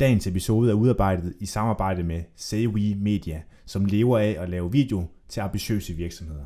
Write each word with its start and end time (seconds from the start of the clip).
Dagens 0.00 0.26
episode 0.26 0.70
er 0.70 0.74
udarbejdet 0.74 1.34
i 1.40 1.46
samarbejde 1.46 2.02
med 2.02 2.22
SayWe 2.36 2.94
Media, 2.94 3.42
som 3.66 3.84
lever 3.84 4.18
af 4.18 4.36
at 4.38 4.48
lave 4.48 4.72
video 4.72 5.06
til 5.28 5.40
ambitiøse 5.40 5.92
virksomheder. 5.92 6.44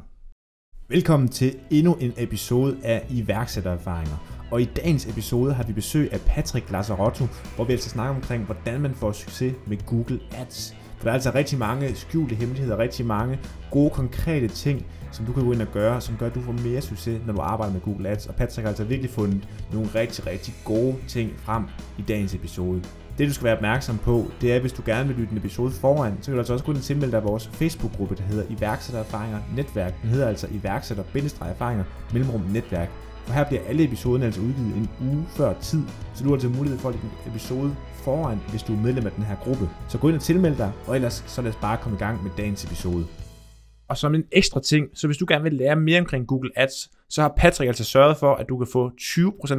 Velkommen 0.88 1.28
til 1.28 1.56
endnu 1.71 1.95
en 1.95 2.12
episode 2.16 2.76
af 2.82 3.06
iværksættererfaringer. 3.11 4.46
Og 4.50 4.62
i 4.62 4.64
dagens 4.64 5.06
episode 5.06 5.53
har 5.53 5.64
vi 5.64 5.72
besøg 5.72 6.12
af 6.12 6.21
Patrick 6.21 6.71
Lazzarotto, 6.71 7.24
hvor 7.56 7.64
vi 7.64 7.72
altså 7.72 7.90
snakker 7.90 8.14
omkring, 8.14 8.45
hvordan 8.45 8.80
man 8.80 8.95
får 8.95 9.12
succes 9.12 9.55
med 9.67 9.87
Google 9.87 10.21
Ads. 10.33 10.77
For 10.96 11.05
der 11.05 11.11
er 11.11 11.15
altså 11.15 11.33
rigtig 11.35 11.59
mange 11.59 11.95
skjulte 11.95 12.35
hemmeligheder, 12.35 12.79
rigtig 12.79 13.07
mange 13.07 13.39
gode, 13.71 13.91
konkrete 13.91 14.49
ting, 14.49 14.87
som 15.12 15.27
du 15.27 15.33
kan 15.33 15.45
gå 15.45 15.53
ind 15.53 15.62
og 15.62 15.73
gøre, 15.73 16.01
som 16.01 16.17
gør, 16.17 16.27
at 16.27 16.35
du 16.35 16.41
får 16.41 16.53
mere 16.53 16.80
succes, 16.80 17.21
når 17.27 17.33
du 17.33 17.41
arbejder 17.41 17.73
med 17.73 17.80
Google 17.80 18.09
Ads. 18.09 18.27
Og 18.27 18.35
Patrick 18.35 18.62
har 18.62 18.69
altså 18.69 18.85
virkelig 18.85 19.11
fundet 19.11 19.49
nogle 19.73 19.89
rigtig, 19.95 20.27
rigtig 20.27 20.55
gode 20.65 20.96
ting 21.09 21.33
frem 21.37 21.65
i 21.99 22.03
dagens 22.03 22.35
episode. 22.35 22.83
Det 23.19 23.29
du 23.29 23.35
skal 23.35 23.45
være 23.45 23.57
opmærksom 23.57 23.98
på, 23.98 24.30
det 24.41 24.53
er, 24.53 24.61
hvis 24.61 24.73
du 24.73 24.82
gerne 24.87 25.09
vil 25.09 25.16
lytte 25.16 25.32
en 25.32 25.38
episode 25.38 25.70
foran, 25.70 26.12
så 26.20 26.24
kan 26.24 26.33
du 26.33 26.38
altså 26.38 26.52
også 26.52 26.65
gå 26.65 26.73
ind 26.73 26.79
og 26.79 26.84
tilmelde 26.84 27.12
dig 27.12 27.25
vores 27.25 27.48
Facebook-gruppe, 27.48 28.15
der 28.15 28.23
hedder 28.23 28.45
Iværksættererfaringer 28.51 29.38
Netværk. 29.56 30.02
Den 30.02 30.11
hedder 30.11 30.29
altså 30.29 30.47
Iværksætter-erfaringer 30.51 31.84
Mellemrum 32.12 32.41
Netværk. 32.41 32.91
For 33.27 33.33
her 33.33 33.45
bliver 33.45 33.62
alle 33.69 33.84
episoderne 33.84 34.25
altså 34.25 34.41
udgivet 34.41 34.77
en 34.77 34.91
uge 35.01 35.27
før 35.28 35.55
tid, 35.61 35.83
så 36.15 36.25
du 36.25 36.28
har 36.28 36.37
altså 36.37 36.48
mulighed 36.48 36.78
for 36.78 36.89
at 36.89 36.95
lægge 36.95 37.09
en 37.27 37.30
episode 37.30 37.77
foran, 38.05 38.39
hvis 38.51 38.62
du 38.62 38.73
er 38.73 38.77
medlem 38.77 39.06
af 39.06 39.12
den 39.12 39.25
her 39.25 39.37
gruppe. 39.37 39.69
Så 39.89 39.98
gå 39.98 40.09
ind 40.09 40.16
og 40.16 40.23
tilmeld 40.23 40.56
dig, 40.56 40.73
og 40.87 40.97
ellers 40.97 41.25
så 41.27 41.42
lad 41.42 41.50
os 41.50 41.59
bare 41.61 41.78
komme 41.83 41.97
i 41.97 41.98
gang 41.98 42.23
med 42.23 42.30
dagens 42.37 42.64
episode. 42.64 43.06
Og 43.89 43.97
som 43.97 44.14
en 44.14 44.25
ekstra 44.33 44.61
ting, 44.61 44.87
så 44.95 45.06
hvis 45.06 45.16
du 45.16 45.27
gerne 45.28 45.42
vil 45.45 45.53
lære 45.53 45.77
mere 45.77 46.00
omkring 46.00 46.27
Google 46.27 46.50
Ads, 46.56 46.91
så 47.11 47.23
har 47.23 47.34
Patrick 47.37 47.69
altså 47.69 47.84
sørget 47.84 48.16
for, 48.16 48.34
at 48.34 48.47
du 48.48 48.59
kan 48.59 48.66
få 48.73 48.89
20% 48.89 48.92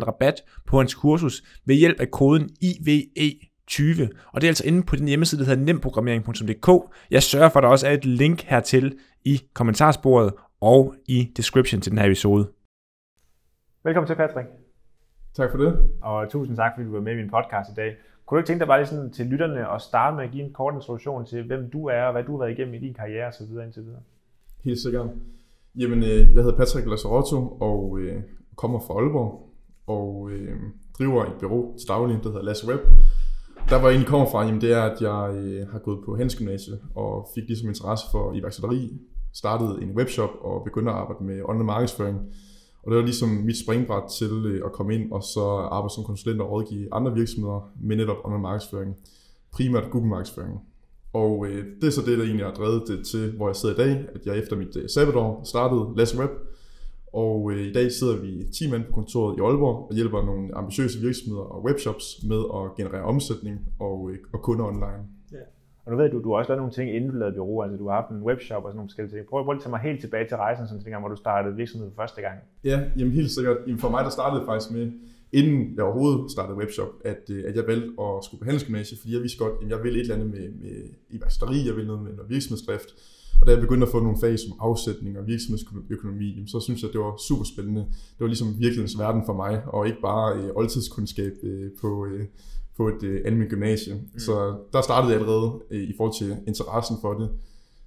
rabat 0.07 0.35
på 0.67 0.77
hans 0.77 0.93
kursus 0.93 1.43
ved 1.65 1.75
hjælp 1.75 1.99
af 1.99 2.11
koden 2.11 2.49
IVE 2.61 3.48
IVE20. 3.69 4.07
Og 4.33 4.41
det 4.41 4.47
er 4.47 4.49
altså 4.49 4.67
inde 4.67 4.83
på 4.83 4.95
den 4.95 5.07
hjemmeside, 5.07 5.41
der 5.41 5.47
hedder 5.47 5.63
nemprogrammering.dk. 5.63 6.93
Jeg 7.11 7.23
sørger 7.23 7.49
for, 7.49 7.59
at 7.59 7.63
der 7.63 7.69
også 7.69 7.87
er 7.87 7.91
et 7.91 8.05
link 8.05 8.41
hertil 8.41 8.97
i 9.25 9.41
kommentarsporet 9.53 10.33
og 10.61 10.95
i 11.07 11.31
description 11.37 11.81
til 11.81 11.91
den 11.91 11.99
her 11.99 12.05
episode. 12.05 12.47
Velkommen 13.83 14.07
til, 14.07 14.15
Patrick. 14.15 14.47
Tak 15.33 15.51
for 15.51 15.57
det. 15.57 15.89
Og 16.01 16.29
tusind 16.29 16.57
tak, 16.57 16.71
fordi 16.75 16.87
du 16.87 16.93
var 16.93 17.01
med 17.01 17.13
i 17.13 17.15
min 17.15 17.29
podcast 17.29 17.69
i 17.71 17.73
dag. 17.75 17.95
Kunne 18.25 18.35
du 18.35 18.39
ikke 18.39 18.47
tænke 18.47 18.59
dig 18.59 18.67
bare 18.67 18.79
lige 18.79 18.87
sådan 18.87 19.11
til 19.11 19.25
lytterne 19.25 19.73
at 19.73 19.81
starte 19.81 20.15
med 20.15 20.23
at 20.23 20.31
give 20.31 20.43
en 20.43 20.53
kort 20.53 20.73
introduktion 20.73 21.25
til, 21.25 21.43
hvem 21.43 21.69
du 21.69 21.87
er, 21.87 22.01
og 22.01 22.11
hvad 22.11 22.23
du 22.23 22.31
har 22.31 22.39
været 22.45 22.57
igennem 22.57 22.73
i 22.73 22.79
din 22.79 22.93
karriere 22.93 23.27
osv. 23.27 23.43
indtil 23.65 23.83
videre? 23.83 24.01
Helt 24.63 24.79
sikkert. 24.79 25.07
Jamen, 25.75 26.03
øh, 26.03 26.09
jeg 26.09 26.43
hedder 26.43 26.57
Patrick 26.57 26.87
Lazzarotto 26.87 27.57
og 27.61 27.99
øh, 27.99 28.23
kommer 28.55 28.79
fra 28.79 28.93
Aalborg 28.93 29.49
og 29.87 30.29
øh, 30.31 30.59
driver 30.99 31.25
et 31.25 31.33
bureau 31.39 31.77
til 31.77 31.87
daglig, 31.87 32.19
der 32.23 32.29
hedder 32.29 32.43
Lasse 32.43 32.67
Web. 32.67 32.79
Der 33.69 33.79
hvor 33.79 33.87
jeg 33.87 33.95
egentlig 33.95 34.09
kommer 34.09 34.29
fra, 34.29 34.45
jamen, 34.45 34.61
det 34.61 34.71
er, 34.73 34.81
at 34.81 35.01
jeg 35.01 35.35
øh, 35.35 35.67
har 35.71 35.79
gået 35.79 35.99
på 36.05 36.15
Handelsgymnasiet 36.15 36.79
og 36.95 37.27
fik 37.35 37.43
ligesom 37.47 37.69
interesse 37.69 38.05
for 38.11 38.33
iværksætteri, 38.33 38.91
startede 39.33 39.79
en 39.81 39.97
webshop 39.97 40.29
og 40.41 40.63
begyndte 40.63 40.91
at 40.91 40.97
arbejde 40.97 41.23
med 41.23 41.41
online 41.45 41.63
markedsføring 41.63 42.19
og 42.83 42.91
det 42.91 42.97
var 42.97 43.05
ligesom 43.05 43.29
mit 43.29 43.59
springbræt 43.63 44.03
til 44.17 44.45
øh, 44.45 44.61
at 44.65 44.71
komme 44.71 44.95
ind 44.95 45.11
og 45.11 45.23
så 45.23 45.45
arbejde 45.71 45.93
som 45.93 46.03
konsulent 46.03 46.41
og 46.41 46.51
rådgive 46.51 46.93
andre 46.93 47.13
virksomheder 47.13 47.71
med 47.81 47.95
netop 47.95 48.17
online 48.23 48.41
markedsføring. 48.41 48.95
Primært 49.51 49.91
Google 49.91 50.09
markedsføring. 50.09 50.59
Og 51.13 51.45
øh, 51.47 51.65
det 51.81 51.87
er 51.87 51.91
så 51.91 52.01
det, 52.01 52.17
der 52.17 52.23
egentlig 52.23 52.45
har 52.45 52.53
drevet 52.53 52.83
det 52.87 53.05
til, 53.05 53.31
hvor 53.31 53.47
jeg 53.47 53.55
sidder 53.55 53.75
i 53.75 53.77
dag, 53.77 54.05
at 54.15 54.25
jeg 54.25 54.37
efter 54.37 54.55
mit 54.55 54.75
øh, 54.75 54.89
sabbatår 54.89 55.41
startede 55.45 55.93
Less 55.97 56.19
Web. 56.19 56.29
Og 57.13 57.51
øh, 57.51 57.67
i 57.67 57.71
dag 57.71 57.91
sidder 57.91 58.17
vi 58.21 58.43
10 58.53 58.71
mand 58.71 58.83
på 58.83 58.91
kontoret 58.91 59.37
i 59.37 59.41
Aalborg 59.41 59.87
og 59.89 59.95
hjælper 59.95 60.25
nogle 60.25 60.55
ambitiøse 60.55 60.99
virksomheder 60.99 61.43
og 61.43 61.63
webshops 61.63 62.05
med 62.23 62.41
at 62.57 62.75
generere 62.77 63.03
omsætning 63.03 63.59
og, 63.79 64.11
øh, 64.11 64.17
og 64.33 64.41
kunder 64.41 64.65
online. 64.65 65.05
Og 65.89 65.95
nu 65.95 66.01
ved 66.01 66.09
du, 66.09 66.21
du 66.23 66.29
har 66.31 66.37
også 66.37 66.49
lavet 66.51 66.61
nogle 66.63 66.73
ting 66.73 66.95
inden 66.95 67.09
du 67.11 67.17
lavede 67.17 67.35
bureau, 67.35 67.61
altså 67.63 67.77
du 67.77 67.87
har 67.89 67.95
haft 68.01 68.11
en 68.11 68.21
webshop 68.29 68.63
og 68.63 68.69
sådan 68.69 68.77
nogle 68.79 68.89
forskellige 68.89 69.13
ting. 69.15 69.27
Prøv, 69.29 69.43
prøv 69.45 69.55
at 69.55 69.61
tage 69.61 69.73
mig 69.75 69.79
helt 69.89 70.01
tilbage 70.05 70.27
til 70.27 70.37
rejsen, 70.37 70.67
sådan 70.67 70.83
dengang, 70.83 71.01
hvor 71.03 71.13
du 71.15 71.19
startede 71.25 71.55
virksomheden 71.55 71.93
første 72.01 72.21
gang. 72.21 72.37
Ja, 72.63 72.77
jamen 72.97 73.13
helt 73.19 73.31
sikkert. 73.31 73.57
Jamen 73.67 73.79
for 73.85 73.89
mig, 73.95 74.01
der 74.07 74.13
startede 74.19 74.41
faktisk 74.49 74.71
med, 74.77 74.85
inden 75.39 75.75
jeg 75.75 75.83
overhovedet 75.83 76.31
startede 76.31 76.57
webshop, 76.61 76.91
at, 77.11 77.23
øh, 77.35 77.43
at 77.49 77.55
jeg 77.55 77.63
valgte 77.71 77.89
at 78.05 78.11
skulle 78.25 78.39
på 78.41 78.45
handelsgymnasiet, 78.49 78.99
fordi 78.99 79.13
jeg 79.15 79.21
vidste 79.25 79.39
godt, 79.43 79.53
at 79.61 79.69
jeg 79.73 79.79
ville 79.83 79.97
et 79.99 80.03
eller 80.03 80.15
andet 80.15 80.29
med, 80.35 80.45
med 80.63 80.75
iværksætteri, 81.15 81.57
jeg 81.67 81.75
ville 81.75 81.87
noget 81.91 82.03
med 82.05 82.13
noget 82.17 82.29
virksomhedsdrift. 82.29 82.89
Og 83.41 83.47
da 83.47 83.51
jeg 83.51 83.61
begyndte 83.61 83.87
at 83.87 83.91
få 83.91 83.99
nogle 83.99 84.17
fag 84.21 84.39
som 84.39 84.51
afsætning 84.59 85.17
og 85.17 85.27
virksomhedsøkonomi, 85.27 86.43
så 86.47 86.59
synes 86.59 86.81
jeg, 86.81 86.89
det 86.93 86.99
var 86.99 87.17
super 87.27 87.43
spændende. 87.43 87.81
Det 87.89 88.19
var 88.19 88.27
ligesom 88.27 88.47
virkelighedens 88.47 88.99
verden 88.99 89.21
for 89.25 89.33
mig, 89.33 89.61
og 89.67 89.87
ikke 89.87 90.01
bare 90.01 90.37
øh, 90.37 90.49
oldtidskundskab 90.55 91.33
øh, 91.43 91.71
på, 91.81 92.05
øh, 92.05 92.25
på 92.77 92.87
et 92.87 93.03
øh, 93.03 93.21
almindeligt 93.25 93.51
gymnasie. 93.51 93.93
Mm. 93.93 94.19
Så 94.19 94.55
der 94.73 94.81
startede 94.81 95.13
jeg 95.13 95.21
allerede 95.21 95.51
øh, 95.71 95.83
i 95.83 95.93
forhold 95.97 96.17
til 96.17 96.37
interessen 96.47 96.97
for 97.01 97.13
det. 97.13 97.29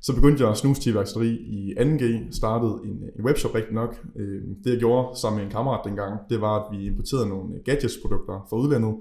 Så 0.00 0.14
begyndte 0.14 0.42
jeg 0.42 0.50
at 0.50 0.58
snuse 0.58 0.80
til 0.82 0.94
værksteri 0.94 1.28
i 1.28 1.74
2G, 1.78 2.36
startede 2.36 2.80
en, 2.84 3.10
en 3.18 3.24
webshop 3.24 3.54
rigtig 3.54 3.74
nok. 3.74 4.06
Øh, 4.16 4.42
det 4.64 4.70
jeg 4.70 4.78
gjorde 4.78 5.20
sammen 5.20 5.38
med 5.38 5.46
en 5.46 5.52
kammerat 5.52 5.80
dengang, 5.84 6.20
det 6.30 6.40
var, 6.40 6.60
at 6.60 6.78
vi 6.78 6.86
importerede 6.86 7.28
nogle 7.28 7.54
gadgets-produkter 7.64 8.46
fra 8.50 8.56
udlandet. 8.56 8.94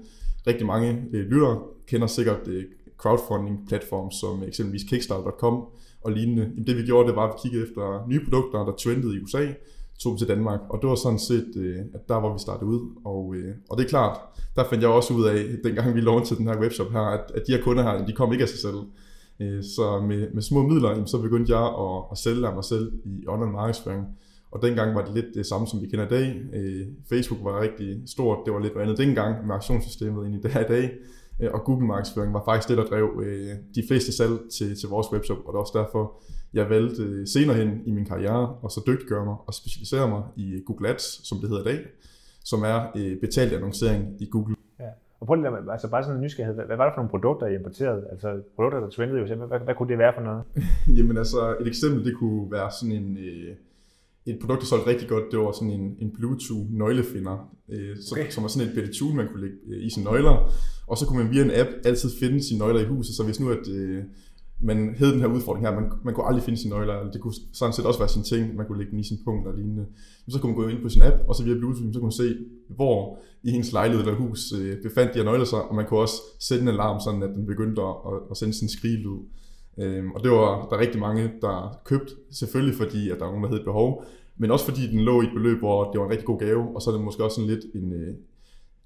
Rigtig 0.46 0.66
mange 0.66 1.04
øh, 1.12 1.26
lyttere 1.30 1.58
kender 1.86 2.06
sikkert 2.06 2.48
øh, 2.48 2.64
crowdfunding-platform 2.98 4.10
som 4.10 4.42
eksempelvis 4.42 4.84
Kickstarter.com 4.88 5.64
og 6.04 6.12
lignende. 6.12 6.42
Jamen, 6.42 6.66
det 6.66 6.76
vi 6.76 6.82
gjorde, 6.82 7.08
det 7.08 7.16
var, 7.16 7.28
at 7.28 7.34
vi 7.34 7.38
kiggede 7.42 7.68
efter 7.68 8.06
nye 8.08 8.24
produkter, 8.24 8.64
der 8.64 8.72
trendede 8.72 9.16
i 9.16 9.22
USA, 9.22 9.46
tog 9.98 10.18
til 10.18 10.28
Danmark. 10.28 10.60
Og 10.70 10.78
det 10.82 10.88
var 10.88 10.94
sådan 10.94 11.18
set, 11.18 11.52
øh, 11.56 11.78
at 11.94 12.08
der 12.08 12.14
var 12.14 12.32
vi 12.32 12.38
startede 12.38 12.66
ud. 12.66 12.80
Og, 13.04 13.34
øh, 13.34 13.54
og 13.70 13.78
det 13.78 13.84
er 13.84 13.88
klart, 13.88 14.20
der 14.56 14.64
fandt 14.68 14.82
jeg 14.82 14.90
også 14.90 15.14
ud 15.14 15.24
af, 15.24 15.36
dengang 15.64 15.94
vi 15.94 16.00
launchede 16.00 16.38
den 16.38 16.48
her 16.48 16.60
webshop 16.60 16.90
her, 16.92 17.00
at, 17.00 17.24
at 17.34 17.42
de 17.46 17.52
her 17.52 17.62
kunder 17.62 17.82
her, 17.82 18.06
de 18.06 18.12
kom 18.12 18.32
ikke 18.32 18.42
af 18.42 18.48
sig 18.48 18.58
selv. 18.58 18.78
Øh, 19.40 19.62
så 19.62 20.04
med, 20.08 20.30
med 20.34 20.42
små 20.42 20.62
midler, 20.62 21.04
så 21.04 21.18
begyndte 21.18 21.56
jeg 21.56 21.66
at, 21.66 22.02
at 22.12 22.18
sælge 22.18 22.46
af 22.46 22.54
mig 22.54 22.64
selv 22.64 22.92
i 23.04 23.24
online 23.28 23.52
markedsføring. 23.52 24.06
Og 24.50 24.62
dengang 24.62 24.94
var 24.94 25.04
det 25.04 25.14
lidt 25.14 25.34
det 25.34 25.46
samme, 25.46 25.66
som 25.66 25.82
vi 25.82 25.86
kender 25.86 26.06
i 26.06 26.08
dag. 26.08 26.40
Øh, 26.54 26.86
Facebook 27.08 27.40
var 27.44 27.60
rigtig 27.60 28.02
stort, 28.06 28.38
det 28.44 28.52
var 28.54 28.60
lidt 28.60 28.74
noget 28.74 28.86
andet 28.86 28.98
dengang 28.98 29.46
med 29.46 29.54
aktionssystemet 29.54 30.26
end 30.26 30.34
i 30.34 30.40
dag 30.40 30.60
i 30.60 30.72
dag. 30.72 30.90
Og 31.52 31.64
Google 31.64 31.86
markedsføring 31.86 32.34
var 32.34 32.42
faktisk 32.44 32.68
det, 32.68 32.78
der 32.78 32.84
drev 32.84 33.24
de 33.74 33.82
fleste 33.88 34.12
salg 34.16 34.38
til, 34.52 34.80
til 34.80 34.88
vores 34.88 35.12
webshop, 35.12 35.38
og 35.46 35.52
det 35.52 35.56
er 35.56 35.60
også 35.60 35.78
derfor, 35.78 36.22
jeg 36.54 36.70
valgte 36.70 37.26
senere 37.26 37.56
hen 37.56 37.82
i 37.86 37.90
min 37.90 38.04
karriere 38.04 38.56
og 38.62 38.70
så 38.70 38.80
dygtiggøre 38.86 39.24
mig 39.24 39.36
og 39.46 39.54
specialisere 39.54 40.08
mig 40.08 40.22
i 40.36 40.62
Google 40.66 40.88
Ads, 40.88 41.28
som 41.28 41.38
det 41.38 41.48
hedder 41.48 41.62
i 41.62 41.74
dag, 41.74 41.80
som 42.44 42.62
er 42.62 42.78
øh, 42.96 43.20
betalt 43.20 43.52
annoncering 43.52 44.16
i 44.20 44.26
Google. 44.30 44.56
Ja. 44.80 44.88
Og 45.20 45.26
prøv 45.26 45.34
lige, 45.34 45.72
altså 45.72 45.90
bare 45.90 46.02
sådan 46.02 46.16
en 46.16 46.22
nysgerrighed, 46.24 46.54
hvad, 46.54 46.64
hvad 46.64 46.76
var 46.76 46.84
det 46.84 46.92
for 46.94 47.00
nogle 47.00 47.10
produkter, 47.10 47.46
I 47.46 47.54
importerede? 47.54 48.06
Altså 48.10 48.42
produkter, 48.54 48.80
der 48.80 48.88
trendede 48.88 49.20
jo 49.20 49.26
hvad, 49.26 49.48
hvad, 49.48 49.60
hvad 49.60 49.74
kunne 49.74 49.88
det 49.88 49.98
være 49.98 50.12
for 50.14 50.22
noget? 50.22 50.42
Jamen 50.96 51.16
altså, 51.16 51.56
et 51.60 51.66
eksempel, 51.66 52.04
det 52.04 52.16
kunne 52.16 52.52
være 52.52 52.70
sådan 52.70 52.96
en, 52.96 53.16
øh, 53.16 53.56
et 54.26 54.38
produkt, 54.40 54.60
der 54.60 54.66
solgte 54.66 54.90
rigtig 54.90 55.08
godt, 55.08 55.24
det 55.30 55.38
var 55.38 55.52
sådan 55.52 55.70
en, 55.70 55.96
en 55.98 56.10
Bluetooth 56.16 56.70
nøglefinder, 56.70 57.36
øh, 57.72 57.96
okay. 58.12 58.30
som 58.30 58.42
var 58.42 58.48
sådan 58.48 58.68
et 58.68 58.74
bitte 58.74 58.92
tune, 58.92 59.16
man 59.16 59.28
kunne 59.28 59.40
lægge 59.40 59.56
øh, 59.68 59.86
i 59.86 59.90
sine 59.90 60.04
nøgler, 60.04 60.52
og 60.86 60.98
så 60.98 61.06
kunne 61.06 61.22
man 61.22 61.32
via 61.32 61.42
en 61.44 61.50
app 61.50 61.70
altid 61.84 62.10
finde 62.20 62.42
sine 62.42 62.58
nøgler 62.58 62.80
i 62.80 62.84
huset, 62.84 63.14
så 63.14 63.24
hvis 63.24 63.40
nu 63.40 63.50
at 63.50 63.68
øh, 63.68 64.02
man 64.62 64.94
havde 64.98 65.12
den 65.12 65.20
her 65.20 65.26
udfordring 65.26 65.66
her, 65.66 65.74
man, 65.80 65.90
man 66.04 66.14
kunne 66.14 66.26
aldrig 66.26 66.44
finde 66.44 66.58
sine 66.58 66.74
nøgler, 66.74 67.10
det 67.10 67.20
kunne 67.20 67.34
sådan 67.52 67.72
set 67.72 67.86
også 67.86 67.98
være 67.98 68.08
sin 68.08 68.22
ting, 68.22 68.56
man 68.56 68.66
kunne 68.66 68.78
lægge 68.78 68.90
den 68.90 69.00
i 69.00 69.04
sin 69.04 69.18
punkt 69.24 69.48
og 69.48 69.54
lignende. 69.54 69.86
Så 70.28 70.38
kunne 70.38 70.52
man 70.52 70.62
gå 70.62 70.68
ind 70.68 70.82
på 70.82 70.88
sin 70.88 71.02
app, 71.02 71.16
og 71.28 71.34
så 71.34 71.44
via 71.44 71.54
Bluetooth, 71.54 71.92
så 71.92 71.98
kunne 71.98 72.12
man 72.12 72.22
se, 72.24 72.36
hvor 72.68 73.18
i 73.42 73.50
hendes 73.50 73.72
lejlighed 73.72 74.06
eller 74.06 74.18
hus 74.18 74.52
øh, 74.52 74.82
befandt 74.82 75.14
de 75.14 75.18
her 75.18 75.24
nøgler 75.24 75.44
sig, 75.44 75.62
og 75.62 75.74
man 75.74 75.86
kunne 75.86 76.00
også 76.00 76.18
sætte 76.40 76.62
en 76.62 76.68
alarm, 76.68 77.00
sådan 77.00 77.22
at 77.22 77.30
den 77.36 77.46
begyndte 77.46 77.82
at, 77.82 77.94
at 78.30 78.36
sende 78.36 78.54
sin 78.54 78.68
skrigelyd. 78.68 79.18
Øhm, 79.78 80.12
og 80.12 80.22
det 80.22 80.30
var 80.30 80.68
der 80.70 80.78
rigtig 80.78 81.00
mange, 81.00 81.32
der 81.40 81.80
købte, 81.84 82.12
selvfølgelig 82.30 82.76
fordi, 82.78 83.10
at 83.10 83.18
der 83.18 83.24
var 83.24 83.32
nogen, 83.32 83.42
der 83.42 83.48
havde 83.48 83.60
et 83.60 83.64
behov, 83.64 84.04
men 84.36 84.50
også 84.50 84.64
fordi 84.64 84.90
den 84.90 85.00
lå 85.00 85.22
i 85.22 85.24
et 85.24 85.30
beløb, 85.34 85.58
hvor 85.58 85.90
det 85.90 86.00
var 86.00 86.06
en 86.06 86.10
rigtig 86.10 86.26
god 86.26 86.38
gave, 86.38 86.74
og 86.74 86.82
så 86.82 86.90
er 86.90 86.94
det 86.94 87.04
måske 87.04 87.24
også 87.24 87.34
sådan 87.34 87.50
lidt 87.50 87.64
en, 87.74 87.92
øh, 87.92 88.14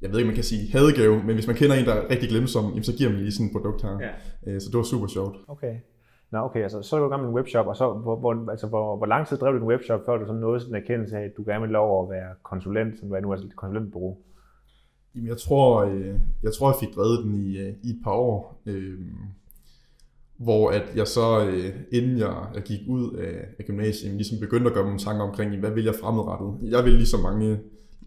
jeg 0.02 0.10
ved 0.10 0.18
ikke, 0.18 0.26
man 0.26 0.34
kan 0.34 0.44
sige 0.44 0.72
hadegave, 0.72 1.22
men 1.24 1.34
hvis 1.34 1.46
man 1.46 1.56
kender 1.56 1.76
en, 1.76 1.84
der 1.84 1.92
er 1.92 2.10
rigtig 2.10 2.28
glemsom, 2.28 2.82
så 2.82 2.92
giver 2.96 3.10
man 3.10 3.18
lige 3.18 3.32
sådan 3.32 3.46
et 3.46 3.52
produkt 3.52 3.82
her. 3.82 3.98
Ja. 4.00 4.10
Øh, 4.46 4.60
så 4.60 4.68
det 4.70 4.76
var 4.76 4.82
super 4.82 5.06
sjovt. 5.06 5.36
Okay. 5.48 5.76
Nå, 6.30 6.38
okay, 6.38 6.62
altså, 6.62 6.82
så 6.82 6.96
er 6.96 7.00
du 7.00 7.06
i 7.06 7.08
gang 7.08 7.22
med 7.22 7.28
en 7.28 7.34
webshop, 7.34 7.66
og 7.66 7.76
så, 7.76 7.92
hvor, 7.92 8.16
hvor, 8.16 8.50
altså, 8.50 8.66
hvor, 8.66 8.96
hvor 8.96 9.06
lang 9.06 9.26
tid 9.26 9.36
drev 9.36 9.52
du 9.52 9.58
en 9.58 9.68
webshop, 9.68 10.00
før 10.06 10.16
du 10.16 10.26
sådan 10.26 10.40
nåede 10.40 10.60
sådan 10.60 10.74
en 10.74 10.82
erkendelse 10.82 11.16
af, 11.16 11.24
at 11.24 11.36
du 11.36 11.44
gerne 11.44 11.60
vil 11.60 11.70
lov 11.70 12.02
at 12.02 12.10
være 12.10 12.34
konsulent, 12.42 12.98
som 12.98 13.12
er 13.12 13.20
nu 13.20 13.30
er 13.30 13.36
et 13.36 13.56
konsulentbureau? 13.56 14.16
Jamen, 15.14 15.28
jeg 15.28 15.36
tror, 15.36 15.84
øh, 15.84 16.14
jeg 16.42 16.52
tror, 16.52 16.70
jeg 16.70 16.76
fik 16.80 16.96
drevet 16.96 17.24
den 17.24 17.34
i, 17.34 17.58
øh, 17.58 17.74
i 17.82 17.90
et 17.90 18.00
par 18.04 18.10
år, 18.10 18.62
øh, 18.66 18.98
hvor 20.38 20.70
at 20.70 20.82
jeg 20.96 21.06
så, 21.06 21.46
øh, 21.46 21.70
inden 21.92 22.18
jeg, 22.18 22.46
jeg 22.54 22.62
gik 22.62 22.80
ud 22.88 23.12
af, 23.12 23.44
af 23.58 23.64
gymnasiet, 23.64 24.14
ligesom 24.14 24.38
begyndte 24.40 24.66
at 24.66 24.74
gøre 24.74 24.90
mig 24.90 25.00
tanker 25.00 25.24
omkring, 25.24 25.60
hvad 25.60 25.70
vil 25.70 25.84
jeg 25.84 25.94
fremadrettet? 25.94 26.70
Jeg 26.70 26.84
vil 26.84 26.92
ligesom 26.92 27.20
mange 27.20 27.58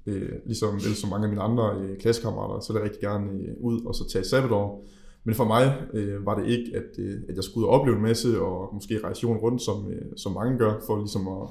øh, 0.06 0.32
ligesom 0.46 0.74
vel 0.74 0.96
som 0.96 1.10
mange 1.10 1.24
af 1.24 1.30
mine 1.30 1.42
andre 1.42 1.76
øh, 1.80 1.98
klassekammerater, 1.98 2.60
så 2.60 2.74
vil 2.74 2.80
jeg 2.80 2.86
rigtig 2.86 3.02
gerne 3.02 3.32
øh, 3.32 3.54
ud 3.60 3.86
og 3.86 3.96
så 3.96 4.10
tage 4.12 4.24
sabbatår. 4.24 4.86
Men 5.24 5.36
for 5.36 5.46
mig 5.46 5.78
øh, 5.94 6.26
var 6.26 6.40
det 6.40 6.48
ikke, 6.48 6.72
at, 6.76 7.00
øh, 7.00 7.22
at 7.30 7.36
jeg 7.36 7.44
skulle 7.44 7.68
ud 7.68 7.70
og 7.72 7.80
opleve 7.80 7.96
en 7.96 8.04
masse, 8.04 8.42
og 8.42 8.74
måske 8.74 9.00
rejse 9.04 9.24
jorden 9.24 9.42
rundt, 9.42 9.62
som, 9.62 9.92
øh, 9.92 10.02
som 10.18 10.32
mange 10.32 10.58
gør, 10.58 10.74
for 10.86 10.98
ligesom 10.98 11.28
at 11.28 11.50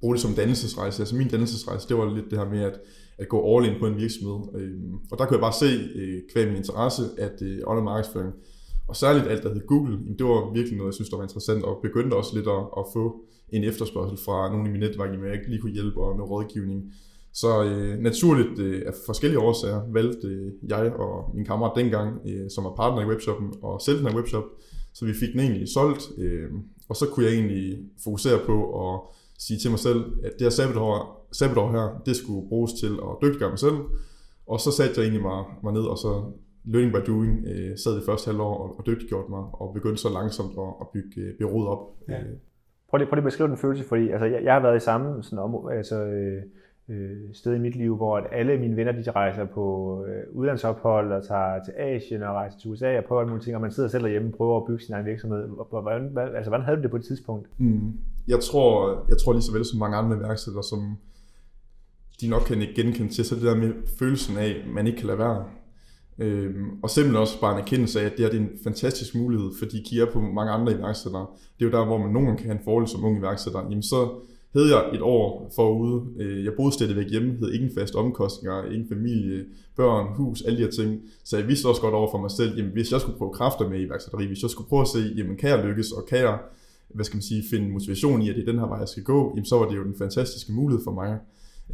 bruge 0.00 0.14
det 0.14 0.22
som 0.22 0.34
dannelsesrejse. 0.34 1.02
Altså 1.02 1.16
min 1.16 1.28
dannelsesrejse, 1.28 1.88
det 1.88 1.96
var 1.96 2.14
lidt 2.14 2.30
det 2.30 2.38
her 2.38 2.50
med 2.50 2.60
at, 2.60 2.80
at 3.18 3.28
gå 3.28 3.56
all 3.56 3.66
in 3.66 3.80
på 3.80 3.86
en 3.86 3.96
virksomhed. 3.96 4.40
Øh, 4.60 4.78
og 5.10 5.18
der 5.18 5.24
kunne 5.24 5.36
jeg 5.36 5.40
bare 5.40 5.60
se, 5.64 5.70
øh, 5.94 6.20
kvæg 6.32 6.46
min 6.46 6.56
interesse, 6.56 7.02
at 7.18 7.42
øh, 7.42 7.58
online 7.66 7.84
markedsføring, 7.84 8.32
og 8.92 8.96
særligt 8.96 9.26
alt, 9.26 9.42
der 9.42 9.54
hed 9.54 9.66
Google, 9.66 9.98
det 10.18 10.24
var 10.26 10.52
virkelig 10.52 10.76
noget, 10.78 10.90
jeg 10.90 10.94
synes, 10.94 11.10
der 11.10 11.16
var 11.16 11.28
interessant, 11.28 11.64
og 11.64 11.80
begyndte 11.82 12.14
også 12.14 12.32
lidt 12.36 12.48
at, 12.56 12.62
at 12.80 12.84
få 12.96 13.04
en 13.56 13.64
efterspørgsel 13.64 14.18
fra 14.26 14.52
nogle 14.52 14.68
i 14.68 14.72
min 14.72 14.80
netværk, 14.80 15.10
jeg 15.10 15.34
ikke 15.34 15.48
lige 15.48 15.60
kunne 15.60 15.78
hjælpe 15.78 16.00
og 16.00 16.16
noget 16.16 16.30
rådgivning. 16.30 16.92
Så 17.32 17.64
øh, 17.64 17.98
naturligt 17.98 18.58
øh, 18.58 18.82
af 18.86 18.92
forskellige 19.06 19.40
årsager 19.40 19.80
valgte 19.92 20.28
øh, 20.28 20.52
jeg 20.68 20.92
og 20.92 21.30
min 21.34 21.44
kammerat 21.44 21.72
dengang, 21.76 22.08
øh, 22.28 22.50
som 22.54 22.64
var 22.64 22.74
partner 22.76 23.02
i 23.02 23.10
webshoppen, 23.12 23.48
og 23.62 23.80
sælge 23.80 23.98
den 23.98 24.06
her 24.08 24.16
webshop. 24.16 24.44
Så 24.94 25.04
vi 25.04 25.12
fik 25.20 25.32
den 25.32 25.40
egentlig 25.40 25.68
solgt, 25.68 26.02
øh, 26.18 26.50
og 26.88 26.96
så 26.96 27.06
kunne 27.06 27.26
jeg 27.26 27.34
egentlig 27.34 27.78
fokusere 28.04 28.38
på 28.46 28.56
at 28.82 29.00
sige 29.38 29.58
til 29.58 29.70
mig 29.70 29.78
selv, 29.78 30.00
at 30.24 30.32
det 30.38 30.42
her 30.42 30.50
sabbatår, 30.50 31.28
sabbatår 31.32 31.70
her, 31.72 32.02
det 32.06 32.16
skulle 32.16 32.48
bruges 32.48 32.72
til 32.72 32.92
at 33.06 33.12
dygtiggøre 33.22 33.50
mig 33.50 33.58
selv. 33.58 33.76
Og 34.46 34.60
så 34.60 34.70
satte 34.70 34.94
jeg 34.96 35.02
egentlig 35.02 35.22
mig, 35.22 35.44
mig 35.64 35.72
ned, 35.72 35.82
og 35.82 35.98
så 35.98 36.32
learning 36.64 36.92
by 36.92 37.06
doing 37.06 37.46
øh, 37.46 37.78
sad 37.78 37.96
det 37.96 38.02
første 38.06 38.28
halvår 38.30 38.56
og, 38.56 38.78
og 38.78 38.86
dygtiggjort 38.86 39.28
mig, 39.28 39.44
og 39.52 39.74
begyndte 39.74 40.02
så 40.02 40.08
langsomt 40.08 40.52
at, 40.58 40.74
at 40.80 40.86
bygge 40.92 41.20
øh, 41.20 41.34
byrådet 41.38 41.68
op. 41.68 41.94
Ja. 42.08 42.18
Prøv 42.88 42.98
lige, 42.98 43.08
prøv 43.08 43.16
lige 43.16 43.24
at 43.26 43.30
beskrive 43.30 43.48
den 43.48 43.56
følelse, 43.56 43.84
fordi 43.84 44.08
altså, 44.08 44.26
jeg, 44.26 44.44
jeg 44.44 44.52
har 44.52 44.60
været 44.60 44.76
i 44.76 44.84
samme 44.84 45.22
sådan 45.22 45.38
om, 45.38 45.68
altså, 45.68 46.04
øh, 46.04 46.42
øh, 46.88 47.16
sted 47.32 47.54
i 47.54 47.58
mit 47.58 47.76
liv, 47.76 47.96
hvor 47.96 48.16
at 48.16 48.24
alle 48.32 48.58
mine 48.58 48.76
venner 48.76 48.92
de 48.92 49.10
rejser 49.10 49.44
på 49.44 49.96
øh, 50.08 50.36
udlandsophold 50.36 51.12
og 51.12 51.26
tager 51.26 51.64
til 51.64 51.72
Asien 51.78 52.22
og 52.22 52.34
rejser 52.34 52.58
til 52.58 52.70
USA 52.70 52.98
og 52.98 53.04
prøver 53.04 53.20
alle 53.20 53.30
mulige 53.30 53.44
ting, 53.44 53.56
og 53.56 53.62
man 53.62 53.72
sidder 53.72 53.88
selv 53.88 54.02
derhjemme 54.02 54.28
og 54.28 54.34
prøver 54.34 54.60
at 54.60 54.66
bygge 54.66 54.84
sin 54.84 54.94
egen 54.94 55.06
virksomhed. 55.06 55.48
Hvordan, 55.70 56.08
hvad, 56.12 56.22
altså, 56.22 56.50
hvordan 56.50 56.64
havde 56.64 56.76
du 56.76 56.82
det 56.82 56.90
på 56.90 56.98
det 56.98 57.06
tidspunkt? 57.06 57.48
Mm. 57.58 57.92
Jeg, 58.28 58.40
tror, 58.40 59.04
jeg 59.08 59.18
tror 59.18 59.32
lige 59.32 59.42
så 59.42 59.52
vel 59.52 59.64
som 59.64 59.78
mange 59.78 59.96
andre 59.96 60.16
iværksættere, 60.16 60.64
som 60.64 60.96
de 62.20 62.28
nok 62.28 62.42
kan 62.42 62.60
ikke 62.60 62.82
genkende 62.82 63.12
til, 63.12 63.24
så 63.24 63.34
det 63.34 63.42
der 63.42 63.56
med 63.56 63.72
følelsen 63.98 64.38
af, 64.38 64.48
at 64.48 64.74
man 64.74 64.86
ikke 64.86 64.98
kan 64.98 65.06
lade 65.06 65.18
være. 65.18 65.44
Øhm, 66.18 66.70
og 66.82 66.90
simpelthen 66.90 67.20
også 67.20 67.40
bare 67.40 67.54
en 67.54 67.60
erkendelse 67.60 68.00
af, 68.00 68.04
at 68.04 68.12
det, 68.16 68.24
er 68.24 68.30
en 68.30 68.50
fantastisk 68.64 69.14
mulighed, 69.14 69.50
fordi 69.58 69.82
kigger 69.86 70.06
på 70.12 70.20
mange 70.20 70.52
andre 70.52 70.72
iværksættere. 70.72 71.26
Det 71.58 71.64
er 71.64 71.70
jo 71.70 71.78
der, 71.78 71.84
hvor 71.84 71.98
man 71.98 72.12
nogen 72.12 72.36
kan 72.36 72.46
have 72.46 72.58
en 72.58 72.64
fordel 72.64 72.88
som 72.88 73.04
ung 73.04 73.18
iværksætter. 73.18 73.60
Jamen 73.60 73.82
så 73.82 74.08
havde 74.52 74.76
jeg 74.76 74.94
et 74.94 75.00
år 75.02 75.52
forude. 75.56 76.04
Øh, 76.18 76.44
jeg 76.44 76.52
boede 76.56 76.72
stadigvæk 76.72 77.10
hjemme, 77.10 77.36
havde 77.38 77.54
ingen 77.54 77.70
fast 77.78 77.94
omkostninger, 77.94 78.64
ingen 78.64 78.88
familie, 78.88 79.44
børn, 79.76 80.06
hus, 80.16 80.42
alle 80.42 80.58
de 80.58 80.62
her 80.62 80.70
ting. 80.70 81.00
Så 81.24 81.36
jeg 81.36 81.48
vidste 81.48 81.66
også 81.66 81.80
godt 81.80 81.94
over 81.94 82.10
for 82.10 82.18
mig 82.18 82.30
selv, 82.30 82.56
jamen 82.56 82.72
hvis 82.72 82.92
jeg 82.92 83.00
skulle 83.00 83.18
prøve 83.18 83.32
kræfter 83.32 83.68
med 83.68 83.80
iværksætteri, 83.80 84.26
hvis 84.26 84.42
jeg 84.42 84.50
skulle 84.50 84.68
prøve 84.68 84.82
at 84.82 84.88
se, 84.88 85.12
jamen 85.16 85.36
kan 85.36 85.50
jeg 85.50 85.64
lykkes, 85.64 85.92
og 85.92 86.06
kan 86.06 86.18
jeg 86.18 86.38
hvad 86.94 87.04
skal 87.04 87.16
man 87.16 87.22
sige, 87.22 87.44
finde 87.50 87.70
motivation 87.70 88.22
i, 88.22 88.28
at 88.28 88.36
det 88.36 88.42
er 88.42 88.52
den 88.52 88.60
her 88.60 88.66
vej, 88.66 88.78
jeg 88.78 88.88
skal 88.88 89.02
gå, 89.02 89.32
jamen 89.34 89.44
så 89.44 89.58
var 89.58 89.68
det 89.68 89.76
jo 89.76 89.84
en 89.84 89.94
fantastisk 89.98 90.50
mulighed 90.50 90.84
for 90.84 90.90
mig. 90.90 91.18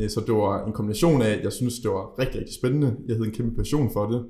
Øh, 0.00 0.10
så 0.10 0.20
det 0.26 0.34
var 0.34 0.66
en 0.66 0.72
kombination 0.72 1.22
af, 1.22 1.30
at 1.30 1.44
jeg 1.44 1.52
synes, 1.52 1.78
det 1.78 1.90
var 1.90 2.18
rigtig, 2.18 2.40
rigtig 2.40 2.54
spændende. 2.54 2.96
Jeg 3.08 3.16
havde 3.16 3.28
en 3.28 3.34
kæmpe 3.34 3.56
passion 3.56 3.90
for 3.92 4.06
det. 4.06 4.26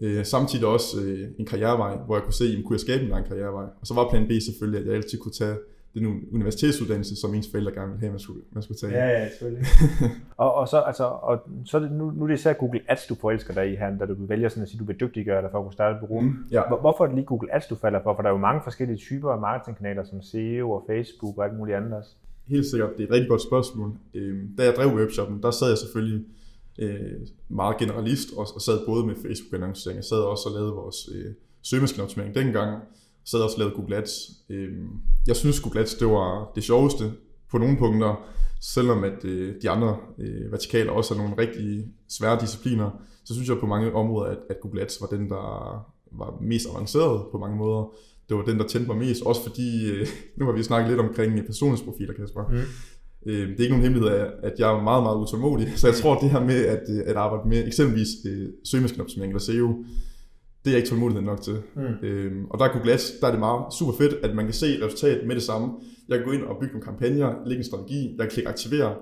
Øh, 0.00 0.24
samtidig 0.24 0.66
også 0.66 0.96
en 1.38 1.46
karrierevej, 1.46 1.96
hvor 1.96 2.16
jeg 2.16 2.24
kunne 2.24 2.34
se, 2.34 2.44
jamen, 2.44 2.64
kunne 2.64 2.74
jeg 2.74 2.80
skabe 2.80 3.02
en 3.02 3.08
lang 3.08 3.26
karrierevej. 3.26 3.64
Og 3.80 3.86
så 3.86 3.94
var 3.94 4.10
plan 4.10 4.26
B 4.26 4.30
selvfølgelig, 4.44 4.80
at 4.80 4.86
jeg 4.86 4.94
altid 4.94 5.18
kunne 5.18 5.32
tage 5.32 5.56
den 5.94 6.24
universitetsuddannelse, 6.32 7.16
som 7.16 7.34
ens 7.34 7.50
forældre 7.50 7.72
gerne 7.72 7.88
ville 7.88 8.00
have, 8.00 8.10
man 8.10 8.20
skulle, 8.20 8.42
man 8.52 8.62
skulle 8.62 8.78
tage. 8.78 8.92
Ja, 8.92 9.08
ja, 9.08 9.28
selvfølgelig. 9.28 9.66
og, 10.36 10.54
og, 10.54 10.68
så, 10.68 10.80
altså, 10.80 11.04
og 11.04 11.42
så 11.64 11.80
det, 11.80 11.92
nu, 11.92 12.10
nu 12.10 12.24
er 12.24 12.28
det 12.28 12.34
især 12.34 12.52
Google 12.52 12.80
Ads, 12.88 13.06
du 13.06 13.14
forelsker 13.14 13.54
dig 13.54 13.72
i 13.72 13.76
her, 13.76 13.98
da 13.98 14.06
du 14.06 14.14
vælger 14.18 14.48
sådan 14.48 14.62
at 14.62 14.68
sige, 14.68 14.78
du 14.78 14.84
vil 14.84 15.00
dygtiggøre 15.00 15.42
dig 15.42 15.50
for 15.50 15.58
at 15.58 15.64
kunne 15.64 15.72
starte 15.72 15.94
et 15.94 16.00
bureau. 16.00 16.20
Mm, 16.20 16.34
ja. 16.50 16.62
Hvorfor 16.80 17.04
er 17.04 17.08
det 17.08 17.16
lige 17.16 17.26
Google 17.26 17.54
Ads, 17.54 17.66
du 17.66 17.74
falder 17.74 18.02
for? 18.02 18.14
For 18.14 18.22
der 18.22 18.28
er 18.28 18.32
jo 18.32 18.38
mange 18.38 18.60
forskellige 18.64 18.96
typer 18.96 19.30
af 19.30 19.40
marketingkanaler, 19.40 20.04
som 20.04 20.22
SEO 20.22 20.70
og 20.70 20.84
Facebook 20.86 21.38
og 21.38 21.44
alt 21.44 21.58
muligt 21.58 21.76
andet 21.76 21.92
også. 21.92 22.10
Helt 22.48 22.66
sikkert, 22.66 22.90
det 22.96 23.02
er 23.02 23.06
et 23.06 23.12
rigtig 23.12 23.28
godt 23.28 23.42
spørgsmål. 23.42 23.92
Øhm, 24.14 24.56
da 24.58 24.64
jeg 24.64 24.74
drev 24.76 24.94
webshoppen, 24.94 25.42
der 25.42 25.50
sad 25.50 25.68
jeg 25.68 25.78
selvfølgelig 25.78 26.24
øh, 26.78 27.20
meget 27.48 27.76
generalist 27.78 28.28
og, 28.36 28.46
og 28.54 28.60
sad 28.60 28.86
både 28.86 29.06
med 29.06 29.14
Facebook-annoncering. 29.14 29.96
Jeg 29.96 30.04
sad 30.04 30.16
også 30.16 30.48
og 30.48 30.54
lavede 30.54 30.72
vores 30.72 31.08
øh, 31.14 31.34
søgemaskineoptimering 31.62 32.34
dengang, 32.34 32.82
sad 33.24 33.40
også 33.40 33.54
og 33.54 33.58
lavede 33.58 33.74
Google 33.74 33.96
Ads. 33.96 34.12
Øhm, 34.50 34.88
jeg 35.26 35.36
synes, 35.36 35.60
Google 35.60 35.80
Ads 35.80 35.94
det 35.94 36.06
var 36.08 36.52
det 36.54 36.64
sjoveste 36.64 37.12
på 37.50 37.58
nogle 37.58 37.76
punkter, 37.78 38.28
selvom 38.60 39.04
at 39.04 39.24
øh, 39.24 39.54
de 39.62 39.70
andre 39.70 39.96
øh, 40.18 40.52
vertikaler 40.52 40.92
også 40.92 41.14
er 41.14 41.18
nogle 41.18 41.38
rigtig 41.38 41.88
svære 42.08 42.40
discipliner, 42.40 42.90
så 43.24 43.34
synes 43.34 43.48
jeg 43.48 43.58
på 43.58 43.66
mange 43.66 43.92
områder, 43.92 44.30
at, 44.30 44.38
at 44.50 44.60
Google 44.60 44.82
Ads 44.82 45.00
var 45.00 45.06
den, 45.06 45.30
der 45.30 45.86
var 46.12 46.38
mest 46.40 46.66
avanceret 46.68 47.26
på 47.32 47.38
mange 47.38 47.56
måder. 47.56 47.94
Det 48.28 48.36
var 48.36 48.42
den, 48.42 48.58
der 48.58 48.66
tændte 48.66 48.88
mig 48.88 48.98
mest, 48.98 49.22
også 49.22 49.42
fordi, 49.42 49.90
øh, 49.90 50.06
nu 50.36 50.44
har 50.44 50.52
vi 50.52 50.62
snakket 50.62 50.90
lidt 50.90 51.00
omkring 51.00 51.46
personlighedsprofiler, 51.46 52.12
Kasper. 52.12 52.44
Mm. 52.50 52.56
Øh, 53.26 53.48
det 53.48 53.58
er 53.58 53.62
ikke 53.62 53.76
nogen 53.76 53.82
hemmelighed 53.82 54.10
af, 54.18 54.30
at 54.42 54.54
jeg 54.58 54.76
er 54.76 54.82
meget, 54.82 55.02
meget 55.02 55.16
utålmodig, 55.16 55.72
så 55.76 55.86
jeg 55.86 55.96
tror, 55.96 56.14
at 56.14 56.22
det 56.22 56.30
her 56.30 56.40
med 56.40 56.64
at, 56.66 56.82
øh, 56.88 57.02
at 57.06 57.16
arbejde 57.16 57.48
med 57.48 57.66
eksempelvis 57.66 58.08
øh, 58.26 58.48
søgemaskineoptimering 58.64 59.32
eller 59.32 59.40
SEO, 59.40 59.84
det 60.64 60.70
er 60.70 60.74
jeg 60.74 60.78
ikke 60.78 60.88
tålmodighed 60.88 61.22
nok 61.22 61.40
til. 61.40 61.56
Mm. 61.76 62.06
Øhm, 62.06 62.44
og 62.50 62.58
der 62.58 62.64
er 62.64 62.72
Google 62.72 62.92
Ads, 62.92 63.10
der 63.20 63.26
er 63.26 63.30
det 63.30 63.40
meget 63.40 63.74
super 63.78 63.92
fedt, 63.98 64.14
at 64.24 64.34
man 64.34 64.44
kan 64.44 64.54
se 64.54 64.84
resultat 64.84 65.26
med 65.26 65.34
det 65.34 65.42
samme. 65.42 65.68
Jeg 66.08 66.18
kan 66.18 66.26
gå 66.26 66.32
ind 66.32 66.42
og 66.42 66.56
bygge 66.60 66.72
nogle 66.72 66.84
kampagner, 66.84 67.34
lægge 67.46 67.58
en 67.58 67.64
strategi, 67.64 68.10
jeg 68.10 68.18
kan 68.18 68.30
klikke 68.30 68.48
aktivere, 68.48 68.94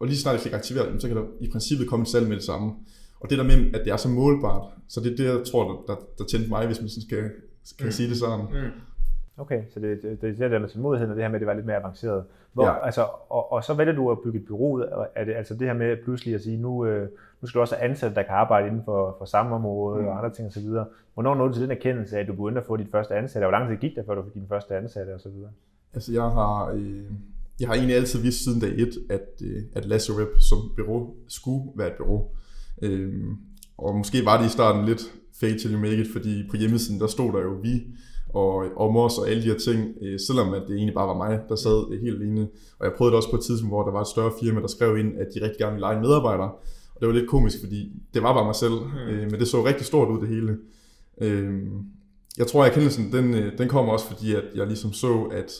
og 0.00 0.06
lige 0.06 0.18
snart 0.18 0.32
jeg 0.32 0.40
klikker 0.40 0.58
aktivere, 0.58 1.00
så 1.00 1.08
kan 1.08 1.16
der 1.16 1.22
i 1.40 1.50
princippet 1.52 1.88
komme 1.88 2.02
et 2.02 2.08
salg 2.08 2.28
med 2.28 2.36
det 2.36 2.44
samme. 2.44 2.72
Og 3.20 3.30
det 3.30 3.38
der 3.38 3.44
med, 3.44 3.74
at 3.74 3.80
det 3.84 3.92
er 3.92 3.96
så 3.96 4.08
målbart, 4.08 4.62
så 4.88 5.00
det 5.00 5.12
er 5.12 5.16
det, 5.16 5.24
jeg 5.24 5.46
tror, 5.46 5.62
der, 5.70 5.94
der, 5.94 6.00
der 6.18 6.24
tændte 6.24 6.48
mig, 6.48 6.66
hvis 6.66 6.80
man 6.80 6.88
sådan 6.88 7.02
skal, 7.08 7.30
skal 7.64 7.86
mm. 7.86 7.92
sige 7.92 8.08
det 8.08 8.16
sådan. 8.16 8.40
Mm. 8.40 8.70
Okay, 9.36 9.62
så 9.74 9.80
det, 9.80 10.02
det, 10.02 10.20
det 10.20 10.28
er 10.28 10.32
det 10.32 10.50
der 10.50 10.58
med 10.58 10.68
tålmodigheden, 10.68 11.10
og 11.10 11.16
det 11.16 11.24
her 11.24 11.28
med, 11.28 11.36
at 11.36 11.40
det 11.40 11.46
var 11.46 11.54
lidt 11.54 11.66
mere 11.66 11.76
avanceret. 11.76 12.24
Hvor, 12.52 12.66
ja. 12.66 12.84
altså, 12.84 13.02
og, 13.28 13.52
og, 13.52 13.64
så 13.64 13.74
vælger 13.74 13.92
du 13.92 14.10
at 14.10 14.18
bygge 14.24 14.38
et 14.38 14.44
bureau 14.48 14.72
ud. 14.72 15.08
Er 15.14 15.24
det 15.24 15.34
altså 15.34 15.54
det 15.54 15.66
her 15.66 15.74
med 15.74 15.96
pludselig 16.04 16.34
at 16.34 16.42
sige, 16.42 16.56
nu, 16.56 16.86
øh, 16.86 17.08
nu 17.40 17.48
skal 17.48 17.58
du 17.58 17.60
også 17.60 17.74
have 17.74 17.90
ansatte, 17.90 18.14
der 18.16 18.22
kan 18.22 18.34
arbejde 18.34 18.66
inden 18.66 18.82
for, 18.84 19.14
for 19.18 19.24
samme 19.24 19.54
område 19.54 20.02
mm. 20.02 20.08
og 20.08 20.18
andre 20.18 20.34
ting 20.34 20.48
osv. 20.48 20.68
Hvornår 21.14 21.34
nåede 21.34 21.48
du 21.48 21.54
til 21.54 21.62
den 21.62 21.70
erkendelse 21.70 22.16
af, 22.16 22.20
at 22.20 22.28
du 22.28 22.32
begyndte 22.32 22.60
at 22.60 22.66
få 22.66 22.76
dit 22.76 22.90
første 22.90 23.14
ansatte? 23.14 23.46
Hvor 23.46 23.58
lang 23.58 23.68
tid 23.68 23.76
gik 23.76 23.96
det, 23.96 24.04
før 24.06 24.14
du 24.14 24.24
fik 24.24 24.34
din 24.34 24.48
første 24.48 24.76
ansatte 24.76 25.10
osv.? 25.10 25.32
Altså 25.94 26.12
jeg 26.12 26.22
har, 26.22 26.70
øh, 26.74 27.04
jeg 27.60 27.68
har 27.68 27.74
egentlig 27.74 27.96
altid 27.96 28.22
vidst 28.22 28.44
siden 28.44 28.60
dag 28.60 28.70
et, 28.70 28.92
at, 29.10 29.28
øh, 29.44 29.62
at 29.74 29.84
Lasso 29.86 30.12
Web 30.18 30.28
som 30.50 30.58
bureau 30.76 31.14
skulle 31.28 31.62
være 31.76 31.88
et 31.88 31.94
bureau. 31.98 32.30
Øh, 32.82 33.24
og 33.78 33.96
måske 33.96 34.24
var 34.24 34.38
det 34.38 34.46
i 34.46 34.48
starten 34.48 34.84
lidt 34.84 35.02
fake 35.42 35.58
till 35.58 35.72
you 35.74 35.80
make 35.86 36.00
it, 36.02 36.08
fordi 36.12 36.34
på 36.50 36.56
hjemmesiden 36.56 37.00
der 37.00 37.06
stod 37.06 37.32
der 37.32 37.42
jo 37.48 37.54
vi, 37.62 37.74
og 38.34 38.52
om 38.76 38.96
os 38.96 39.18
og 39.18 39.28
alle 39.28 39.42
de 39.42 39.48
her 39.48 39.58
ting, 39.58 39.80
øh, 40.02 40.20
selvom 40.20 40.54
at 40.54 40.62
det 40.68 40.74
egentlig 40.76 40.94
bare 40.94 41.08
var 41.08 41.16
mig, 41.24 41.40
der 41.48 41.56
sad 41.56 42.00
helt 42.00 42.22
alene. 42.22 42.42
Og 42.78 42.86
jeg 42.86 42.92
prøvede 42.96 43.10
det 43.12 43.16
også 43.16 43.30
på 43.30 43.36
et 43.36 43.44
tidspunkt, 43.44 43.74
hvor 43.74 43.84
der 43.84 43.92
var 43.92 44.00
et 44.00 44.06
større 44.14 44.32
firma, 44.40 44.60
der 44.60 44.66
skrev 44.66 44.98
ind, 44.98 45.18
at 45.18 45.26
de 45.34 45.44
rigtig 45.44 45.58
gerne 45.58 45.72
ville 45.72 45.86
lege 45.86 45.96
en 45.96 46.02
medarbejder. 46.02 46.48
Og 46.94 46.98
det 47.00 47.08
var 47.08 47.14
lidt 47.14 47.30
komisk, 47.30 47.60
fordi 47.60 47.92
det 48.14 48.22
var 48.22 48.32
bare 48.34 48.44
mig 48.44 48.54
selv, 48.54 48.72
mm. 48.72 49.10
øh, 49.10 49.30
men 49.30 49.40
det 49.40 49.48
så 49.48 49.64
rigtig 49.64 49.86
stort 49.86 50.08
ud 50.08 50.20
det 50.20 50.28
hele. 50.28 50.58
Øh, 51.20 51.62
jeg 52.38 52.46
tror, 52.46 52.64
at 52.64 52.70
erkendelsen, 52.70 53.12
den, 53.12 53.34
øh, 53.34 53.58
den 53.58 53.68
kommer 53.68 53.92
også, 53.92 54.06
fordi 54.06 54.34
at 54.34 54.44
jeg 54.54 54.66
ligesom 54.66 54.92
så, 54.92 55.28
at, 55.32 55.52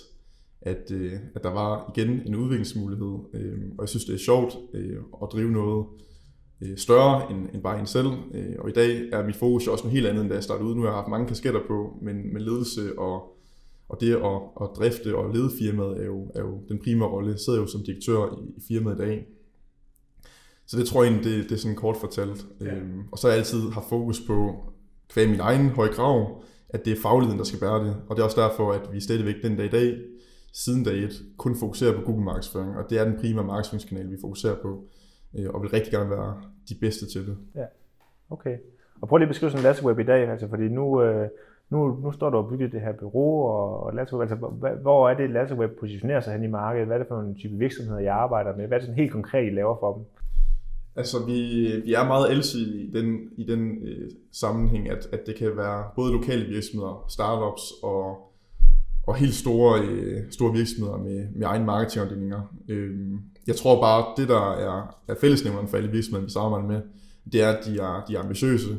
at, 0.62 0.90
øh, 0.90 1.12
at 1.34 1.42
der 1.42 1.52
var 1.52 1.92
igen 1.94 2.20
en 2.26 2.34
udviklingsmulighed. 2.34 3.18
Øh, 3.34 3.58
og 3.78 3.82
jeg 3.82 3.88
synes, 3.88 4.04
det 4.04 4.14
er 4.14 4.18
sjovt 4.18 4.56
øh, 4.74 4.96
at 5.22 5.28
drive 5.32 5.50
noget, 5.50 5.86
øh, 6.62 6.76
større 6.76 7.32
end, 7.32 7.48
end 7.54 7.62
bare 7.62 7.80
en 7.80 7.86
selv. 7.86 8.08
Øh, 8.34 8.54
og 8.58 8.68
i 8.68 8.72
dag 8.72 9.08
er 9.12 9.26
mit 9.26 9.36
fokus 9.36 9.68
også 9.68 9.84
noget 9.84 9.94
helt 9.94 10.06
andet, 10.06 10.20
end 10.20 10.30
da 10.30 10.34
jeg 10.34 10.44
startede 10.44 10.68
ud. 10.68 10.74
Nu 10.74 10.80
har 10.80 10.88
jeg 10.88 10.96
haft 10.96 11.08
mange 11.08 11.26
kasketter 11.26 11.60
på, 11.66 11.98
men 12.02 12.32
med 12.32 12.40
ledelse 12.40 12.98
og, 12.98 13.36
og 13.88 14.00
det 14.00 14.14
at, 14.14 14.40
at 14.60 14.68
drifte 14.76 15.16
og 15.16 15.34
lede 15.34 15.50
firmaet 15.58 16.00
er 16.00 16.06
jo, 16.06 16.30
er 16.34 16.40
jo 16.40 16.60
den 16.68 16.78
primære 16.78 17.08
rolle. 17.08 17.30
Jeg 17.30 17.38
sidder 17.38 17.58
jo 17.60 17.66
som 17.66 17.82
direktør 17.86 18.26
i, 18.26 18.44
i 18.56 18.60
firmaet 18.68 18.96
i 18.96 18.98
dag. 18.98 19.26
Så 20.66 20.78
det 20.78 20.86
tror 20.86 21.02
jeg 21.02 21.12
egentlig, 21.12 21.32
det, 21.32 21.44
det 21.44 21.52
er 21.52 21.58
sådan 21.58 21.76
kort 21.76 21.96
fortalt. 21.96 22.46
Ja. 22.60 22.74
Øhm, 22.74 23.00
og 23.12 23.18
så 23.18 23.26
har 23.26 23.32
jeg 23.32 23.38
altid 23.38 23.70
haft 23.70 23.88
fokus 23.88 24.20
på, 24.26 24.56
kvæg 25.12 25.30
min 25.30 25.40
egen 25.40 25.68
høje 25.68 25.88
krav, 25.88 26.42
at 26.68 26.84
det 26.84 26.92
er 26.92 27.00
fagligheden, 27.02 27.38
der 27.38 27.44
skal 27.44 27.60
bære 27.60 27.84
det. 27.84 27.96
Og 28.08 28.16
det 28.16 28.22
er 28.22 28.26
også 28.26 28.40
derfor, 28.40 28.72
at 28.72 28.92
vi 28.92 29.00
stadigvæk 29.00 29.34
den 29.42 29.56
dag 29.56 29.66
i 29.66 29.68
dag, 29.68 29.98
siden 30.52 30.84
dag 30.84 31.04
et, 31.04 31.22
kun 31.36 31.56
fokuserer 31.56 31.96
på 31.96 32.00
Google 32.00 32.24
markedsføring. 32.24 32.76
Og 32.76 32.90
det 32.90 32.98
er 32.98 33.04
den 33.04 33.20
primære 33.20 33.44
markedsføringskanal, 33.44 34.10
vi 34.10 34.16
fokuserer 34.20 34.56
på. 34.62 34.84
Øh, 35.38 35.50
og 35.50 35.62
vil 35.62 35.70
rigtig 35.70 35.92
gerne 35.92 36.10
være 36.10 36.42
de 36.68 36.74
bedste 36.80 37.06
til 37.06 37.26
det. 37.26 37.36
Ja, 37.54 37.64
okay. 38.30 38.58
Og 39.00 39.08
prøv 39.08 39.16
lige 39.16 39.26
at 39.26 39.28
beskrive 39.28 39.50
sådan 39.50 39.76
en 39.76 39.86
Web 39.86 39.98
i 39.98 40.02
dag, 40.02 40.28
altså, 40.28 40.48
fordi 40.48 40.68
nu, 40.68 41.02
øh, 41.02 41.28
nu, 41.70 42.00
nu 42.02 42.12
står 42.12 42.30
du 42.30 42.36
og 42.36 42.48
bygger 42.48 42.68
det 42.68 42.80
her 42.80 42.92
bureau, 42.92 43.46
og, 43.46 43.82
og 43.82 43.94
Web, 43.94 44.30
altså, 44.30 44.34
hvor 44.82 45.08
er 45.08 45.14
det, 45.14 45.58
Web 45.58 45.70
positionerer 45.80 46.20
sig 46.20 46.32
hen 46.32 46.44
i 46.44 46.46
markedet? 46.46 46.86
Hvad 46.86 46.96
er 46.96 46.98
det 46.98 47.08
for 47.08 47.20
en 47.20 47.34
type 47.34 47.56
virksomheder, 47.56 48.00
jeg 48.00 48.14
arbejder 48.14 48.56
med? 48.56 48.66
Hvad 48.66 48.76
er 48.76 48.80
det 48.80 48.86
sådan 48.86 49.00
helt 49.00 49.12
konkret, 49.12 49.46
I 49.46 49.54
laver 49.54 49.76
for 49.80 49.94
dem? 49.94 50.04
Altså, 50.96 51.26
vi, 51.26 51.66
vi 51.84 51.94
er 51.94 52.06
meget 52.06 52.30
alsidige 52.30 52.84
i 52.84 52.90
den, 52.90 53.28
i 53.36 53.44
den 53.44 53.78
øh, 53.82 54.10
sammenhæng, 54.32 54.90
at, 54.90 55.08
at 55.12 55.26
det 55.26 55.36
kan 55.36 55.56
være 55.56 55.84
både 55.96 56.12
lokale 56.12 56.44
virksomheder, 56.44 57.04
startups 57.08 57.72
og, 57.82 58.32
og 59.06 59.14
helt 59.14 59.34
store, 59.34 59.82
øh, 59.82 60.30
store 60.30 60.52
virksomheder 60.52 60.96
med, 60.96 61.28
med 61.34 61.46
egen 61.46 61.64
marketingafdelinger. 61.64 62.54
Øh, 62.68 63.10
jeg 63.46 63.56
tror 63.56 63.80
bare, 63.80 64.06
det 64.16 64.28
der 64.28 64.52
er, 64.52 64.96
er 65.08 65.14
fællesnævneren 65.20 65.68
for 65.68 65.76
alle 65.76 65.90
virksomheder, 65.90 66.24
vi 66.24 66.30
samarbejder 66.30 66.68
med, 66.68 66.80
det 67.32 67.42
er, 67.42 67.48
at 67.48 67.64
de 67.64 67.78
er, 67.78 68.04
de 68.08 68.14
er 68.14 68.20
ambitiøse, 68.20 68.78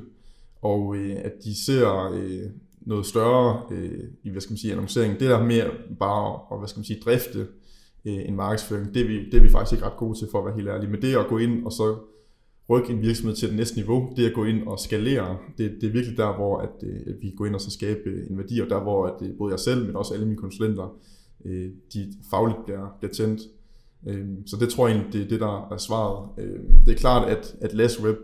og 0.62 0.96
øh, 0.96 1.16
at 1.24 1.34
de 1.44 1.66
ser 1.66 2.12
øh, 2.14 2.50
noget 2.82 3.06
større 3.06 3.62
øh, 3.72 4.04
i 4.24 4.30
hvad 4.30 4.42
skal 4.42 4.52
man 4.52 4.58
sige, 4.58 4.72
annoncering. 4.72 5.20
Det 5.20 5.30
der 5.30 5.44
mere 5.44 5.72
bare 6.00 6.40
at 6.52 6.60
hvad 6.60 6.68
skal 6.68 6.80
man 6.80 6.86
sige, 6.86 7.00
drifte 7.06 7.48
øh, 8.06 8.28
en 8.28 8.36
markedsføring. 8.36 8.94
Det 8.94 9.02
er, 9.02 9.08
vi, 9.08 9.26
det 9.26 9.34
er 9.34 9.42
vi 9.42 9.50
faktisk 9.50 9.74
ikke 9.74 9.86
ret 9.86 9.98
gode 9.98 10.20
til, 10.20 10.28
for 10.32 10.40
at 10.40 10.46
være 10.46 10.56
helt 10.56 10.70
ærlig. 10.70 10.90
Men 10.90 11.02
det 11.02 11.16
at 11.16 11.28
gå 11.28 11.38
ind 11.38 11.66
og 11.66 11.72
så 11.72 11.98
rykke 12.70 12.94
en 12.94 13.02
virksomhed 13.02 13.36
til 13.36 13.48
det 13.48 13.58
næste 13.58 13.76
niveau, 13.76 14.14
det 14.16 14.26
er 14.26 14.30
at 14.30 14.36
gå 14.36 14.44
ind 14.44 14.68
og 14.68 14.80
skalere. 14.80 15.38
Det, 15.58 15.72
det 15.82 15.88
er 15.88 15.92
virkelig 15.92 16.18
der, 16.18 16.36
hvor 16.36 16.58
at, 16.58 16.84
øh, 16.84 17.00
at 17.08 17.16
vi 17.22 17.34
går 17.38 17.46
ind 17.46 17.56
og 17.56 17.62
så 17.62 17.72
skabe 17.72 18.00
øh, 18.06 18.30
en 18.30 18.38
værdi, 18.38 18.60
og 18.60 18.70
der 18.70 18.80
hvor 18.80 19.06
at, 19.06 19.28
øh, 19.28 19.38
både 19.38 19.52
jeg 19.52 19.60
selv, 19.60 19.86
men 19.86 19.96
også 19.96 20.14
alle 20.14 20.26
mine 20.26 20.38
konsulenter, 20.38 20.96
øh, 21.46 21.70
de 21.94 22.14
fagligt 22.30 22.66
bliver, 22.66 22.88
bliver 23.00 23.14
tændt. 23.14 23.42
Så 24.46 24.58
det 24.60 24.70
tror 24.70 24.88
jeg 24.88 24.96
egentlig, 24.96 25.14
det 25.14 25.26
er 25.26 25.30
det, 25.30 25.40
der 25.40 25.68
er 25.72 25.78
svaret. 25.78 26.30
Det 26.86 26.94
er 26.94 26.98
klart, 26.98 27.30
at, 27.30 27.56
at 27.62 27.74
Less 27.74 28.04
Web, 28.04 28.18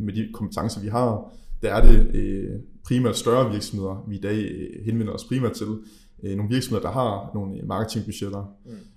med 0.00 0.12
de 0.12 0.28
kompetencer, 0.34 0.80
vi 0.80 0.88
har, 0.88 1.34
der 1.62 1.74
er 1.74 1.86
det 1.86 2.62
primært 2.86 3.16
større 3.16 3.50
virksomheder, 3.50 4.04
vi 4.08 4.16
i 4.16 4.20
dag 4.20 4.68
henvender 4.84 5.12
os 5.12 5.24
primært 5.24 5.52
til. 5.52 5.66
Nogle 6.22 6.48
virksomheder, 6.48 6.82
der 6.82 6.92
har 6.92 7.30
nogle 7.34 7.62
marketingbudgetter. 7.62 8.44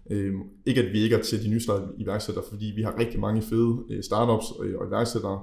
Mm. 0.10 0.42
Ikke 0.66 0.84
at 0.84 0.94
vi 0.94 1.00
ikke 1.00 1.16
er 1.16 1.22
til 1.22 1.44
de 1.44 1.50
nystartede 1.50 1.92
iværksættere, 1.98 2.46
fordi 2.50 2.74
vi 2.76 2.82
har 2.82 3.00
rigtig 3.00 3.20
mange 3.20 3.42
fede 3.42 4.04
startups 4.04 4.52
og 4.52 4.88
iværksættere. 4.88 5.42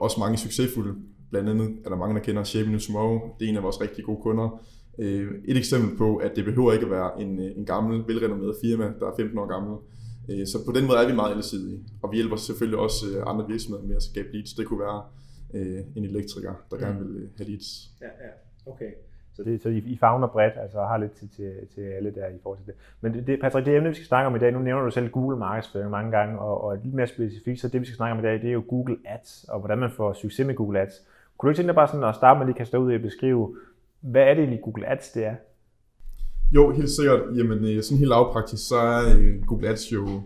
Også 0.00 0.20
mange 0.20 0.38
succesfulde. 0.38 0.94
Blandt 1.30 1.48
andet 1.48 1.76
er 1.84 1.88
der 1.88 1.96
mange, 1.96 2.14
der 2.14 2.20
kender 2.20 2.44
Shaping 2.44 2.70
New 2.70 2.80
Tomorrow. 2.80 3.20
Det 3.38 3.44
er 3.44 3.48
en 3.48 3.56
af 3.56 3.62
vores 3.62 3.80
rigtig 3.80 4.04
gode 4.04 4.18
kunder. 4.22 4.62
Et 5.48 5.56
eksempel 5.56 5.96
på, 5.96 6.16
at 6.16 6.32
det 6.36 6.44
behøver 6.44 6.72
ikke 6.72 6.84
at 6.84 6.90
være 6.90 7.22
en, 7.22 7.40
en 7.40 7.64
gammel, 7.64 8.04
velrenommeret 8.06 8.56
firma, 8.64 8.84
der 9.00 9.06
er 9.06 9.16
15 9.16 9.38
år 9.38 9.46
gammel. 9.46 9.76
Så 10.28 10.58
på 10.66 10.72
den 10.72 10.86
måde 10.86 10.98
er 10.98 11.06
vi 11.06 11.14
meget 11.14 11.36
alsidige, 11.36 11.80
og 12.02 12.12
vi 12.12 12.16
hjælper 12.16 12.36
selvfølgelig 12.36 12.78
også 12.78 13.06
andre 13.26 13.46
virksomheder 13.48 13.86
med 13.86 13.96
at 13.96 14.02
skabe 14.02 14.28
leads. 14.32 14.52
Det 14.52 14.66
kunne 14.66 14.80
være 14.80 15.02
en 15.96 16.04
elektriker, 16.04 16.54
der 16.70 16.76
mm. 16.76 16.82
gerne 16.82 16.98
vil 16.98 17.28
have 17.36 17.48
leads. 17.48 17.90
Ja, 18.00 18.06
ja. 18.06 18.30
Okay. 18.72 18.90
Så, 19.32 19.44
det, 19.44 19.62
så 19.62 19.68
I, 19.68 19.78
I 19.78 19.96
fagner 19.96 20.26
bredt, 20.26 20.54
altså 20.56 20.80
har 20.80 20.98
lidt 20.98 21.12
til, 21.12 21.28
til, 21.28 21.52
til 21.74 21.80
alle 21.80 22.10
der 22.10 22.26
i 22.26 22.38
forhold 22.42 22.58
til 22.58 22.66
det. 22.66 22.74
Men 23.00 23.14
det, 23.14 23.26
det, 23.26 23.40
Patrick, 23.40 23.66
det 23.66 23.76
emne, 23.76 23.88
vi 23.88 23.94
skal 23.94 24.06
snakke 24.06 24.26
om 24.26 24.36
i 24.36 24.38
dag, 24.38 24.52
nu 24.52 24.58
nævner 24.58 24.84
du 24.84 24.90
selv 24.90 25.08
Google 25.08 25.38
markedsføring 25.38 25.90
mange 25.90 26.10
gange, 26.10 26.38
og, 26.38 26.64
og 26.64 26.78
lidt 26.84 26.94
mere 26.94 27.06
specifikt, 27.06 27.60
så 27.60 27.68
det 27.68 27.80
vi 27.80 27.86
skal 27.86 27.96
snakke 27.96 28.12
om 28.12 28.18
i 28.18 28.22
dag, 28.22 28.34
det 28.34 28.48
er 28.48 28.52
jo 28.52 28.64
Google 28.68 28.96
Ads, 29.04 29.46
og 29.48 29.58
hvordan 29.58 29.78
man 29.78 29.90
får 29.90 30.12
succes 30.12 30.46
med 30.46 30.54
Google 30.54 30.80
Ads. 30.80 31.06
Kunne 31.38 31.48
du 31.48 31.50
ikke 31.50 31.58
tænke 31.58 31.68
dig 31.68 31.74
bare 31.74 31.88
sådan 31.88 32.04
at 32.04 32.14
starte 32.14 32.38
med 32.38 32.46
lige 32.46 32.56
kaste 32.56 32.78
ud 32.78 32.94
og 32.94 33.00
beskrive, 33.00 33.56
hvad 34.00 34.22
er 34.22 34.34
det 34.34 34.38
egentlig 34.38 34.62
Google 34.62 34.86
Ads 34.86 35.12
det 35.12 35.24
er? 35.24 35.34
Jo, 36.54 36.70
helt 36.70 36.90
sikkert. 36.90 37.20
Jamen, 37.36 37.64
øh, 37.64 37.82
sådan 37.82 37.98
helt 37.98 38.08
lavpraktisk, 38.08 38.68
så 38.68 38.76
er 38.76 39.18
øh, 39.18 39.42
Google 39.46 39.68
Ads 39.68 39.92
jo 39.92 40.22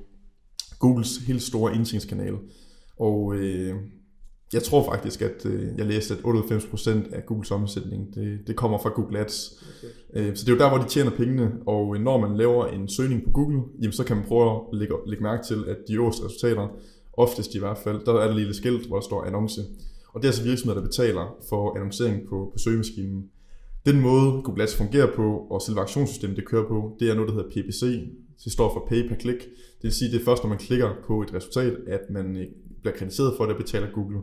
Googles 0.79 1.17
helt 1.17 1.43
store 1.43 1.75
indtjeningskanal. 1.75 2.35
Og 2.99 3.35
øh, 3.35 3.75
jeg 4.52 4.62
tror 4.62 4.85
faktisk, 4.85 5.23
at 5.23 5.47
øh, 5.47 5.69
jeg 5.79 5.87
læste, 5.87 6.14
at 6.14 6.21
98% 6.21 7.14
af 7.14 7.26
Googles 7.26 7.50
omsætning, 7.50 8.14
det, 8.14 8.38
det 8.47 8.57
kommer 8.57 8.79
fra 8.79 8.88
Google 8.88 9.19
Ads. 9.19 9.64
Okay. 10.14 10.29
Øh, 10.29 10.37
så 10.37 10.45
det 10.45 10.52
er 10.52 10.57
jo 10.57 10.59
der, 10.59 10.69
hvor 10.69 10.79
de 10.79 10.88
tjener 10.88 11.11
pengene, 11.11 11.52
og 11.67 12.00
når 12.00 12.21
man 12.21 12.37
laver 12.37 12.67
en 12.67 12.88
søgning 12.88 13.25
på 13.25 13.31
Google, 13.31 13.62
jamen, 13.81 13.93
så 13.93 14.05
kan 14.05 14.17
man 14.17 14.26
prøve 14.29 14.50
at 14.50 14.61
lægge, 14.73 14.95
lægge 15.07 15.23
mærke 15.23 15.47
til, 15.47 15.64
at 15.69 15.76
de 15.88 15.95
øverste 15.95 16.25
resultater, 16.25 16.69
oftest 17.12 17.55
i 17.55 17.59
hvert 17.59 17.79
fald, 17.79 18.05
der 18.07 18.12
er 18.12 18.29
der 18.29 18.35
lille 18.35 18.55
skilt, 18.55 18.87
hvor 18.87 18.97
der 18.97 19.05
står 19.05 19.25
annonce. 19.25 19.61
Og 20.14 20.23
det 20.23 20.29
er 20.29 20.33
altså 20.33 20.45
virksomheder, 20.45 20.81
der 20.81 20.88
betaler 20.88 21.37
for 21.49 21.76
annoncering 21.76 22.29
på, 22.29 22.50
på 22.52 22.59
søgemaskinen. 22.59 23.25
Den 23.87 24.01
måde 24.01 24.43
Google 24.43 24.62
Ads 24.62 24.77
fungerer 24.77 25.17
på, 25.17 25.47
og 25.51 25.62
selve 25.62 25.81
aktionssystemet 25.81 26.37
det 26.37 26.45
kører 26.45 26.69
på, 26.69 26.97
det 27.01 27.11
er 27.11 27.15
noget, 27.15 27.29
der 27.29 27.35
hedder 27.35 27.51
PPC. 27.51 27.81
Det 28.45 28.53
står 28.53 28.73
for 28.73 28.87
Pay 28.89 29.09
Per 29.09 29.17
Click. 29.21 29.41
Det 29.41 29.83
vil 29.83 29.93
sige, 29.93 30.12
det 30.12 30.21
er 30.21 30.25
først, 30.25 30.43
når 30.43 30.49
man 30.49 30.59
klikker 30.59 30.91
på 31.07 31.23
et 31.23 31.35
resultat, 31.35 31.77
at 31.87 32.01
man 32.11 32.37
øh, 32.37 32.47
bliver 32.81 32.97
krediteret 32.97 33.35
for 33.37 33.47
det, 33.47 33.57
betaler 33.57 33.87
Google. 33.95 34.21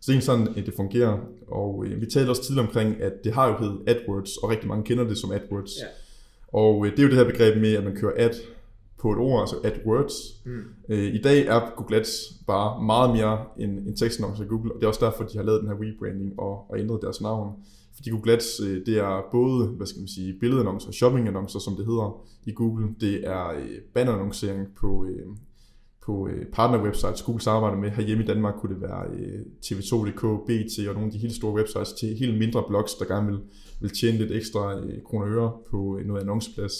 Så 0.00 0.12
det 0.12 0.18
er 0.18 0.22
sådan, 0.22 0.48
at 0.48 0.66
det 0.66 0.74
fungerer. 0.76 1.18
Og 1.48 1.86
øh, 1.86 2.00
vi 2.00 2.06
talte 2.06 2.30
også 2.30 2.44
tidligere 2.44 2.66
omkring, 2.66 3.02
at 3.02 3.12
det 3.24 3.32
har 3.32 3.48
jo 3.48 3.56
heddet 3.58 3.78
AdWords, 3.86 4.36
og 4.36 4.50
rigtig 4.50 4.68
mange 4.68 4.84
kender 4.84 5.04
det 5.04 5.18
som 5.18 5.32
AdWords. 5.32 5.70
Ja. 5.80 5.86
Og 6.58 6.86
øh, 6.86 6.92
det 6.92 6.98
er 6.98 7.02
jo 7.02 7.08
det 7.08 7.16
her 7.16 7.24
begreb 7.24 7.60
med, 7.60 7.74
at 7.74 7.84
man 7.84 7.96
kører 7.96 8.12
ad 8.16 8.30
på 8.98 9.12
et 9.12 9.18
ord, 9.18 9.40
altså 9.40 9.56
AdWords. 9.64 10.14
Mm. 10.44 10.62
Øh, 10.88 11.14
I 11.14 11.18
dag 11.18 11.46
er 11.46 11.72
Google 11.76 11.96
Ads 11.96 12.32
bare 12.46 12.82
meget 12.82 13.16
mere 13.16 13.44
end, 13.58 13.78
end 13.78 13.96
tekstannoncer 13.96 14.44
i 14.44 14.46
Google, 14.46 14.72
og 14.72 14.80
det 14.80 14.84
er 14.84 14.88
også 14.88 15.04
derfor, 15.06 15.24
de 15.24 15.36
har 15.36 15.44
lavet 15.44 15.60
den 15.60 15.68
her 15.68 15.76
rebranding 15.76 16.40
og, 16.40 16.70
og 16.70 16.78
ændret 16.78 17.02
deres 17.02 17.20
navn. 17.20 17.52
Fordi 18.00 18.10
Google 18.10 18.32
Ads, 18.32 18.56
det 18.86 18.98
er 18.98 19.28
både, 19.32 19.68
hvad 19.68 19.86
skal 19.86 20.00
man 20.00 20.08
sige, 20.08 20.38
billedannoncer, 20.40 20.90
shoppingannoncer, 20.90 21.58
som 21.58 21.76
det 21.76 21.86
hedder 21.86 22.26
i 22.46 22.52
Google. 22.52 22.88
Det 23.00 23.26
er 23.26 23.48
øh, 23.48 23.78
bannerannoncering 23.94 24.68
på, 24.80 25.06
øh, 25.10 25.26
på 26.06 26.28
partnerwebsites, 26.52 27.02
partner-websites, 27.02 27.24
Google 27.26 27.42
samarbejder 27.42 27.78
med. 27.78 27.90
Herhjemme 27.90 28.24
i 28.24 28.26
Danmark 28.26 28.54
kunne 28.58 28.74
det 28.74 28.82
være 28.82 29.04
TV2.dk, 29.64 30.22
BT 30.46 30.88
og 30.88 30.94
nogle 30.94 31.06
af 31.06 31.12
de 31.12 31.18
helt 31.18 31.34
store 31.34 31.54
websites 31.54 31.92
til 31.92 32.16
helt 32.16 32.38
mindre 32.38 32.64
blogs, 32.68 32.94
der 32.94 33.04
gerne 33.04 33.26
vil, 33.26 33.40
vil 33.80 33.90
tjene 33.90 34.18
lidt 34.18 34.32
ekstra 34.32 34.80
kroner 35.04 35.26
og 35.26 35.32
øre 35.32 35.52
på 35.70 36.00
noget 36.04 36.20
annonceplads. 36.20 36.72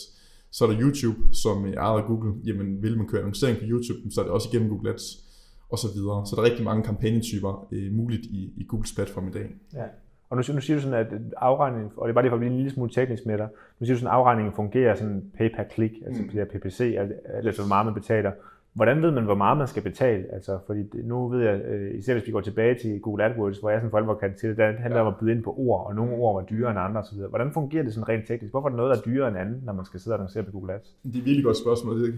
Så 0.53 0.65
er 0.65 0.71
der 0.71 0.81
YouTube, 0.81 1.19
som 1.33 1.65
er 1.65 1.75
ejet 1.75 2.03
af 2.03 2.07
Google. 2.07 2.33
Jamen, 2.45 2.83
vil 2.83 2.97
man 2.97 3.09
køre 3.09 3.21
annoncering 3.21 3.59
på 3.59 3.65
YouTube, 3.65 4.11
så 4.11 4.21
er 4.21 4.25
det 4.25 4.33
også 4.33 4.49
igennem 4.53 4.69
Google 4.69 4.91
Ads 4.91 5.25
og 5.71 5.79
så 5.79 5.89
videre. 5.95 6.27
Så 6.27 6.37
der 6.37 6.43
er 6.43 6.47
rigtig 6.47 6.65
mange 6.65 6.83
kampagnetyper 6.83 7.69
øh, 7.73 7.93
muligt 7.93 8.27
i, 8.27 8.53
i 8.57 8.65
Googles 8.69 8.93
platform 8.93 9.29
i 9.29 9.31
dag. 9.31 9.47
Ja. 9.75 9.85
Og 10.31 10.37
nu, 10.37 10.55
nu 10.55 10.61
siger 10.61 10.77
du 10.77 10.83
sådan, 10.83 10.99
at 10.99 11.13
afregningen, 11.37 11.93
og 11.97 12.09
det 12.09 12.13
er 12.13 12.15
bare 12.15 12.25
lige 12.25 12.31
for 12.31 12.37
at 12.37 12.41
blive 12.41 12.51
en 12.51 12.57
lille 12.57 12.71
smule 12.71 12.91
teknisk 12.91 13.27
med 13.27 13.39
dig, 13.39 13.49
nu 13.81 13.87
siger 13.87 13.95
du 13.95 13.99
sådan, 13.99 14.13
at 14.13 14.19
afregningen 14.19 14.55
fungerer 14.55 14.95
sådan 14.95 15.25
pay 15.39 15.55
per 15.57 15.65
click, 15.75 15.95
altså 16.07 16.23
mm. 16.23 16.29
PPC, 16.29 16.97
altså 17.35 17.63
hvor 17.63 17.69
meget 17.69 17.87
man 17.87 17.95
betaler. 17.95 18.33
Hvordan 18.73 19.03
ved 19.03 19.11
man, 19.11 19.25
hvor 19.25 19.35
meget 19.35 19.59
man 19.59 19.69
skal 19.69 19.83
betale? 19.83 20.25
Altså, 20.33 20.59
fordi 20.67 20.83
nu 21.05 21.29
ved 21.29 21.41
jeg, 21.41 21.61
øh, 21.61 21.99
især 21.99 22.15
hvis 22.15 22.27
vi 22.27 22.33
går 22.33 22.41
tilbage 22.41 22.79
til 22.79 23.01
Google 23.01 23.25
AdWords, 23.25 23.59
hvor 23.59 23.71
jeg 23.71 23.81
sådan 23.81 23.91
for 23.91 23.99
alvor 23.99 24.15
kan 24.15 24.35
til 24.41 24.49
det, 24.49 24.59
det 24.59 24.79
handler 24.79 25.01
ja. 25.01 25.07
om 25.07 25.13
at 25.13 25.19
byde 25.21 25.33
ind 25.33 25.43
på 25.43 25.55
ord, 25.59 25.87
og 25.87 25.95
nogle 25.95 26.13
ord 26.13 26.35
var 26.35 26.47
dyrere 26.49 26.71
end 26.71 26.79
andre 26.79 27.01
osv. 27.01 27.19
Hvordan 27.19 27.53
fungerer 27.53 27.83
det 27.83 27.95
sådan 27.95 28.09
rent 28.09 28.27
teknisk? 28.27 28.51
Hvorfor 28.53 28.69
er 28.69 28.71
det 28.71 28.77
noget, 28.77 28.91
der 28.91 28.97
er 28.97 29.03
dyrere 29.03 29.29
end 29.29 29.39
andet, 29.39 29.63
når 29.65 29.73
man 29.73 29.85
skal 29.85 30.01
sidde 30.01 30.15
og 30.15 30.19
annoncere 30.19 30.43
på 30.43 30.51
Google 30.51 30.75
Ads? 30.75 30.97
Det 31.03 31.15
er 31.15 31.19
et 31.19 31.25
virkelig 31.25 31.45
godt 31.45 31.57
spørgsmål. 31.57 32.03
Det 32.03 32.09
er 32.09 32.13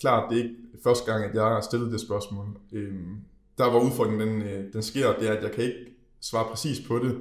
klart, 0.00 0.30
det 0.30 0.38
er 0.38 0.42
ikke 0.42 0.54
første 0.84 1.12
gang, 1.12 1.24
at 1.24 1.34
jeg 1.34 1.42
har 1.42 1.60
stillet 1.60 1.92
det 1.92 2.00
spørgsmål. 2.00 2.46
Øhm, 2.72 3.16
der 3.58 3.64
var 3.72 3.80
udfordringen, 3.86 4.28
den, 4.28 4.42
øh, 4.42 4.72
den 4.72 4.82
sker, 4.82 5.06
det 5.20 5.28
er, 5.28 5.32
at 5.32 5.42
jeg 5.42 5.52
kan 5.52 5.64
ikke 5.64 5.78
svare 6.20 6.44
præcis 6.50 6.88
på 6.88 6.94
det, 6.98 7.12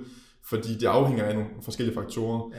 fordi 0.49 0.73
det 0.73 0.85
afhænger 0.85 1.23
af 1.23 1.35
nogle 1.35 1.49
forskellige 1.63 1.95
faktorer. 1.95 2.51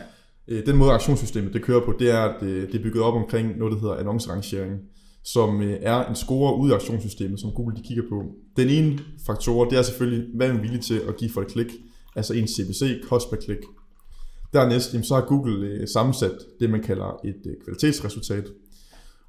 Ja. 0.49 0.55
Øh, 0.55 0.67
den 0.67 0.77
måde 0.77 0.93
aktionssystemet 0.93 1.55
det 1.55 1.63
kører 1.63 1.85
på, 1.85 1.95
det 1.99 2.11
er, 2.11 2.21
at 2.21 2.41
det 2.41 2.75
er 2.75 2.83
bygget 2.83 3.03
op 3.03 3.15
omkring 3.15 3.59
noget, 3.59 3.73
der 3.73 3.81
hedder 3.81 3.97
annoncerangering 3.97 4.81
som 5.33 5.63
øh, 5.63 5.79
er 5.83 6.05
en 6.05 6.17
score 6.17 6.57
ud 6.57 6.71
af 6.71 6.75
aktionssystemet, 6.75 7.41
som 7.41 7.51
Google 7.51 7.77
de 7.77 7.83
kigger 7.83 8.03
på. 8.09 8.23
Den 8.57 8.69
ene 8.69 8.99
faktor, 9.27 9.65
det 9.65 9.79
er 9.79 9.83
selvfølgelig, 9.83 10.27
hvad 10.35 10.49
er 10.49 10.53
man 10.53 10.63
villig 10.63 10.81
til 10.81 11.01
at 11.09 11.17
give 11.17 11.31
for 11.31 11.41
et 11.41 11.49
klik, 11.49 11.73
altså 12.17 12.35
en 12.35 12.49
CPC, 12.49 13.03
cost 13.09 13.31
per 13.31 13.37
klik. 13.37 13.59
Dernæst, 14.53 14.91
så 15.03 15.15
har 15.15 15.25
Google 15.27 15.67
øh, 15.67 15.89
sammensat 15.89 16.37
det, 16.61 16.71
man 16.71 16.83
kalder 16.83 17.21
et 17.25 17.57
kvalitetsresultat. 17.65 18.45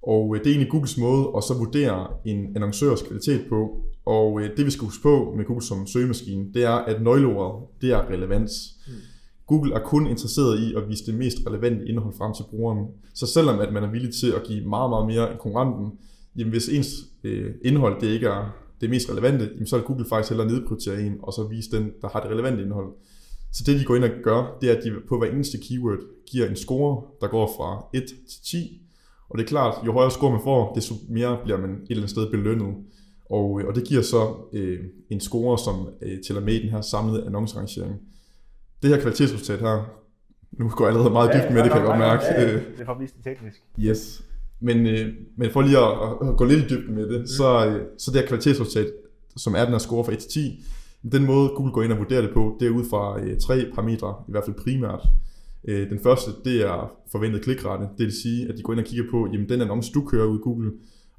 Og 0.01 0.36
det 0.36 0.48
er 0.48 0.51
egentlig 0.51 0.72
Googles 0.72 0.98
måde 0.98 1.27
at 1.38 1.44
så 1.44 1.53
vurdere 1.53 2.08
en 2.25 2.56
annoncørs 2.56 3.01
kvalitet 3.01 3.46
på. 3.50 3.84
Og 4.06 4.41
det 4.58 4.65
vi 4.65 4.72
skal 4.72 4.86
huske 4.86 5.03
på 5.03 5.34
med 5.38 5.46
Google 5.46 5.65
som 5.65 5.88
søgemaskine, 5.88 6.53
det 6.53 6.63
er, 6.63 6.75
at 6.89 7.01
nøgleordet, 7.01 7.68
det 7.82 7.91
er 7.91 8.10
relevans. 8.10 8.51
Mm. 8.88 8.94
Google 9.48 9.74
er 9.74 9.79
kun 9.79 10.08
interesseret 10.08 10.60
i 10.60 10.74
at 10.75 10.89
vise 10.89 11.06
det 11.06 11.15
mest 11.15 11.38
relevante 11.48 11.88
indhold 11.88 12.13
frem 12.18 12.34
til 12.34 12.44
brugeren. 12.50 12.88
Så 13.13 13.27
selvom 13.27 13.60
at 13.60 13.74
man 13.74 13.84
er 13.84 13.91
villig 13.91 14.13
til 14.13 14.32
at 14.32 14.44
give 14.44 14.68
meget, 14.68 14.89
meget 14.89 15.08
mere 15.08 15.32
end 15.32 15.39
konkurrenten, 15.39 15.91
jamen 16.36 16.51
hvis 16.51 16.70
ens 16.70 16.88
øh, 17.24 17.51
indhold 17.65 18.01
det 18.01 18.08
ikke 18.08 18.27
er 18.27 18.56
det 18.82 18.89
mest 18.89 19.12
relevante, 19.12 19.50
jamen 19.53 19.68
så 19.68 19.77
vil 19.77 19.86
Google 19.86 20.06
faktisk 20.10 20.29
hellere 20.29 20.48
nedprioritere 20.48 21.01
en, 21.01 21.13
og 21.24 21.34
så 21.34 21.48
vise 21.48 21.72
den, 21.72 21.91
der 22.01 22.10
har 22.10 22.22
det 22.22 22.32
relevante 22.32 22.63
indhold. 22.63 22.94
Så 23.53 23.63
det 23.65 23.79
de 23.79 23.86
går 23.86 23.96
ind 23.96 24.03
og 24.03 24.10
gør, 24.24 24.58
det 24.62 24.72
er, 24.72 24.75
at 24.75 24.84
de 24.84 24.91
på 25.08 25.18
hver 25.18 25.32
eneste 25.32 25.58
keyword 25.58 26.00
giver 26.32 26.48
en 26.48 26.56
score, 26.56 27.03
der 27.22 27.27
går 27.27 27.53
fra 27.58 27.86
1 27.94 28.06
til 28.06 28.41
10. 28.44 28.82
Og 29.30 29.38
det 29.38 29.44
er 29.44 29.48
klart, 29.48 29.86
jo 29.86 29.94
højere 29.94 30.12
score 30.12 30.32
man 30.32 30.42
får, 30.44 30.74
desto 30.74 30.96
mere 31.10 31.38
bliver 31.44 31.58
man 31.58 31.70
et 31.70 31.82
eller 31.90 32.02
andet 32.02 32.10
sted 32.10 32.32
belønnet. 32.32 32.76
Og, 33.30 33.62
øh, 33.62 33.68
og 33.68 33.76
det 33.76 33.84
giver 33.84 34.02
så 34.02 34.36
øh, 34.54 34.80
en 35.10 35.20
score, 35.20 35.58
som 35.58 35.90
øh, 36.02 36.18
tæller 36.28 36.42
med 36.42 36.54
i 36.54 36.62
den 36.62 36.70
her 36.70 36.82
samlede 36.82 37.26
annoncerangering 37.26 37.96
det 38.82 38.90
her 38.90 39.02
kvalitetsresultat 39.02 39.60
her, 39.60 39.90
nu 40.52 40.70
går 40.70 40.86
jeg 40.86 40.94
allerede 40.94 41.14
meget 41.14 41.32
dybt 41.34 41.54
med 41.54 41.64
det, 41.64 41.72
kan 41.72 41.80
jeg 41.80 41.88
godt 41.88 42.00
mærke. 42.00 42.24
Ja, 42.26 42.42
ja, 42.42 42.54
det 42.54 42.64
er 42.80 42.86
for 42.86 42.94
at 42.94 43.00
vise 43.00 43.14
det 43.14 43.24
teknisk. 43.24 43.64
Yes. 43.80 44.24
Men, 44.60 44.86
øh, 44.88 45.14
men 45.38 45.52
for 45.52 45.62
lige 45.62 45.78
at, 45.78 46.30
at 46.30 46.38
gå 46.38 46.46
lidt 46.46 46.64
i 46.66 46.68
dybden 46.76 46.96
med 46.96 47.10
det, 47.10 47.20
mm. 47.20 47.28
så, 47.28 47.68
øh, 47.68 47.82
så 47.98 48.12
det 48.12 48.20
her 48.20 48.28
kvalitetsresultat, 48.28 48.88
som 49.38 49.56
er 49.56 49.64
den 49.64 49.72
her 49.72 49.78
score 49.78 50.06
fra 50.06 50.12
1 50.12 50.20
til 50.20 50.30
10, 50.32 50.64
den 51.12 51.26
måde 51.26 51.50
Google 51.50 51.74
går 51.74 51.84
ind 51.84 51.92
og 51.92 51.98
vurderer 51.98 52.22
det 52.22 52.32
på, 52.34 52.58
det 52.60 52.68
er 52.68 52.72
ud 52.72 52.86
fra 52.90 53.20
øh, 53.20 53.40
tre 53.40 53.66
parametre, 53.76 54.16
i 54.28 54.32
hvert 54.32 54.44
fald 54.46 54.56
primært. 54.64 55.08
Øh, 55.68 55.89
den 55.89 56.00
første, 56.04 56.32
det 56.46 56.62
er 56.62 56.92
forventet 57.12 57.42
klikrate. 57.42 57.84
Det 57.98 58.06
vil 58.06 58.22
sige, 58.22 58.50
at 58.50 58.58
de 58.58 58.63
går 58.63 58.74
ind 58.74 58.80
og 58.80 58.86
kigger 58.86 59.06
på, 59.12 59.28
jamen 59.34 59.50
den 59.50 59.62
annonce, 59.62 59.92
du 59.94 60.06
kører 60.06 60.25
ud 60.25 60.39
i 60.39 60.42
Google, 60.42 60.72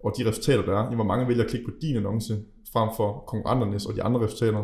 og 0.04 0.14
de 0.18 0.28
resultater, 0.28 0.64
der 0.64 0.72
er, 0.72 0.82
jamen, 0.82 0.94
hvor 0.94 1.04
mange 1.04 1.28
vælger 1.28 1.44
at 1.44 1.50
klikke 1.50 1.66
på 1.66 1.72
din 1.82 1.96
annonce, 1.96 2.38
frem 2.72 2.88
for 2.96 3.24
konkurrenternes 3.26 3.86
og 3.86 3.94
de 3.96 4.02
andre 4.02 4.20
resultater. 4.20 4.58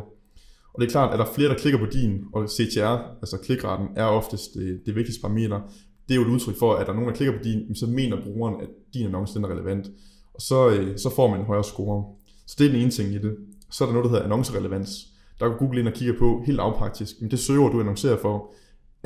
Og 0.75 0.81
det 0.81 0.87
er 0.87 0.91
klart, 0.91 1.13
at 1.13 1.19
der 1.19 1.25
er 1.25 1.33
flere, 1.33 1.49
der 1.49 1.55
klikker 1.55 1.79
på 1.79 1.87
din, 1.87 2.25
og 2.35 2.49
CTR, 2.51 2.97
altså 3.23 3.39
klikraten, 3.45 3.89
er 3.97 4.05
oftest 4.05 4.55
det, 4.55 4.81
det 4.87 4.95
vigtigste 4.95 5.23
parameter. 5.23 5.61
Det 6.09 6.15
er 6.15 6.17
jo 6.17 6.23
et 6.23 6.35
udtryk 6.35 6.59
for, 6.59 6.75
at 6.75 6.87
der 6.87 6.93
er 6.93 6.97
nogen, 6.97 7.09
der 7.11 7.17
klikker 7.17 7.39
på 7.39 7.45
din, 7.45 7.75
så 7.75 7.87
mener 7.87 8.23
brugeren, 8.25 8.61
at 8.61 8.69
din 8.95 9.07
annonce 9.07 9.35
den 9.35 9.45
er 9.45 9.49
relevant. 9.49 9.87
Og 10.35 10.41
så, 10.41 10.69
øh, 10.71 10.99
så 10.99 11.11
får 11.17 11.31
man 11.31 11.41
en 11.41 11.47
højere 11.47 11.65
score. 11.65 12.05
Så 12.47 12.57
det 12.59 12.67
er 12.67 12.71
den 12.71 12.81
ene 12.81 12.91
ting 12.91 13.15
i 13.15 13.19
det. 13.19 13.37
Så 13.71 13.85
er 13.85 13.89
der 13.89 13.93
noget, 13.93 14.05
der 14.05 14.11
hedder 14.11 14.25
annoncerelevans. 14.25 15.07
Der 15.41 15.49
går 15.49 15.59
Google 15.59 15.81
ind 15.81 15.89
og 15.89 15.95
kigger 15.95 16.19
på 16.19 16.43
helt 16.47 16.57
lavpraktisk, 16.57 17.21
men 17.21 17.31
det 17.31 17.39
søger 17.39 17.69
du 17.69 17.81
annoncerer 17.81 18.17
for, 18.17 18.55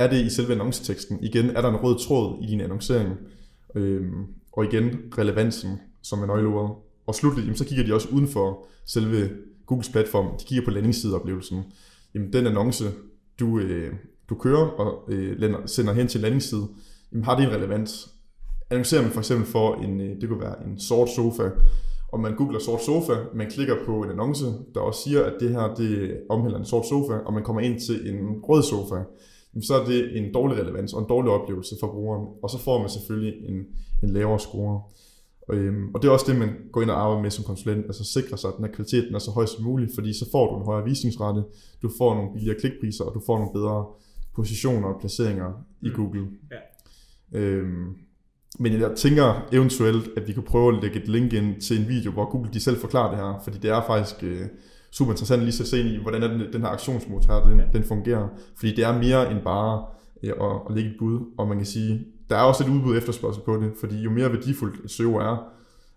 er 0.00 0.10
det 0.10 0.26
i 0.26 0.30
selve 0.30 0.52
annonceteksten? 0.52 1.18
Igen, 1.22 1.50
er 1.50 1.60
der 1.60 1.68
en 1.68 1.76
rød 1.76 1.98
tråd 1.98 2.42
i 2.42 2.46
din 2.46 2.60
annoncering? 2.60 3.10
Øhm, 3.74 4.26
og 4.52 4.64
igen 4.64 4.98
relevansen, 5.18 5.80
som 6.02 6.22
er 6.22 6.26
nøgleordet. 6.26 6.76
Og 7.06 7.14
slutligt, 7.14 7.44
jamen, 7.44 7.56
så 7.56 7.64
kigger 7.64 7.84
de 7.84 7.94
også 7.94 8.08
uden 8.12 8.28
for 8.28 8.66
selve 8.86 9.30
Googles 9.66 9.88
platform. 9.88 10.38
De 10.38 10.44
kigger 10.44 10.64
på 10.64 10.70
landingssideoplevelsen. 10.70 11.62
Jamen, 12.14 12.32
den 12.32 12.46
annonce, 12.46 12.84
du, 13.40 13.58
øh, 13.58 13.92
du 14.28 14.34
kører 14.34 14.66
og 14.66 15.12
øh, 15.12 15.54
sender 15.66 15.92
hen 15.92 16.08
til 16.08 16.20
landingsside, 16.20 16.68
jamen, 17.12 17.24
har 17.24 17.36
det 17.36 17.44
en 17.44 17.52
relevans? 17.52 18.10
Annoncerer 18.70 19.02
man 19.02 19.10
for 19.10 19.20
eksempel 19.20 19.46
for 19.46 19.74
en, 19.74 20.00
øh, 20.00 20.20
det 20.20 20.28
kunne 20.28 20.40
være 20.40 20.66
en 20.66 20.80
sort 20.80 21.08
sofa, 21.10 21.50
og 22.08 22.20
man 22.20 22.36
googler 22.36 22.58
sort 22.58 22.84
sofa, 22.84 23.12
man 23.34 23.50
klikker 23.50 23.76
på 23.86 24.02
en 24.02 24.10
annonce, 24.10 24.46
der 24.74 24.80
også 24.80 25.00
siger, 25.02 25.24
at 25.24 25.32
det 25.40 25.50
her 25.50 25.74
det 25.74 26.20
omhandler 26.28 26.58
en 26.58 26.64
sort 26.64 26.86
sofa, 26.86 27.12
og 27.12 27.32
man 27.32 27.42
kommer 27.42 27.62
ind 27.62 27.80
til 27.80 28.14
en 28.14 28.40
rød 28.42 28.62
sofa, 28.62 29.02
så 29.62 29.74
er 29.74 29.84
det 29.86 30.16
en 30.18 30.34
dårlig 30.34 30.58
relevans 30.58 30.92
og 30.92 31.00
en 31.00 31.08
dårlig 31.08 31.32
oplevelse 31.32 31.74
for 31.80 31.86
brugeren, 31.86 32.26
og 32.42 32.50
så 32.50 32.58
får 32.58 32.78
man 32.78 32.88
selvfølgelig 32.90 33.48
en, 33.48 33.56
en 34.02 34.10
lavere 34.10 34.40
score. 34.40 34.82
Og, 35.48 35.56
øhm, 35.56 35.94
og 35.94 36.02
det 36.02 36.08
er 36.08 36.12
også 36.12 36.26
det, 36.28 36.38
man 36.38 36.50
går 36.72 36.82
ind 36.82 36.90
og 36.90 37.00
arbejder 37.00 37.22
med 37.22 37.30
som 37.30 37.44
konsulent, 37.44 37.86
altså 37.86 38.04
sikre 38.04 38.38
sig, 38.38 38.48
at 38.48 38.54
den 38.56 38.64
her 38.64 38.72
kvaliteten 38.72 39.14
er 39.14 39.18
så 39.18 39.30
høj 39.30 39.46
som 39.46 39.64
muligt, 39.64 39.94
fordi 39.94 40.12
så 40.12 40.30
får 40.32 40.52
du 40.52 40.58
en 40.58 40.64
højere 40.64 40.84
visningsrette, 40.84 41.44
du 41.82 41.90
får 41.98 42.14
nogle 42.14 42.32
billigere 42.32 42.60
klikpriser, 42.60 43.04
og 43.04 43.14
du 43.14 43.22
får 43.26 43.38
nogle 43.38 43.52
bedre 43.52 43.86
positioner 44.34 44.88
og 44.88 45.00
placeringer 45.00 45.64
i 45.82 45.88
mm. 45.88 45.94
Google. 45.94 46.26
Ja. 46.50 47.38
Øhm, 47.38 47.96
men 48.58 48.72
jeg 48.72 48.92
tænker 48.96 49.48
eventuelt, 49.52 50.10
at 50.16 50.28
vi 50.28 50.32
kunne 50.32 50.44
prøve 50.44 50.76
at 50.76 50.82
lægge 50.82 51.00
et 51.02 51.08
link 51.08 51.32
ind 51.32 51.60
til 51.60 51.80
en 51.80 51.88
video, 51.88 52.10
hvor 52.10 52.30
Google 52.30 52.50
de 52.52 52.60
selv 52.60 52.76
forklarer 52.76 53.10
det 53.10 53.18
her, 53.18 53.40
fordi 53.44 53.58
det 53.58 53.70
er 53.70 53.82
faktisk 53.86 54.22
øh, 54.22 54.46
super 54.92 55.12
interessant 55.12 55.42
lige 55.42 55.52
så 55.52 55.66
se 55.66 55.80
i, 55.80 55.96
hvordan 56.02 56.22
er 56.22 56.28
den, 56.28 56.52
den 56.52 56.60
her 56.60 56.68
aktionsmotor 56.68 57.34
den, 57.48 57.58
ja. 57.58 57.64
den 57.72 57.84
fungerer. 57.84 58.28
Fordi 58.56 58.74
det 58.74 58.84
er 58.84 58.98
mere 58.98 59.30
end 59.32 59.40
bare 59.44 59.84
øh, 60.22 60.32
at, 60.40 60.60
at 60.68 60.74
lægge 60.74 60.90
et 60.90 60.96
bud, 60.98 61.20
og 61.38 61.48
man 61.48 61.56
kan 61.56 61.66
sige, 61.66 62.06
der 62.30 62.36
er 62.36 62.42
også 62.42 62.64
et 62.64 62.68
udbud 62.68 62.96
efterspørgsel 62.96 63.42
på 63.42 63.56
det, 63.56 63.72
fordi 63.80 64.02
jo 64.02 64.10
mere 64.10 64.32
værdifuldt 64.32 64.90
SEO 64.90 65.16
er, 65.16 65.52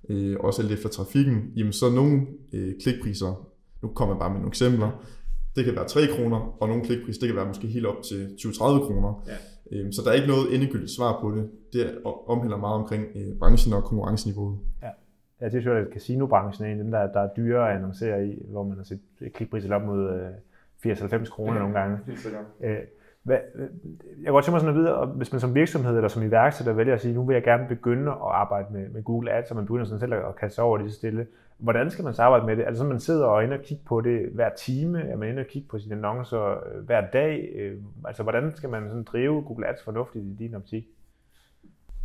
øh, 0.10 0.36
også 0.40 0.62
alt 0.62 0.72
efter 0.72 0.90
trafikken, 0.90 1.52
jamen 1.56 1.74
så 1.74 1.90
nogle 1.90 2.22
øh, 2.54 2.74
klikpriser, 2.82 3.48
nu 3.82 3.88
kommer 3.88 4.16
jeg 4.16 4.20
bare 4.20 4.30
med 4.30 4.38
nogle 4.38 4.48
eksempler, 4.48 4.92
det 5.56 5.66
kan 5.66 5.76
være 5.76 5.88
3 5.88 6.02
kroner, 6.08 6.38
og 6.62 6.68
nogle 6.68 6.84
klikpris, 6.84 7.18
det 7.18 7.28
kan 7.28 7.36
være 7.36 7.48
måske 7.48 7.68
helt 7.68 7.86
op 7.86 8.04
til 8.04 8.36
20-30 8.40 8.62
kroner. 8.62 9.24
Ja. 9.28 9.36
Øhm, 9.72 9.92
så 9.92 10.02
der 10.02 10.10
er 10.10 10.14
ikke 10.14 10.28
noget 10.28 10.56
endegyldigt 10.56 10.92
svar 10.92 11.22
på 11.22 11.32
det. 11.32 11.50
Det 11.74 11.98
omhandler 12.28 12.58
meget 12.58 12.76
omkring 12.76 13.04
øh, 13.16 13.38
branchen 13.40 13.74
og 13.74 13.84
konkurrenceniveauet. 13.84 14.60
Ja. 14.82 14.88
Jeg 15.42 15.52
synes 15.52 15.66
jo, 15.66 15.76
at 15.76 15.88
casino-branchen 15.94 16.68
er 16.68 16.72
en 16.72 16.78
af 16.78 16.84
dem, 16.84 16.92
der, 16.92 17.12
der 17.12 17.20
er 17.20 17.30
dyre 17.38 17.70
at 17.70 17.76
annoncere 17.76 18.28
i, 18.28 18.46
hvor 18.46 18.64
man 18.64 18.78
har 18.78 18.84
set 18.84 19.00
klikpriser 19.34 19.76
op 19.76 19.82
mod 19.82 20.32
80-90 20.86 21.16
øh, 21.16 21.28
kroner 21.28 21.54
ja, 21.54 21.60
nogle 21.60 21.80
gange. 21.80 22.00
Øh, 22.62 22.78
hvad, 23.24 23.38
jeg 24.18 24.24
kan 24.24 24.34
godt 24.34 24.46
tænke 24.46 24.54
mig 24.54 24.62
sådan 24.62 24.76
at 24.76 24.82
vide, 24.82 25.06
hvis 25.06 25.32
man 25.32 25.42
som 25.42 25.56
virksomhed 25.56 25.96
eller 25.96 26.08
som 26.08 26.24
iværksætter 26.24 26.74
vælger 26.74 26.94
at 26.94 27.02
sige, 27.02 27.14
nu 27.14 27.24
vil 27.24 27.34
jeg 27.34 27.44
gerne 27.44 27.68
begynde 27.68 28.12
at 28.12 28.18
arbejde 28.22 28.74
med, 28.74 28.90
med 28.90 29.04
Google 29.04 29.32
Ads, 29.32 29.50
og 29.50 29.56
man 29.56 29.66
begynder 29.66 29.86
sådan 29.86 30.00
selv 30.00 30.14
at 30.14 30.36
kaste 30.36 30.62
over 30.62 30.78
lige 30.78 30.90
så 30.90 30.96
stille. 30.96 31.28
Hvordan 31.58 31.92
skal 31.92 32.04
man 32.04 32.14
så 32.14 32.22
arbejde 32.22 32.46
med 32.46 32.58
det? 32.58 32.66
Altså 32.66 32.84
man 32.84 33.00
sidder 33.00 33.26
og 33.26 33.44
inde 33.44 33.56
og 33.56 33.62
kigge 33.62 33.84
på 33.86 34.02
det 34.02 34.30
hver 34.34 34.50
time? 34.58 35.02
Er 35.02 35.16
man 35.16 35.30
inde 35.30 35.40
og 35.40 35.46
kigge 35.46 35.68
på 35.68 35.80
sine 35.80 35.96
annoncer 35.96 36.52
øh, 36.52 36.86
hver 36.86 37.02
dag? 37.14 37.50
Øh, 37.56 37.78
altså 38.06 38.24
hvordan 38.24 38.52
skal 38.56 38.70
man 38.70 38.88
sådan 38.88 39.04
drive 39.04 39.42
Google 39.42 39.68
Ads 39.68 39.84
fornuftigt 39.84 40.26
i 40.26 40.36
din 40.40 40.56
optik? 40.56 40.88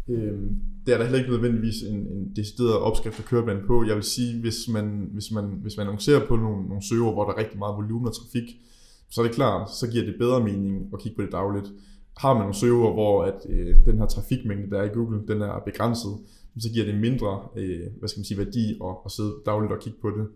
Øhm, 0.08 0.60
det 0.86 0.94
er 0.94 0.98
der 0.98 1.04
heller 1.04 1.18
ikke 1.18 1.30
nødvendigvis 1.30 1.82
en, 1.82 1.96
en 1.96 2.32
decideret 2.36 2.76
opskrift 2.78 3.18
at 3.18 3.24
køre 3.24 3.60
på. 3.66 3.84
Jeg 3.86 3.94
vil 3.96 4.04
sige, 4.04 4.40
hvis 4.40 4.68
man, 4.68 5.10
hvis 5.12 5.30
man, 5.32 5.44
hvis 5.62 5.76
man 5.76 5.86
annoncerer 5.86 6.26
på 6.26 6.36
nogle, 6.36 6.68
nogle 6.68 6.82
søger, 6.82 7.12
hvor 7.12 7.24
der 7.24 7.32
er 7.32 7.38
rigtig 7.38 7.58
meget 7.58 7.76
volumen 7.76 8.08
og 8.08 8.14
trafik, 8.14 8.44
så 9.10 9.20
er 9.20 9.26
det 9.26 9.34
klart, 9.34 9.70
så 9.70 9.90
giver 9.90 10.04
det 10.04 10.14
bedre 10.18 10.44
mening 10.44 10.90
at 10.92 11.00
kigge 11.00 11.16
på 11.16 11.22
det 11.22 11.32
dagligt. 11.32 11.72
Har 12.16 12.32
man 12.32 12.40
nogle 12.40 12.54
søger, 12.54 12.92
hvor 12.92 13.22
at, 13.22 13.46
øh, 13.48 13.76
den 13.86 13.98
her 13.98 14.06
trafikmængde, 14.06 14.70
der 14.70 14.78
er 14.78 14.84
i 14.84 14.94
Google, 14.94 15.22
den 15.28 15.42
er 15.42 15.62
begrænset, 15.64 16.12
så 16.58 16.70
giver 16.72 16.86
det 16.86 17.00
mindre 17.00 17.40
øh, 17.56 17.80
hvad 17.98 18.08
skal 18.08 18.20
man 18.20 18.24
sige, 18.24 18.38
værdi 18.38 18.78
at, 18.84 18.96
at 19.04 19.12
sidde 19.12 19.34
dagligt 19.46 19.72
og 19.72 19.80
kigge 19.80 19.98
på 20.02 20.10
det. 20.10 20.26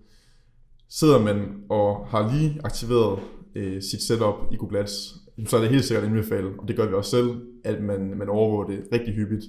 Sidder 0.88 1.22
man 1.22 1.38
og 1.68 2.06
har 2.06 2.32
lige 2.34 2.60
aktiveret 2.64 3.18
øh, 3.54 3.82
sit 3.82 4.02
setup 4.02 4.34
i 4.52 4.56
Google 4.56 4.78
Ads, 4.78 5.21
så 5.46 5.56
er 5.56 5.60
det 5.60 5.70
helt 5.70 5.84
sikkert 5.84 6.06
anbefale, 6.06 6.48
og 6.58 6.68
det 6.68 6.76
gør 6.76 6.86
vi 6.88 6.94
også 6.94 7.10
selv, 7.10 7.30
at 7.64 7.82
man, 7.82 8.18
man 8.18 8.28
overvåger 8.28 8.66
det 8.66 8.84
rigtig 8.92 9.14
hyppigt 9.14 9.44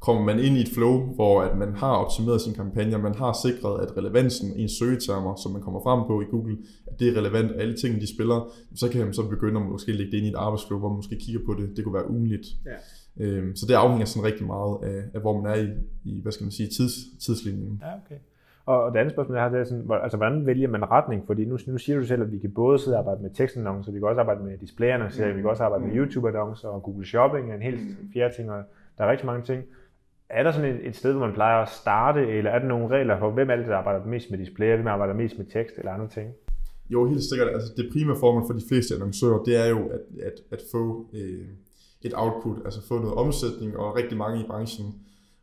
kommer 0.00 0.24
man 0.24 0.38
ind 0.44 0.56
i 0.56 0.60
et 0.60 0.68
flow, 0.68 1.14
hvor 1.14 1.42
at 1.42 1.58
man 1.58 1.74
har 1.74 1.92
optimeret 1.92 2.40
sine 2.40 2.54
kampagner, 2.54 2.98
man 2.98 3.14
har 3.14 3.38
sikret, 3.42 3.86
at 3.86 3.96
relevansen 3.96 4.56
i 4.56 4.62
en 4.62 4.68
søgetermer, 4.68 5.36
som 5.36 5.52
man 5.52 5.62
kommer 5.62 5.80
frem 5.82 6.06
på 6.06 6.20
i 6.20 6.24
Google, 6.24 6.56
at 6.86 7.00
det 7.00 7.08
er 7.08 7.20
relevant, 7.20 7.60
alle 7.60 7.76
tingene 7.76 8.00
de 8.00 8.14
spiller, 8.14 8.52
så 8.74 8.88
kan 8.88 9.04
man 9.04 9.14
så 9.14 9.28
begynde 9.28 9.60
at 9.60 9.66
måske 9.66 9.92
lægge 9.92 10.12
det 10.12 10.18
ind 10.18 10.26
i 10.26 10.28
et 10.28 10.34
arbejdsflow, 10.34 10.78
hvor 10.78 10.88
man 10.88 10.96
måske 10.96 11.16
kigger 11.16 11.40
på 11.46 11.54
det. 11.54 11.76
Det 11.76 11.84
kunne 11.84 11.94
være 11.94 12.10
ugenligt. 12.10 12.46
Ja. 12.66 13.24
Øhm, 13.24 13.56
så 13.56 13.66
det 13.66 13.74
afhænger 13.74 14.06
sådan 14.06 14.26
rigtig 14.26 14.46
meget 14.46 14.78
af, 14.82 15.02
af 15.14 15.20
hvor 15.20 15.42
man 15.42 15.52
er 15.52 15.62
i, 15.62 15.68
i 16.04 16.20
hvad 16.22 16.32
skal 16.32 16.44
man 16.44 16.52
sige, 16.52 16.68
tids, 16.68 16.92
tidslinjen. 17.24 17.82
Ja, 17.82 17.94
okay. 18.04 18.20
Og 18.70 18.92
det 18.92 18.98
andet 18.98 19.12
spørgsmål, 19.12 19.36
jeg 19.36 19.44
har, 19.44 19.50
det 19.50 19.60
er 19.60 19.64
sådan, 19.64 19.90
altså, 20.02 20.16
hvordan 20.16 20.46
vælger 20.46 20.68
man 20.68 20.90
retning? 20.90 21.26
Fordi 21.26 21.44
nu, 21.44 21.58
nu 21.66 21.78
siger 21.78 21.98
du 21.98 22.06
selv, 22.06 22.22
at 22.22 22.32
vi 22.32 22.38
kan 22.38 22.50
både 22.54 22.78
sidde 22.78 22.96
og 22.96 22.98
arbejde 22.98 23.22
med 23.22 23.30
tekstannoncer, 23.30 23.92
vi 23.92 23.98
kan 23.98 24.08
også 24.08 24.20
arbejde 24.20 24.44
med 24.44 24.58
displayannoncer, 24.58 25.28
mm. 25.28 25.36
vi 25.36 25.40
kan 25.40 25.50
også 25.50 25.64
arbejde 25.64 25.84
med 25.84 25.96
YouTube-annoncer, 25.96 26.68
og 26.68 26.82
Google 26.82 27.06
Shopping 27.06 27.50
er 27.50 27.54
en 27.54 27.62
helt 27.62 27.80
mm. 27.80 28.10
fjerde 28.12 28.34
ting, 28.34 28.50
og 28.50 28.62
der 28.98 29.04
er 29.04 29.10
rigtig 29.10 29.26
mange 29.26 29.42
ting. 29.42 29.64
Er 30.28 30.42
der 30.42 30.52
sådan 30.52 30.74
et, 30.74 30.86
et 30.88 30.96
sted, 30.96 31.12
hvor 31.12 31.26
man 31.26 31.34
plejer 31.34 31.62
at 31.62 31.68
starte, 31.68 32.28
eller 32.28 32.50
er 32.50 32.58
der 32.58 32.66
nogle 32.66 32.88
regler 32.88 33.18
for, 33.18 33.30
hvem 33.30 33.50
er 33.50 33.56
det, 33.56 33.66
der 33.66 33.76
arbejder 33.76 34.06
mest 34.06 34.30
med 34.30 34.38
display, 34.38 34.74
hvem 34.74 34.86
arbejder 34.86 35.14
mest 35.14 35.38
med 35.38 35.46
tekst 35.46 35.78
eller 35.78 35.92
andre 35.92 36.08
ting? 36.08 36.28
Jo, 36.90 37.08
helt 37.08 37.22
sikkert. 37.22 37.48
Altså, 37.48 37.72
det 37.76 37.88
primære 37.92 38.16
formål 38.16 38.42
for 38.46 38.54
de 38.54 38.64
fleste 38.68 38.94
annoncører, 38.94 39.42
det 39.42 39.56
er 39.64 39.68
jo 39.68 39.78
at, 39.88 40.00
at, 40.22 40.36
at 40.50 40.60
få 40.72 41.06
øh, 41.14 41.46
et 42.02 42.12
output, 42.16 42.58
altså 42.64 42.88
få 42.88 42.98
noget 42.98 43.14
omsætning, 43.14 43.76
og 43.76 43.96
rigtig 43.96 44.18
mange 44.18 44.40
i 44.40 44.46
branchen, 44.46 44.86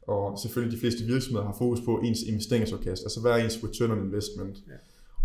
og 0.07 0.39
selvfølgelig 0.39 0.75
de 0.75 0.79
fleste 0.79 1.03
virksomheder 1.03 1.45
har 1.45 1.55
fokus 1.57 1.81
på 1.81 1.97
ens 2.03 2.19
investeringsafkast, 2.21 3.03
altså 3.03 3.21
hvad 3.21 3.31
er 3.31 3.35
ens 3.35 3.59
return 3.63 3.91
on 3.91 4.05
investment. 4.05 4.57
Ja. 4.67 4.73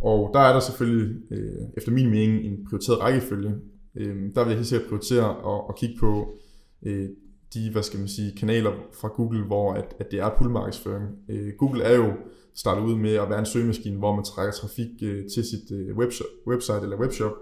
Og 0.01 0.31
der 0.35 0.41
er 0.41 0.53
der 0.53 0.61
selvfølgelig, 0.61 1.17
øh, 1.31 1.63
efter 1.77 1.93
min 1.93 2.11
mening, 2.11 2.45
en 2.45 2.67
prioriteret 2.69 3.01
rækkefølge. 3.01 3.55
Øh, 3.95 4.17
der 4.35 4.45
vil 4.45 4.51
jeg 4.51 4.57
helt 4.57 4.67
sikkert 4.67 4.89
prioritere 4.89 5.29
at, 5.53 5.61
at 5.69 5.77
kigge 5.77 5.97
på 6.01 6.35
øh, 6.83 7.09
de 7.55 7.71
hvad 7.73 7.83
skal 7.83 7.99
man 7.99 8.09
sige, 8.09 8.37
kanaler 8.37 8.73
fra 9.01 9.09
Google, 9.09 9.45
hvor 9.45 9.73
at, 9.73 9.95
at 9.99 10.11
det 10.11 10.21
er 10.21 10.31
pull-markedsføring. 10.39 11.09
Øh, 11.29 11.53
Google 11.59 11.83
er 11.83 11.97
jo 11.97 12.13
startet 12.55 12.85
ud 12.85 12.97
med 12.97 13.15
at 13.15 13.31
være 13.31 13.39
en 13.39 13.47
søgemaskine, 13.47 13.99
hvor 13.99 14.15
man 14.15 14.25
trækker 14.25 14.53
trafik 14.53 14.89
øh, 15.03 15.25
til 15.35 15.45
sit 15.45 15.71
øh, 15.73 15.97
webshop, 15.97 16.27
website 16.47 16.81
eller 16.83 16.99
webshop. 16.99 17.33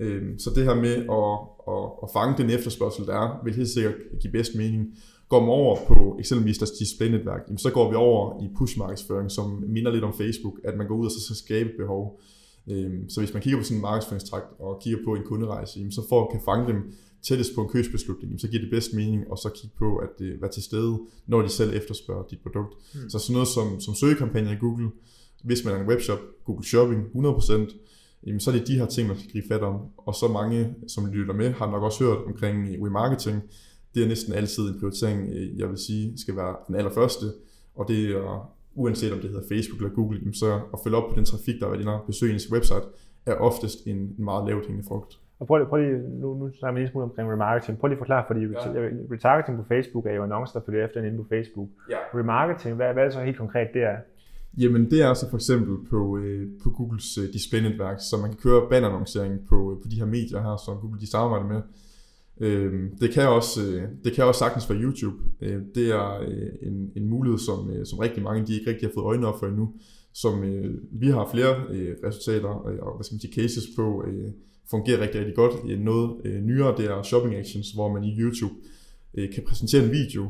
Øh, 0.00 0.38
så 0.38 0.50
det 0.54 0.64
her 0.64 0.74
med 0.74 0.94
at, 0.94 1.38
at, 1.74 1.90
at 2.02 2.08
fange 2.12 2.42
den 2.42 2.50
efterspørgsel, 2.50 3.06
der 3.06 3.14
er, 3.14 3.40
vil 3.44 3.54
helt 3.54 3.68
sikkert 3.68 3.94
give 4.20 4.32
bedst 4.32 4.54
mening. 4.54 4.86
Går 5.28 5.40
man 5.40 5.48
over 5.48 5.76
på 5.88 6.16
eksempelvis 6.18 6.58
deres 6.58 6.70
display-netværk, 6.70 7.40
så 7.56 7.70
går 7.70 7.90
vi 7.90 7.96
over 7.96 8.44
i 8.44 8.48
push-markedsføring, 8.58 9.30
som 9.30 9.64
minder 9.68 9.92
lidt 9.92 10.04
om 10.04 10.12
Facebook, 10.12 10.60
at 10.64 10.76
man 10.76 10.86
går 10.88 10.96
ud 10.96 11.04
og 11.04 11.10
så 11.10 11.20
skal 11.24 11.36
skabe 11.36 11.70
et 11.70 11.76
behov. 11.78 12.20
Så 13.08 13.20
hvis 13.20 13.32
man 13.32 13.42
kigger 13.42 13.58
på 13.58 13.64
sådan 13.64 13.76
en 13.76 13.82
markedsføringstrakt 13.82 14.46
og 14.58 14.80
kigger 14.82 14.98
på 15.04 15.14
en 15.14 15.22
kunderejse, 15.24 15.90
så 15.90 16.02
for 16.08 16.24
at 16.24 16.30
kan 16.30 16.40
fange 16.44 16.72
dem 16.72 16.92
tættest 17.22 17.54
på 17.54 17.62
en 17.62 17.68
købsbeslutning, 17.68 18.40
så 18.40 18.48
giver 18.48 18.62
det 18.62 18.70
bedst 18.70 18.94
mening 18.94 19.24
at 19.32 19.38
så 19.38 19.50
kigge 19.54 19.76
på 19.78 19.96
at 19.96 20.08
det, 20.18 20.40
være 20.40 20.50
til 20.50 20.62
stede, 20.62 20.98
når 21.26 21.42
de 21.42 21.48
selv 21.48 21.76
efterspørger 21.76 22.24
dit 22.30 22.38
produkt. 22.42 22.74
Mm. 22.94 23.10
Så 23.10 23.18
sådan 23.18 23.32
noget 23.32 23.48
som, 23.48 23.80
som 23.80 23.94
søgekampagner 23.94 24.52
i 24.52 24.56
Google, 24.60 24.90
hvis 25.44 25.64
man 25.64 25.74
er 25.74 25.80
en 25.80 25.88
webshop, 25.88 26.18
Google 26.44 26.66
Shopping 26.66 27.02
100%, 27.14 27.52
jamen 28.26 28.40
så 28.40 28.50
er 28.50 28.54
det 28.54 28.66
de 28.66 28.78
her 28.78 28.86
ting, 28.86 29.08
man 29.08 29.18
skal 29.18 29.32
gribe 29.32 29.48
fat 29.48 29.62
om. 29.62 29.80
Og 29.96 30.14
så 30.14 30.28
mange, 30.28 30.74
som 30.88 31.06
lytter 31.06 31.34
med, 31.34 31.50
har 31.50 31.70
nok 31.70 31.82
også 31.82 32.04
hørt 32.04 32.18
omkring 32.26 32.86
remarketing. 32.86 33.42
Det 33.96 34.04
er 34.04 34.08
næsten 34.08 34.34
altid 34.34 34.62
en 34.68 34.78
prioritering, 34.80 35.20
øh, 35.32 35.58
jeg 35.58 35.68
vil 35.68 35.78
sige, 35.78 36.18
skal 36.18 36.36
være 36.36 36.56
den 36.66 36.74
allerførste. 36.74 37.26
Og 37.74 37.88
det 37.88 38.10
er, 38.10 38.52
uanset 38.74 39.12
om 39.12 39.18
det 39.18 39.30
hedder 39.30 39.48
Facebook 39.48 39.80
eller 39.80 39.94
Google, 39.94 40.34
så 40.34 40.60
at 40.72 40.78
følge 40.84 40.96
op 40.96 41.08
på 41.10 41.16
den 41.16 41.24
trafik, 41.24 41.54
der 41.60 41.66
er 41.66 41.70
været 41.70 41.80
inde 41.80 41.92
og 41.92 42.06
besøge 42.06 42.32
ens 42.32 42.52
website, 42.52 42.86
er 43.26 43.34
oftest 43.34 43.86
en, 43.86 44.14
meget 44.18 44.48
lavt 44.48 44.66
hængende 44.66 44.88
frugt. 44.88 45.18
Og 45.40 45.46
prøv, 45.46 45.66
prøv 45.68 45.78
lige, 45.80 46.20
nu, 46.20 46.34
nu 46.34 46.52
snakker 46.58 46.74
vi 46.74 46.80
lige 46.80 46.90
smule 46.90 47.04
omkring 47.04 47.32
remarketing. 47.32 47.78
Prøv 47.78 47.88
lige 47.88 47.96
at 47.96 48.04
forklare, 48.04 48.24
fordi 48.26 48.40
ja. 48.40 48.58
retargeting 49.12 49.58
på 49.58 49.64
Facebook 49.68 50.06
er 50.06 50.14
jo 50.14 50.22
annoncer, 50.22 50.58
der 50.58 50.66
følger 50.66 50.84
efter 50.84 51.00
en 51.00 51.06
inde 51.06 51.18
på 51.22 51.26
Facebook. 51.28 51.68
Ja. 51.90 52.18
Remarketing, 52.20 52.76
hvad, 52.76 52.92
hvad 52.92 53.02
er 53.02 53.06
det 53.06 53.14
så 53.14 53.20
helt 53.20 53.38
konkret 53.38 53.68
det 53.74 53.82
er? 53.82 53.96
Jamen 54.58 54.90
det 54.90 55.02
er 55.02 55.14
så 55.14 55.30
for 55.30 55.36
eksempel 55.36 55.76
på, 55.90 56.18
øh, 56.18 56.48
på 56.62 56.70
Googles 56.70 57.18
øh, 57.18 57.24
display-netværk, 57.32 57.96
så 58.00 58.16
man 58.22 58.30
kan 58.30 58.38
køre 58.42 58.68
bannerannoncering 58.70 59.34
på, 59.48 59.72
øh, 59.72 59.82
på 59.82 59.88
de 59.90 59.96
her 59.96 60.06
medier 60.06 60.40
her, 60.40 60.56
som 60.64 60.76
Google 60.76 61.00
de 61.00 61.10
samarbejder 61.10 61.46
med. 61.46 61.62
Øhm, 62.40 62.84
øh, 62.84 62.90
det, 63.00 63.10
kan 63.10 63.28
også, 63.28 63.60
det 64.04 64.12
kan 64.12 64.24
også 64.24 64.38
sagtens 64.38 64.70
være 64.70 64.78
YouTube. 64.78 65.16
Øh, 65.40 65.62
det 65.74 65.88
er 65.90 66.20
øh, 66.20 66.68
en, 66.68 66.90
en 66.96 67.08
mulighed, 67.08 67.38
som, 67.38 67.70
øh, 67.70 67.86
som 67.86 67.98
rigtig 67.98 68.22
mange 68.22 68.46
de 68.46 68.54
ikke 68.54 68.70
rigtig 68.70 68.88
har 68.88 68.92
fået 68.94 69.04
øjnene 69.04 69.26
op 69.26 69.38
for 69.38 69.46
endnu. 69.46 69.74
Som 70.12 70.44
øh, 70.44 70.74
vi 70.92 71.06
har 71.06 71.28
flere 71.34 71.64
øh, 71.70 71.96
resultater 72.04 72.66
øh, 72.66 72.78
og 72.78 72.96
hvad 72.96 73.04
skal 73.04 73.14
man 73.14 73.20
sige, 73.20 73.34
cases 73.34 73.64
på, 73.76 74.04
øh, 74.06 74.30
fungerer 74.70 75.00
rigtig, 75.00 75.20
rigtig 75.20 75.36
godt. 75.36 75.80
Noget 75.80 76.10
øh, 76.24 76.42
nyere, 76.42 76.76
det 76.76 76.84
er 76.90 77.02
Shopping 77.02 77.34
Actions, 77.34 77.70
hvor 77.70 77.92
man 77.92 78.04
i 78.04 78.18
YouTube 78.18 78.54
øh, 79.14 79.32
kan 79.34 79.42
præsentere 79.48 79.84
en 79.84 79.92
video 79.92 80.22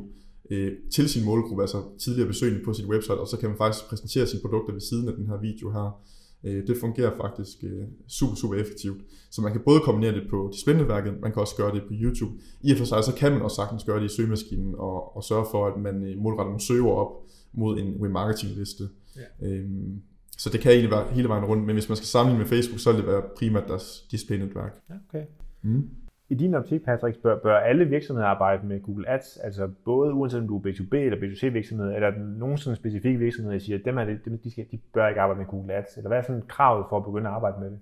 øh, 0.50 0.72
til 0.92 1.08
sin 1.08 1.24
målgruppe, 1.24 1.62
altså 1.62 1.82
tidligere 1.98 2.28
besøgende 2.28 2.64
på 2.64 2.72
sit 2.72 2.86
website, 2.86 3.20
og 3.20 3.28
så 3.28 3.36
kan 3.36 3.48
man 3.48 3.58
faktisk 3.58 3.84
præsentere 3.88 4.26
sine 4.26 4.40
produkter 4.40 4.72
ved 4.72 4.80
siden 4.80 5.08
af 5.08 5.14
den 5.14 5.26
her 5.26 5.40
video 5.40 5.70
her. 5.70 6.02
Øh, 6.46 6.66
det 6.66 6.76
fungerer 6.80 7.16
faktisk 7.16 7.56
øh, 7.62 7.84
super, 8.08 8.34
super 8.34 8.54
effektivt. 8.54 9.00
Så 9.30 9.40
man 9.42 9.52
kan 9.52 9.60
både 9.64 9.80
kombinere 9.80 10.14
det 10.14 10.26
på 10.30 10.50
displaynetværket, 10.52 11.20
man 11.22 11.32
kan 11.32 11.40
også 11.40 11.56
gøre 11.56 11.74
det 11.74 11.82
på 11.82 11.92
YouTube. 11.92 12.32
I 12.60 12.72
og 12.72 12.78
for 12.78 12.84
sig, 12.84 13.04
så 13.04 13.14
kan 13.14 13.32
man 13.32 13.42
også 13.42 13.54
sagtens 13.54 13.84
gøre 13.84 14.00
det 14.00 14.10
i 14.12 14.14
søgemaskinen 14.16 14.74
og, 14.74 15.16
og 15.16 15.24
sørge 15.24 15.46
for, 15.50 15.66
at 15.66 15.80
man 15.80 16.04
øh, 16.04 16.18
målretter 16.18 16.50
nogle 16.50 16.60
søger 16.60 16.86
op 16.86 17.12
mod 17.52 17.78
en 17.78 18.04
remarketing 18.04 18.52
liste. 18.58 18.84
Ja. 19.16 19.46
Øhm, 19.48 20.02
så 20.38 20.50
det 20.50 20.60
kan 20.60 20.72
egentlig 20.72 20.90
være 20.90 21.12
hele 21.12 21.28
vejen 21.28 21.44
rundt, 21.44 21.66
men 21.66 21.74
hvis 21.76 21.88
man 21.88 21.96
skal 21.96 22.06
sammenligne 22.06 22.42
med 22.42 22.48
Facebook, 22.48 22.80
så 22.80 22.92
vil 22.92 23.00
det 23.00 23.06
være 23.06 23.22
primært 23.36 23.68
deres 23.68 24.06
display-netværk. 24.10 24.72
Okay. 25.08 25.24
Mm. 25.62 25.90
I 26.28 26.34
din 26.34 26.54
optik, 26.54 26.84
Patrick, 26.84 27.22
bør, 27.22 27.38
bør 27.38 27.56
alle 27.56 27.84
virksomheder 27.84 28.28
arbejde 28.28 28.66
med 28.66 28.80
Google 28.80 29.08
Ads, 29.10 29.36
altså 29.36 29.68
både 29.84 30.14
uanset 30.14 30.40
om 30.40 30.48
du 30.48 30.56
er 30.56 30.60
B2B 30.60 30.96
eller 30.96 31.18
B2C 31.18 31.46
virksomhed, 31.46 31.86
eller 31.94 32.08
er 32.08 32.10
der 32.10 32.18
nogen 32.18 32.58
sådan 32.58 32.76
specifikke 32.76 33.18
virksomheder, 33.18 33.58
der 33.58 33.64
siger, 33.64 33.78
at 33.78 33.84
dem, 33.84 33.98
er 33.98 34.04
det, 34.04 34.24
dem 34.24 34.38
de, 34.38 34.50
skal, 34.50 34.66
de 34.70 34.78
bør 34.94 35.08
ikke 35.08 35.20
arbejde 35.20 35.38
med 35.38 35.46
Google 35.46 35.74
Ads, 35.74 35.96
eller 35.96 36.08
hvad 36.08 36.18
er 36.18 36.22
sådan 36.22 36.42
kravet 36.48 36.86
for 36.88 36.96
at 36.96 37.04
begynde 37.04 37.28
at 37.28 37.34
arbejde 37.34 37.56
med 37.60 37.70
det? 37.70 37.78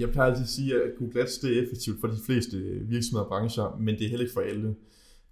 Jeg 0.00 0.08
plejer 0.10 0.30
altid 0.30 0.42
at 0.42 0.48
sige, 0.48 0.74
at 0.74 0.90
Google 0.98 1.20
Ads 1.20 1.38
det 1.38 1.58
er 1.58 1.62
effektivt 1.62 2.00
for 2.00 2.06
de 2.06 2.16
fleste 2.26 2.56
øh, 2.56 2.90
virksomheder 2.90 3.24
og 3.24 3.28
brancher, 3.28 3.76
men 3.80 3.94
det 3.94 4.04
er 4.04 4.08
heller 4.08 4.24
ikke 4.24 4.34
for 4.34 4.40
alle. 4.40 4.74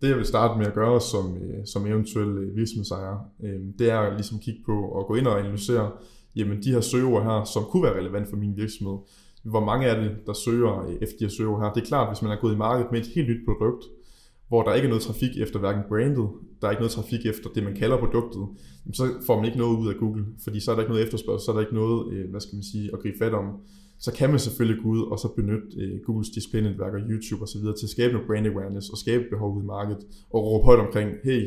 Det 0.00 0.08
jeg 0.08 0.16
vil 0.16 0.24
starte 0.24 0.58
med 0.58 0.66
at 0.66 0.74
gøre 0.74 1.00
som, 1.00 1.36
øh, 1.42 1.66
som 1.66 1.86
eventuel 1.86 2.38
øh, 2.38 2.56
virksomhedsejer, 2.56 3.32
det 3.78 3.90
er 3.90 4.14
ligesom 4.14 4.36
at 4.38 4.42
kigge 4.42 4.60
på 4.66 4.76
og 4.88 5.06
gå 5.06 5.14
ind 5.14 5.26
og 5.26 5.38
analysere, 5.38 5.90
jamen 6.36 6.62
de 6.62 6.72
her 6.72 6.80
søgeord 6.80 7.22
her, 7.22 7.44
som 7.44 7.62
kunne 7.70 7.82
være 7.82 7.98
relevant 7.98 8.28
for 8.28 8.36
min 8.36 8.56
virksomhed, 8.56 8.98
hvor 9.42 9.64
mange 9.64 9.86
er 9.86 10.00
det, 10.02 10.16
der 10.26 10.32
søger 10.32 10.86
øh, 10.86 10.94
efter 11.02 11.16
de 11.18 11.24
her 11.24 11.30
søger 11.30 11.60
her. 11.60 11.72
Det 11.72 11.82
er 11.82 11.86
klart, 11.86 12.08
hvis 12.08 12.22
man 12.22 12.32
er 12.32 12.40
gået 12.40 12.54
i 12.54 12.56
markedet 12.56 12.92
med 12.92 13.00
et 13.00 13.06
helt 13.06 13.28
nyt 13.28 13.44
produkt, 13.48 13.84
hvor 14.48 14.62
der 14.62 14.74
ikke 14.74 14.86
er 14.86 14.88
noget 14.88 15.02
trafik 15.02 15.38
efter 15.38 15.58
hverken 15.58 15.82
brandet, 15.88 16.28
der 16.60 16.66
er 16.66 16.70
ikke 16.70 16.82
noget 16.82 16.92
trafik 16.92 17.26
efter 17.26 17.50
det, 17.54 17.62
man 17.62 17.74
kalder 17.74 17.96
produktet, 17.98 18.48
så 18.92 19.04
får 19.26 19.36
man 19.36 19.44
ikke 19.44 19.58
noget 19.58 19.76
ud 19.78 19.88
af 19.88 19.94
Google, 19.94 20.24
fordi 20.44 20.60
så 20.60 20.70
er 20.70 20.74
der 20.74 20.82
ikke 20.82 20.92
noget 20.92 21.04
efterspørgsel, 21.04 21.44
så 21.44 21.50
er 21.50 21.54
der 21.54 21.60
ikke 21.60 21.74
noget, 21.74 22.12
øh, 22.12 22.30
hvad 22.30 22.40
skal 22.40 22.56
man 22.56 22.62
sige, 22.62 22.90
at 22.92 23.00
gribe 23.02 23.18
fat 23.18 23.34
om. 23.34 23.46
Så 23.98 24.12
kan 24.12 24.30
man 24.30 24.38
selvfølgelig 24.38 24.82
gå 24.82 24.88
ud 24.88 25.02
og 25.02 25.18
så 25.18 25.28
benytte 25.36 25.66
øh, 25.80 26.00
Googles 26.06 26.30
display-netværk 26.30 26.94
og 26.94 27.00
YouTube 27.00 27.42
osv. 27.42 27.60
til 27.60 27.86
at 27.86 27.94
skabe 27.96 28.12
noget 28.12 28.26
brand 28.26 28.46
awareness 28.46 28.88
og 28.88 28.98
skabe 28.98 29.24
behov 29.30 29.56
ud 29.56 29.62
i 29.62 29.66
markedet, 29.66 30.02
og 30.30 30.44
råbe 30.44 30.64
højt 30.64 30.80
omkring, 30.86 31.10
hey, 31.24 31.42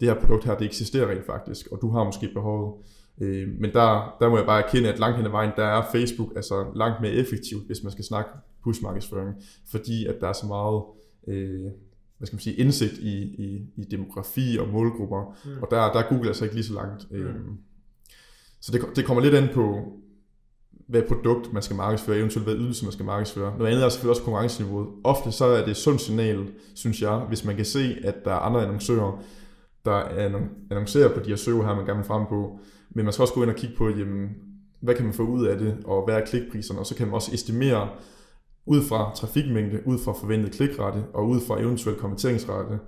det 0.00 0.08
her 0.08 0.20
produkt 0.20 0.44
her, 0.44 0.58
det 0.58 0.64
eksisterer 0.64 1.10
rent 1.10 1.26
faktisk, 1.26 1.66
og 1.72 1.78
du 1.82 1.90
har 1.90 2.04
måske 2.04 2.28
behovet. 2.34 2.72
Øh, 3.22 3.48
men 3.60 3.72
der, 3.72 4.16
der 4.20 4.28
må 4.28 4.36
jeg 4.36 4.46
bare 4.46 4.64
erkende, 4.64 4.92
at 4.92 4.98
langt 4.98 5.16
hen 5.16 5.26
ad 5.26 5.30
vejen, 5.30 5.50
der 5.56 5.64
er 5.64 5.82
Facebook 5.92 6.32
altså 6.36 6.72
langt 6.74 7.00
mere 7.00 7.12
effektivt, 7.12 7.66
hvis 7.66 7.82
man 7.82 7.92
skal 7.92 8.04
snakke 8.04 8.30
push-markedsføring, 8.64 9.34
fordi 9.70 10.06
at 10.06 10.14
der 10.20 10.28
er 10.28 10.32
så 10.32 10.46
meget 10.46 10.82
øh, 11.28 11.70
hvad 12.18 12.26
skal 12.26 12.36
man 12.36 12.40
sige, 12.40 12.56
indsigt 12.56 12.92
i, 12.92 13.22
i, 13.22 13.66
i 13.76 13.84
demografi 13.84 14.56
og 14.60 14.68
målgrupper, 14.68 15.36
mm. 15.44 15.62
og 15.62 15.68
der, 15.70 15.92
der 15.92 15.98
er 15.98 16.08
Google 16.08 16.28
altså 16.28 16.44
ikke 16.44 16.54
lige 16.54 16.64
så 16.64 16.74
langt. 16.74 17.10
Mm. 17.10 17.16
Øh, 17.16 17.34
så 18.60 18.72
det, 18.72 18.96
det 18.96 19.04
kommer 19.04 19.22
lidt 19.22 19.34
an 19.34 19.48
på, 19.54 19.92
hvad 20.88 21.02
produkt 21.02 21.52
man 21.52 21.62
skal 21.62 21.76
markedsføre, 21.76 22.18
eventuelt 22.18 22.46
hvad 22.46 22.56
ydelse 22.56 22.84
man 22.84 22.92
skal 22.92 23.04
markedsføre. 23.04 23.58
Noget 23.58 23.70
andet 23.70 23.84
er 23.84 23.88
selvfølgelig 23.88 24.10
også 24.10 24.22
konkurrenceniveauet. 24.22 24.88
Ofte 25.04 25.32
så 25.32 25.44
er 25.44 25.60
det 25.60 25.70
et 25.70 25.76
sundt 25.76 26.00
signal, 26.00 26.48
synes 26.74 27.02
jeg, 27.02 27.18
hvis 27.18 27.44
man 27.44 27.56
kan 27.56 27.64
se, 27.64 27.96
at 28.04 28.24
der 28.24 28.30
er 28.30 28.38
andre 28.38 28.62
annoncører, 28.62 29.22
der 29.84 29.94
annoncerer 30.70 31.14
på 31.14 31.20
de 31.20 31.28
her 31.28 31.36
søger 31.36 31.66
her, 31.66 31.76
man 31.76 31.86
gerne 31.86 31.98
vil 31.98 32.06
frem 32.06 32.26
på, 32.26 32.58
men 32.94 33.04
man 33.04 33.12
skal 33.12 33.22
også 33.22 33.34
gå 33.34 33.42
ind 33.42 33.50
og 33.50 33.56
kigge 33.56 33.76
på, 33.76 33.88
jamen, 33.88 34.28
hvad 34.82 34.94
kan 34.94 35.04
man 35.04 35.14
få 35.14 35.22
ud 35.22 35.46
af 35.46 35.58
det, 35.58 35.76
og 35.84 36.04
hvad 36.04 36.14
er 36.14 36.24
klikpriserne, 36.24 36.80
og 36.80 36.86
så 36.86 36.94
kan 36.94 37.06
man 37.06 37.14
også 37.14 37.30
estimere 37.34 37.88
ud 38.66 38.82
fra 38.82 39.12
trafikmængde, 39.14 39.80
ud 39.86 39.98
fra 39.98 40.12
forventet 40.12 40.52
klikrate, 40.52 41.04
og 41.14 41.28
ud 41.28 41.40
fra 41.40 41.60
eventuel 41.60 41.96
konverteringsrate, 41.96 42.78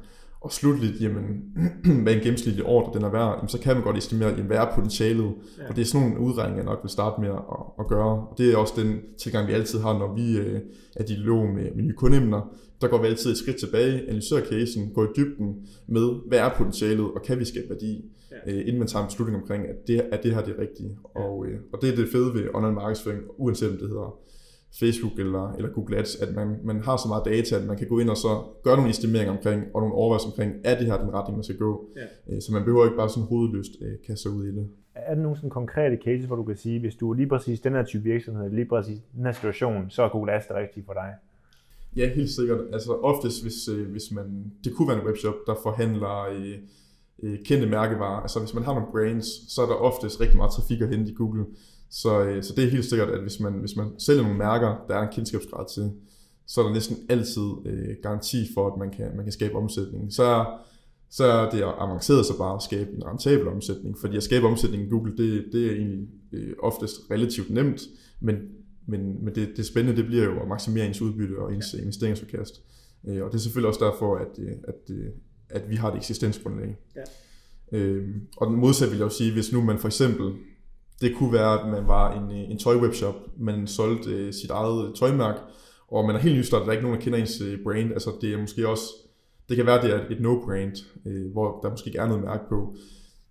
og 0.41 0.53
slutligt, 0.53 1.01
jamen, 1.01 1.25
hvad 2.03 2.15
en 2.15 2.21
gennemsnitlig 2.21 2.65
ordre 2.65 2.93
den 2.95 3.05
er 3.05 3.11
værd, 3.11 3.35
jamen, 3.37 3.49
så 3.49 3.59
kan 3.59 3.75
man 3.75 3.85
godt 3.85 3.97
estimere, 3.97 4.29
jamen, 4.29 4.47
hvad 4.47 4.57
er 4.57 4.75
potentialet, 4.75 5.35
ja. 5.59 5.69
og 5.69 5.77
det 5.77 5.83
er 5.83 5.87
sådan 5.87 6.09
nogle 6.09 6.25
udregninger, 6.25 6.63
jeg 6.63 6.73
nok 6.73 6.79
vil 6.83 6.91
starte 6.91 7.21
med 7.21 7.29
at, 7.29 7.43
at 7.79 7.87
gøre, 7.89 8.29
og 8.29 8.39
det 8.39 8.53
er 8.53 8.57
også 8.57 8.75
den 8.77 9.01
tilgang, 9.19 9.49
vi 9.49 9.53
altid 9.53 9.81
har, 9.81 9.99
når 9.99 10.15
vi 10.15 10.39
øh, 10.39 10.61
er 10.97 11.05
dialog 11.05 11.47
med, 11.47 11.75
med 11.75 11.85
nye 11.85 11.95
kundeemner, 11.97 12.41
der 12.81 12.89
går 12.89 13.03
vi 13.03 13.07
altid 13.07 13.31
et 13.31 13.39
skridt 13.39 13.57
tilbage, 13.57 14.09
analyserer 14.09 14.45
casen, 14.47 14.91
går 14.95 15.05
i 15.05 15.09
dybden 15.17 15.55
med, 15.89 16.29
hvad 16.29 16.39
er 16.39 16.51
potentialet, 16.57 17.05
og 17.05 17.23
kan 17.27 17.39
vi 17.39 17.45
skabe 17.45 17.67
værdi. 17.69 18.05
Øh, 18.47 18.61
inden 18.61 18.79
man 18.79 18.89
tager 18.89 19.03
en 19.03 19.09
beslutning 19.09 19.43
omkring, 19.43 19.69
at 19.69 19.77
det, 19.87 20.01
at 20.13 20.23
det 20.23 20.35
her 20.35 20.45
det 20.45 20.55
er 20.57 20.59
rigtigt. 20.59 20.89
Ja. 21.17 21.21
Og, 21.21 21.47
øh, 21.47 21.61
og 21.73 21.79
det 21.83 21.93
er 21.93 21.97
det 21.97 22.09
fede 22.13 22.35
ved 22.35 22.55
online 22.55 22.75
markedsføring, 22.75 23.23
uanset 23.39 23.71
om 23.71 23.77
det 23.77 23.89
hedder 23.89 24.19
Facebook 24.81 25.19
eller, 25.19 25.53
eller 25.53 25.71
Google 25.71 25.97
Ads, 25.97 26.17
at 26.17 26.35
man, 26.35 26.57
man 26.65 26.81
har 26.81 26.97
så 26.97 27.09
meget 27.09 27.25
data, 27.25 27.57
at 27.57 27.67
man 27.67 27.77
kan 27.77 27.89
gå 27.89 27.99
ind 27.99 28.11
og 28.11 28.17
så 28.17 28.43
gøre 28.65 28.77
nogle 28.77 28.91
estimeringer 28.91 29.37
omkring, 29.37 29.65
og 29.75 29.81
nogle 29.81 29.95
overvejelser 29.95 30.29
omkring, 30.29 30.53
er 30.65 30.79
det 30.79 30.87
her 30.87 30.99
den 30.99 31.15
retning, 31.15 31.37
man 31.37 31.45
skal 31.45 31.57
gå? 31.57 31.89
Ja. 31.97 32.35
Øh, 32.35 32.43
så 32.43 32.53
man 32.53 32.65
behøver 32.65 32.85
ikke 32.85 32.97
bare 32.97 33.09
sådan 33.09 33.29
hovedløst 33.29 33.73
øh, 33.83 33.93
kaste 34.07 34.23
sig 34.23 34.31
ud 34.31 34.45
i 34.45 34.53
det. 34.53 34.69
Er 34.95 35.15
der 35.15 35.23
nogle 35.23 35.37
sådan 35.37 35.51
konkrete 35.51 35.99
cases, 36.05 36.27
hvor 36.27 36.37
du 36.37 36.45
kan 36.45 36.57
sige, 36.57 36.81
hvis 36.81 36.95
du 36.95 37.11
er 37.11 37.15
lige 37.15 37.29
præcis 37.29 37.61
den 37.61 37.73
her 37.73 37.85
type 37.85 38.05
virksomhed, 38.05 38.51
lige 38.51 38.69
præcis 38.69 38.99
den 39.17 39.25
her 39.25 39.33
situation, 39.33 39.91
så 39.91 40.03
er 40.03 40.09
Google 40.09 40.33
Ads 40.33 40.47
det 40.47 40.57
rigtige 40.57 40.85
for 40.87 40.93
dig? 40.93 41.11
Ja, 41.97 42.09
helt 42.09 42.31
sikkert. 42.31 42.61
Altså 42.73 42.93
oftest, 42.93 43.43
hvis, 43.43 43.67
hvis 43.67 44.13
man, 44.13 44.53
det 44.65 44.75
kunne 44.75 44.89
være 44.89 45.01
en 45.01 45.07
webshop, 45.07 45.35
der 45.47 45.55
forhandler 45.63 46.27
øh, 47.25 47.39
kendte 47.45 47.67
mærkevarer. 47.67 48.21
Altså 48.21 48.39
hvis 48.39 48.55
man 48.55 48.65
har 48.65 48.75
nogle 48.75 48.89
brands, 48.93 49.53
så 49.55 49.63
er 49.63 49.67
der 49.67 49.75
oftest 49.75 50.21
rigtig 50.21 50.37
meget 50.37 50.53
trafik 50.53 50.81
at 50.81 50.89
hente 50.89 51.13
i 51.13 51.15
Google. 51.15 51.45
Så, 51.91 52.25
øh, 52.25 52.43
så 52.43 52.53
det 52.57 52.65
er 52.65 52.71
helt 52.71 52.85
sikkert, 52.85 53.09
at 53.09 53.21
hvis 53.21 53.41
man, 53.41 53.53
hvis 53.53 53.77
man 53.77 53.87
sælger 53.99 54.23
nogle 54.23 54.39
mærker, 54.39 54.85
der 54.89 54.95
er 54.97 55.03
en 55.03 55.13
kendskabsgrad 55.13 55.75
til, 55.75 55.93
så 56.47 56.61
er 56.61 56.65
der 56.65 56.73
næsten 56.73 56.97
altid 57.09 57.49
øh, 57.67 57.97
garanti 58.03 58.37
for, 58.55 58.67
at 58.73 58.79
man 58.79 58.91
kan, 58.91 59.17
man 59.17 59.25
kan 59.25 59.33
skabe 59.33 59.55
omsætning. 59.55 60.13
Så, 60.13 60.47
så 61.11 61.25
er 61.25 61.51
det 61.51 61.63
avanceret 61.79 62.27
så 62.27 62.39
bare 62.39 62.55
at 62.55 62.63
skabe 62.63 62.91
en 62.97 63.07
rentabel 63.07 63.49
omsætning, 63.49 63.99
fordi 63.99 64.17
at 64.17 64.23
skabe 64.23 64.47
omsætning 64.47 64.83
i 64.83 64.89
Google, 64.89 65.17
det, 65.17 65.45
det 65.53 65.67
er 65.67 65.75
egentlig 65.75 66.09
øh, 66.33 66.53
oftest 66.63 66.95
relativt 67.11 67.51
nemt, 67.51 67.83
men 68.21 68.37
men, 68.87 69.25
men 69.25 69.35
det, 69.35 69.53
det 69.57 69.67
spændende 69.67 69.97
det 69.97 70.07
bliver 70.07 70.25
jo 70.25 70.41
at 70.41 70.49
maksimere 70.49 70.87
ens 70.87 71.03
udbytte 71.03 71.39
og 71.39 71.55
ens 71.55 71.75
investeringsforkast. 71.75 72.63
Øh, 73.09 73.25
og 73.25 73.33
det 73.33 73.35
er 73.35 73.43
selvfølgelig 73.43 73.69
også 73.69 73.85
derfor, 73.85 74.17
at, 74.17 74.39
øh, 74.39 74.53
at, 74.69 74.91
øh, 74.91 75.07
at 75.55 75.71
vi 75.71 75.77
har 75.77 75.91
et 75.91 75.97
eksistensgrundlag. 75.97 76.77
Ja. 76.97 77.79
Øh, 77.79 78.09
og 78.37 78.47
den 78.47 78.57
modsat 78.57 78.91
vil 78.91 78.99
jeg 78.99 79.05
jo 79.05 79.11
sige, 79.11 79.33
hvis 79.33 79.53
nu 79.53 79.63
man 79.63 79.79
for 79.79 79.89
eksempel, 79.89 80.33
det 81.01 81.17
kunne 81.17 81.33
være, 81.33 81.61
at 81.61 81.69
man 81.69 81.87
var 81.87 82.21
en, 82.21 82.31
en 82.31 82.59
tøjwebshop, 82.59 83.15
man 83.39 83.67
solgte 83.67 84.11
øh, 84.11 84.33
sit 84.33 84.51
eget 84.51 84.95
tøjmærke, 84.95 85.39
og 85.89 86.07
man 86.07 86.17
er 86.17 86.21
helt 86.21 86.39
nystartet, 86.39 86.67
der 86.67 86.73
er 86.73 86.77
ikke 86.77 86.87
nogen, 86.87 86.99
der 86.99 87.05
kender 87.05 87.19
ens 87.19 87.43
brand. 87.65 87.93
Altså 87.93 88.11
det 88.21 88.35
er 88.35 88.41
måske 88.41 88.69
også, 88.69 88.85
det 89.49 89.57
kan 89.57 89.67
være, 89.67 89.83
det 89.83 89.95
er 89.95 90.01
et 90.11 90.21
no-brand, 90.21 90.85
øh, 91.07 91.33
hvor 91.33 91.61
der 91.63 91.71
måske 91.71 91.87
ikke 91.87 91.99
er 91.99 92.07
noget 92.07 92.25
mærke 92.25 92.45
på 92.49 92.77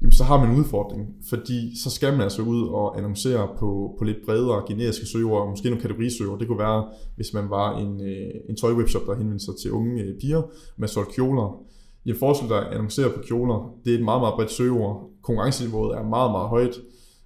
jamen 0.04 0.12
så 0.12 0.24
har 0.24 0.40
man 0.40 0.50
en 0.50 0.60
udfordring, 0.60 1.16
fordi 1.30 1.80
så 1.84 1.90
skal 1.90 2.12
man 2.12 2.22
altså 2.22 2.42
ud 2.42 2.68
og 2.68 2.98
annoncere 2.98 3.50
på, 3.60 3.96
på 3.98 4.04
lidt 4.04 4.18
bredere 4.26 4.64
generiske 4.68 5.06
søgeord, 5.06 5.50
måske 5.50 5.70
nogle 5.70 5.82
kategorisøger. 5.82 6.38
Det 6.38 6.48
kunne 6.48 6.60
være, 6.60 6.86
hvis 7.16 7.34
man 7.34 7.50
var 7.50 7.78
en, 7.78 8.02
øh, 8.02 8.32
en 8.50 8.56
tøjwebshop, 8.56 9.02
der 9.08 9.16
henvendte 9.16 9.46
sig 9.46 9.54
til 9.62 9.72
unge 9.72 10.04
øh, 10.04 10.20
piger, 10.20 10.42
med 10.78 10.88
solgte 10.88 11.14
kjoler. 11.14 11.66
I 12.06 12.14
forestil 12.14 12.50
dig 12.50 12.58
at 12.58 12.74
annoncere 12.74 13.10
på 13.10 13.22
kjoler, 13.28 13.78
det 13.86 13.94
er 13.94 13.98
et 13.98 14.04
meget, 14.04 14.22
meget 14.22 14.34
bredt 14.36 14.52
søgeord. 14.52 15.10
Konkurrenceniveauet 15.22 15.98
er 15.98 16.04
meget, 16.04 16.32
meget 16.32 16.50
højt. 16.50 16.76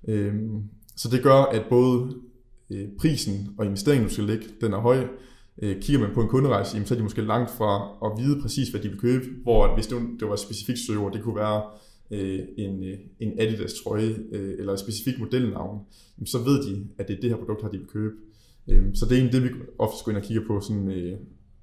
Øhm, 0.07 0.63
så 0.95 1.09
det 1.09 1.23
gør, 1.23 1.41
at 1.43 1.63
både 1.69 2.15
øh, 2.69 2.87
prisen 2.99 3.49
og 3.57 3.65
investeringen, 3.65 4.07
du 4.07 4.13
skal 4.13 4.25
lægge, 4.25 4.45
den 4.61 4.73
er 4.73 4.79
høj. 4.79 5.07
Øh, 5.61 5.81
kigger 5.81 6.01
man 6.01 6.13
på 6.13 6.21
en 6.21 6.27
kunderejse, 6.27 6.73
jamen, 6.73 6.87
så 6.87 6.93
er 6.93 6.97
de 6.97 7.03
måske 7.03 7.21
langt 7.21 7.51
fra 7.51 7.97
at 8.05 8.23
vide 8.23 8.41
præcis, 8.41 8.69
hvad 8.69 8.81
de 8.81 8.89
vil 8.89 8.99
købe, 8.99 9.25
hvor 9.43 9.73
hvis 9.75 9.87
det, 9.87 9.97
det 10.19 10.27
var 10.27 10.33
et 10.33 10.39
specifikt 10.39 10.79
søgeord, 10.79 11.13
det 11.13 11.23
kunne 11.23 11.35
være 11.35 11.61
øh, 12.11 12.39
en, 12.57 12.83
øh, 12.83 12.97
en 13.19 13.39
Adidas 13.39 13.73
trøje 13.73 14.15
øh, 14.31 14.55
eller 14.59 14.73
et 14.73 14.79
specifikt 14.79 15.19
modelnavn, 15.19 15.79
så 16.25 16.37
ved 16.37 16.63
de, 16.63 16.87
at 16.97 17.07
det 17.07 17.17
er 17.17 17.21
det 17.21 17.29
her 17.29 17.37
produkt, 17.37 17.73
de 17.73 17.77
vil 17.77 17.87
købe. 17.87 18.15
Øh, 18.69 18.83
så 18.93 19.05
det 19.05 19.11
er 19.11 19.15
egentlig 19.15 19.41
det, 19.41 19.49
vi 19.49 19.55
ofte 19.79 20.03
går 20.05 20.11
ind 20.11 20.17
og 20.17 20.23
kigger 20.23 20.43
på 20.47 20.59
sådan, 20.59 20.91
øh, 20.91 21.17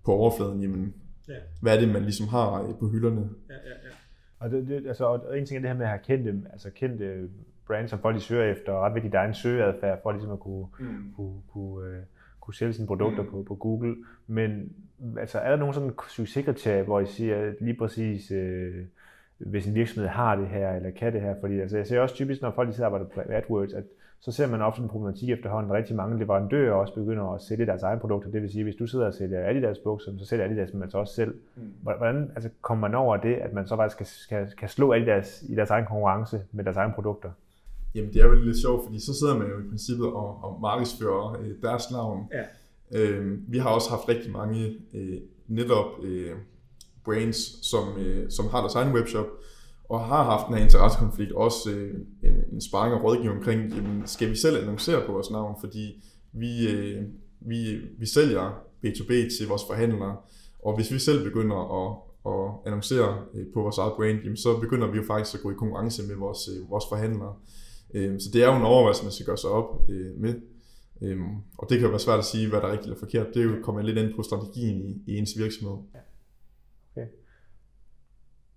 på 0.05 0.13
overfladen. 0.13 0.63
Jamen, 0.63 0.95
ja. 1.29 1.35
Hvad 1.63 1.77
er 1.77 1.81
det, 1.81 1.89
man 1.89 2.03
ligesom 2.03 2.29
har 2.29 2.77
på 2.81 2.89
hylderne? 2.89 3.21
Ja, 3.49 3.55
ja, 3.55 3.71
ja. 3.71 3.95
Og, 4.39 4.51
det, 4.51 4.69
det, 4.69 4.87
altså, 4.87 5.05
og 5.05 5.39
en 5.39 5.47
ting 5.47 5.57
er 5.57 5.61
det 5.61 5.71
her 5.71 5.77
med 5.77 5.87
at 5.87 5.91
have 5.91 6.01
kendte, 6.05 6.51
altså 6.53 6.71
kendte 6.71 7.29
brands, 7.67 7.91
som 7.91 7.99
folk 7.99 8.17
de 8.17 8.21
søger 8.21 8.53
efter, 8.53 8.73
og 8.73 8.83
ret 8.83 8.95
vigtigt, 8.95 9.13
der 9.13 9.19
er 9.21 9.29
en 9.29 9.35
søgeadfærd 9.35 10.03
for 10.03 10.13
ligesom 10.13 10.33
at 10.33 10.41
kunne, 10.41 10.67
mm. 10.79 11.13
kunne, 11.17 11.41
kunne, 11.53 11.89
øh, 11.89 12.03
kunne 12.41 12.55
sælge 12.55 12.73
sine 12.73 12.87
produkter 12.87 13.23
mm. 13.23 13.31
på, 13.31 13.45
på 13.49 13.55
Google. 13.55 13.97
Men 14.27 14.73
altså, 15.19 15.39
er 15.39 15.51
der 15.51 15.57
nogle 15.57 15.75
sådan 15.75 15.93
succeskriterier, 16.09 16.83
hvor 16.83 17.01
I 17.01 17.07
siger 17.07 17.53
lige 17.61 17.77
præcis, 17.77 18.31
øh, 18.31 18.85
hvis 19.39 19.67
en 19.67 19.75
virksomhed 19.75 20.09
har 20.09 20.37
det 20.37 20.49
her, 20.49 20.73
eller 20.73 20.91
kan 20.91 21.13
det 21.13 21.21
her. 21.21 21.35
Fordi 21.41 21.61
altså, 21.61 21.77
jeg 21.77 21.87
ser 21.87 22.01
også 22.01 22.15
typisk, 22.15 22.43
når 22.43 22.51
folk 22.51 22.75
sidder 22.75 22.89
og 22.89 22.95
arbejder 22.95 23.15
på 23.15 23.33
AdWords, 23.33 23.73
at 23.73 23.85
så 24.25 24.33
ser 24.33 24.47
man 24.47 24.63
ofte 24.63 24.83
en 24.83 24.89
problematik 24.89 25.31
efterhånden. 25.31 25.73
Rigtig 25.73 25.97
mange 25.97 26.19
leverandører 26.19 26.73
også 26.73 26.95
begynder 26.95 27.35
at 27.35 27.43
sælge 27.43 27.67
deres 27.67 27.83
egne 27.83 28.01
produkter. 28.01 28.31
Det 28.31 28.43
vil 28.43 28.51
sige, 28.51 28.65
hvis 28.65 28.75
du 28.75 28.87
sidder 28.87 29.07
og 29.07 29.15
sælger 29.15 29.49
Adidas 29.49 29.79
bukser, 29.79 30.13
så 30.19 30.27
sælger 30.27 30.45
Adidas 30.45 30.71
dem 30.71 30.83
altså 30.83 30.99
også 30.99 31.15
selv. 31.15 31.35
Mm. 31.57 31.63
Hvordan 31.83 32.31
altså, 32.35 32.51
kommer 32.63 32.89
man 32.89 32.95
over 32.99 33.17
det, 33.17 33.35
at 33.35 33.53
man 33.53 33.67
så 33.67 33.77
faktisk 33.77 34.29
kan, 34.29 34.39
kan, 34.39 34.49
kan 34.59 34.69
slå 34.69 34.93
Adidas 34.93 35.45
i 35.49 35.55
deres 35.55 35.71
egen 35.71 35.87
konkurrence 35.87 36.41
med 36.53 36.65
deres 36.65 36.77
egne 36.77 36.93
produkter? 36.95 37.31
Jamen 37.95 38.13
det 38.13 38.23
er 38.23 38.27
jo 38.27 38.33
lidt 38.33 38.57
sjovt, 38.57 38.85
fordi 38.85 39.01
så 39.01 39.15
sidder 39.19 39.39
man 39.39 39.49
jo 39.49 39.59
i 39.59 39.69
princippet 39.69 40.07
og, 40.07 40.45
og 40.45 40.61
markedsfører 40.61 41.41
øh, 41.41 41.51
deres 41.63 41.91
navn. 41.91 42.29
Ja. 42.33 42.45
Øh, 43.01 43.39
vi 43.49 43.59
har 43.59 43.71
også 43.71 43.91
haft 43.91 44.09
rigtig 44.09 44.33
mange 44.33 44.75
øh, 44.95 45.19
netop 45.49 46.05
øh, 46.05 46.33
brands, 47.05 47.67
som, 47.67 47.99
øh, 47.99 48.31
som 48.31 48.49
har 48.49 48.61
deres 48.61 48.75
egen 48.75 48.95
webshop, 48.95 49.27
og 49.89 50.01
har 50.01 50.25
haft 50.25 50.47
den 50.49 50.57
her 50.57 50.65
interessekonflikt, 50.65 51.33
også 51.33 51.71
øh, 51.71 51.95
en, 52.23 52.37
en 52.53 52.61
sparring 52.61 52.95
og 52.95 53.05
rådgivning 53.05 53.39
omkring, 53.39 53.75
jamen, 53.75 54.07
skal 54.07 54.31
vi 54.31 54.37
selv 54.37 54.59
annoncere 54.59 55.07
på 55.07 55.13
vores 55.13 55.31
navn, 55.31 55.57
fordi 55.61 56.05
vi, 56.33 56.69
øh, 56.69 57.03
vi, 57.41 57.77
vi 57.99 58.07
sælger 58.07 58.65
B2B 58.87 59.39
til 59.39 59.49
vores 59.49 59.63
forhandlere, 59.67 60.17
og 60.65 60.77
hvis 60.77 60.93
vi 60.93 60.99
selv 60.99 61.25
begynder 61.25 61.57
at, 61.57 61.97
at 62.27 62.67
annoncere 62.67 63.19
øh, 63.35 63.47
på 63.55 63.63
vores 63.63 63.79
eget 63.79 63.93
brand, 63.97 64.19
jamen, 64.23 64.37
så 64.37 64.61
begynder 64.61 64.91
vi 64.91 64.97
jo 64.97 65.05
faktisk 65.07 65.35
at 65.35 65.43
gå 65.43 65.51
i 65.51 65.55
konkurrence 65.55 66.03
med 66.03 66.17
vores, 66.17 66.49
øh, 66.49 66.71
vores 66.71 66.85
forhandlere. 66.89 67.35
Øh, 67.95 68.21
så 68.21 68.31
det 68.33 68.43
er 68.43 68.47
jo 68.47 68.57
en 68.57 68.63
overvejelse, 68.63 69.03
man 69.03 69.13
skal 69.13 69.27
gøre 69.27 69.39
sig 69.39 69.51
op 69.51 69.91
øh, 69.91 70.21
med. 70.21 70.35
Øhm, 71.03 71.37
og 71.59 71.71
det 71.71 71.79
kan 71.79 71.85
jo 71.85 71.91
være 71.91 72.01
svært 72.01 72.19
at 72.19 72.25
sige, 72.25 72.49
hvad 72.49 72.61
der 72.61 72.67
er 72.67 72.73
rigtigt 72.73 72.87
eller 72.87 72.99
forkert. 72.99 73.27
Det 73.35 73.41
er 73.43 73.45
jo 73.45 73.63
kommer 73.63 73.83
lidt 73.83 73.99
ind 73.99 74.15
på 74.15 74.23
strategien 74.23 74.81
i, 74.83 75.03
i 75.07 75.19
ens 75.19 75.39
virksomhed. 75.39 75.77
Ja. 75.95 75.99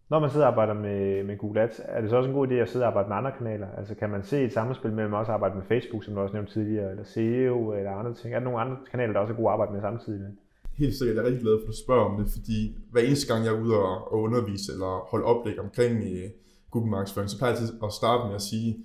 Når 0.10 0.20
man 0.20 0.30
sidder 0.30 0.46
og 0.46 0.52
arbejder 0.52 0.74
med, 0.74 1.24
med 1.24 1.38
Google 1.38 1.62
Ads, 1.62 1.82
er 1.84 2.02
det 2.02 2.10
så 2.10 2.16
også 2.16 2.30
en 2.30 2.36
god 2.36 2.48
idé 2.48 2.54
at 2.54 2.70
sidde 2.70 2.86
og 2.86 2.88
arbejde 2.88 3.10
med 3.10 3.18
andre 3.18 3.32
kanaler? 3.38 3.68
Altså 3.78 3.96
kan 3.96 4.10
man 4.10 4.24
se 4.24 4.44
et 4.44 4.54
samspil 4.54 4.94
mellem 4.94 5.14
også 5.14 5.32
at 5.32 5.34
arbejde 5.34 5.56
med 5.56 5.64
Facebook, 5.64 6.04
som 6.04 6.14
du 6.14 6.20
også 6.22 6.34
nævnte 6.34 6.54
tidligere, 6.54 6.92
eller 6.92 7.04
SEO 7.04 7.74
eller 7.74 7.92
andre 7.92 8.14
ting? 8.14 8.34
Er 8.34 8.40
der 8.40 8.44
nogle 8.44 8.60
andre 8.60 8.78
kanaler, 8.92 9.14
der 9.14 9.20
også 9.20 9.34
er 9.34 9.38
gode 9.38 9.48
at 9.48 9.54
arbejde 9.54 9.72
med 9.74 9.82
samtidig 9.82 10.20
med? 10.20 10.32
Helt 10.78 10.96
sikkert. 10.96 11.16
Jeg 11.16 11.22
er 11.22 11.28
rigtig 11.28 11.42
glad 11.42 11.58
for, 11.58 11.62
at 11.62 11.68
du 11.68 11.84
spørger 11.86 12.06
om 12.10 12.24
det, 12.24 12.32
fordi 12.32 12.78
hver 12.92 13.02
eneste 13.02 13.34
gang, 13.34 13.46
jeg 13.46 13.54
er 13.54 13.62
ude 13.62 13.76
og, 13.76 14.14
undervise 14.14 14.72
eller 14.72 15.08
holde 15.12 15.26
oplæg 15.26 15.60
omkring 15.60 15.96
øh, 15.96 16.30
Google 16.72 16.92
markedsføring, 16.92 17.30
så 17.30 17.38
plejer 17.38 17.54
jeg 17.54 17.84
at 17.84 17.94
starte 17.94 18.28
med 18.28 18.36
at 18.36 18.42
sige, 18.42 18.78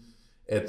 at 0.48 0.68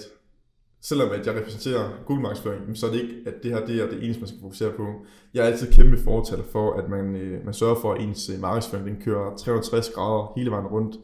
selvom 0.83 1.11
at 1.11 1.27
jeg 1.27 1.35
repræsenterer 1.35 1.89
Google 2.05 2.21
markedsføring, 2.21 2.77
så 2.77 2.87
er 2.87 2.91
det 2.91 3.01
ikke, 3.01 3.15
at 3.25 3.33
det 3.43 3.51
her 3.51 3.65
det 3.65 3.81
er 3.81 3.89
det 3.89 4.03
eneste, 4.03 4.21
man 4.21 4.27
skal 4.27 4.41
fokusere 4.41 4.71
på. 4.71 4.85
Jeg 5.33 5.41
er 5.41 5.51
altid 5.51 5.71
kæmpe 5.71 5.97
fortaler 5.97 6.43
for, 6.51 6.73
at 6.73 6.89
man, 6.89 7.15
øh, 7.15 7.45
man 7.45 7.53
sørger 7.53 7.75
for, 7.75 7.93
at 7.93 8.01
ens 8.01 8.29
øh, 8.29 8.41
markedsføring 8.41 8.87
den 8.87 9.01
kører 9.01 9.35
360 9.37 9.89
grader 9.89 10.33
hele 10.37 10.51
vejen 10.51 10.67
rundt, 10.67 10.95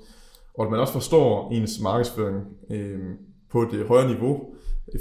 og 0.54 0.66
at 0.66 0.72
man 0.72 0.80
også 0.80 0.94
forstår 0.94 1.52
ens 1.52 1.80
markedsføring 1.84 2.38
øh, 2.72 3.00
på 3.52 3.62
et 3.62 3.88
højere 3.88 4.08
niveau, 4.08 4.54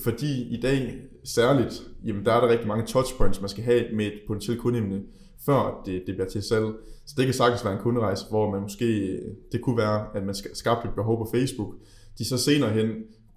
fordi 0.05 0.55
i 0.55 0.61
dag 0.61 0.95
særligt, 1.25 1.83
jamen 2.05 2.25
der 2.25 2.33
er 2.33 2.41
der 2.41 2.49
rigtig 2.49 2.69
mange 2.69 2.87
touchpoints, 2.87 3.41
man 3.41 3.49
skal 3.49 3.65
have 3.65 3.85
med 3.95 4.07
et 4.07 4.21
potentielt 4.27 4.61
kundeemne, 4.61 5.03
før 5.47 5.83
det, 5.87 6.03
det 6.07 6.15
bliver 6.15 6.29
til 6.29 6.43
salg. 6.43 6.67
Så 7.07 7.15
det 7.17 7.25
kan 7.25 7.35
sagtens 7.35 7.65
være 7.65 7.75
en 7.75 7.81
kunderejse, 7.81 8.25
hvor 8.31 8.51
man 8.51 8.63
måske, 8.63 8.85
øh, 8.85 9.23
det 9.53 9.61
kunne 9.61 9.77
være, 9.77 10.07
at 10.15 10.23
man 10.27 10.35
skal 10.35 10.51
et 10.51 10.95
behov 10.97 11.19
på 11.19 11.31
Facebook. 11.35 11.75
De 12.19 12.25
så 12.25 12.39
senere 12.39 12.71
hen 12.71 12.89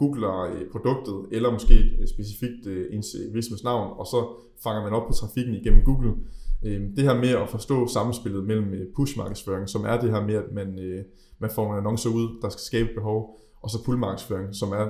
googler 0.02 0.36
øh, 0.52 0.62
produktet, 0.72 1.18
eller 1.32 1.52
måske 1.52 1.74
et 2.02 2.10
specifikt 2.10 2.66
øh, 2.68 2.96
ens 2.96 3.08
virksomhedsnavn, 3.34 3.88
og 4.00 4.06
så 4.06 4.20
fanger 4.64 4.84
man 4.84 4.94
op 4.94 5.08
på 5.08 5.14
trafikken 5.14 5.54
igennem 5.54 5.84
Google. 5.84 6.14
Øhm, 6.66 6.96
det 6.96 7.04
her 7.04 7.16
med 7.16 7.30
at 7.30 7.50
forstå 7.50 7.88
samspillet 7.88 8.44
mellem 8.44 8.92
push-markedsføring, 8.96 9.70
som 9.70 9.86
er 9.86 10.02
det 10.02 10.12
her 10.12 10.22
med, 10.26 10.36
at 10.36 10.52
man, 10.54 10.70
man 11.40 11.50
får 11.56 11.64
nogle 11.64 11.78
annoncer 11.78 12.10
ud, 12.10 12.42
der 12.42 12.50
skal 12.50 12.62
skabe 12.62 12.90
behov, 12.96 13.40
og 13.62 13.70
så 13.70 13.84
pull-markedsføring, 13.86 14.56
som 14.56 14.72
er 14.72 14.86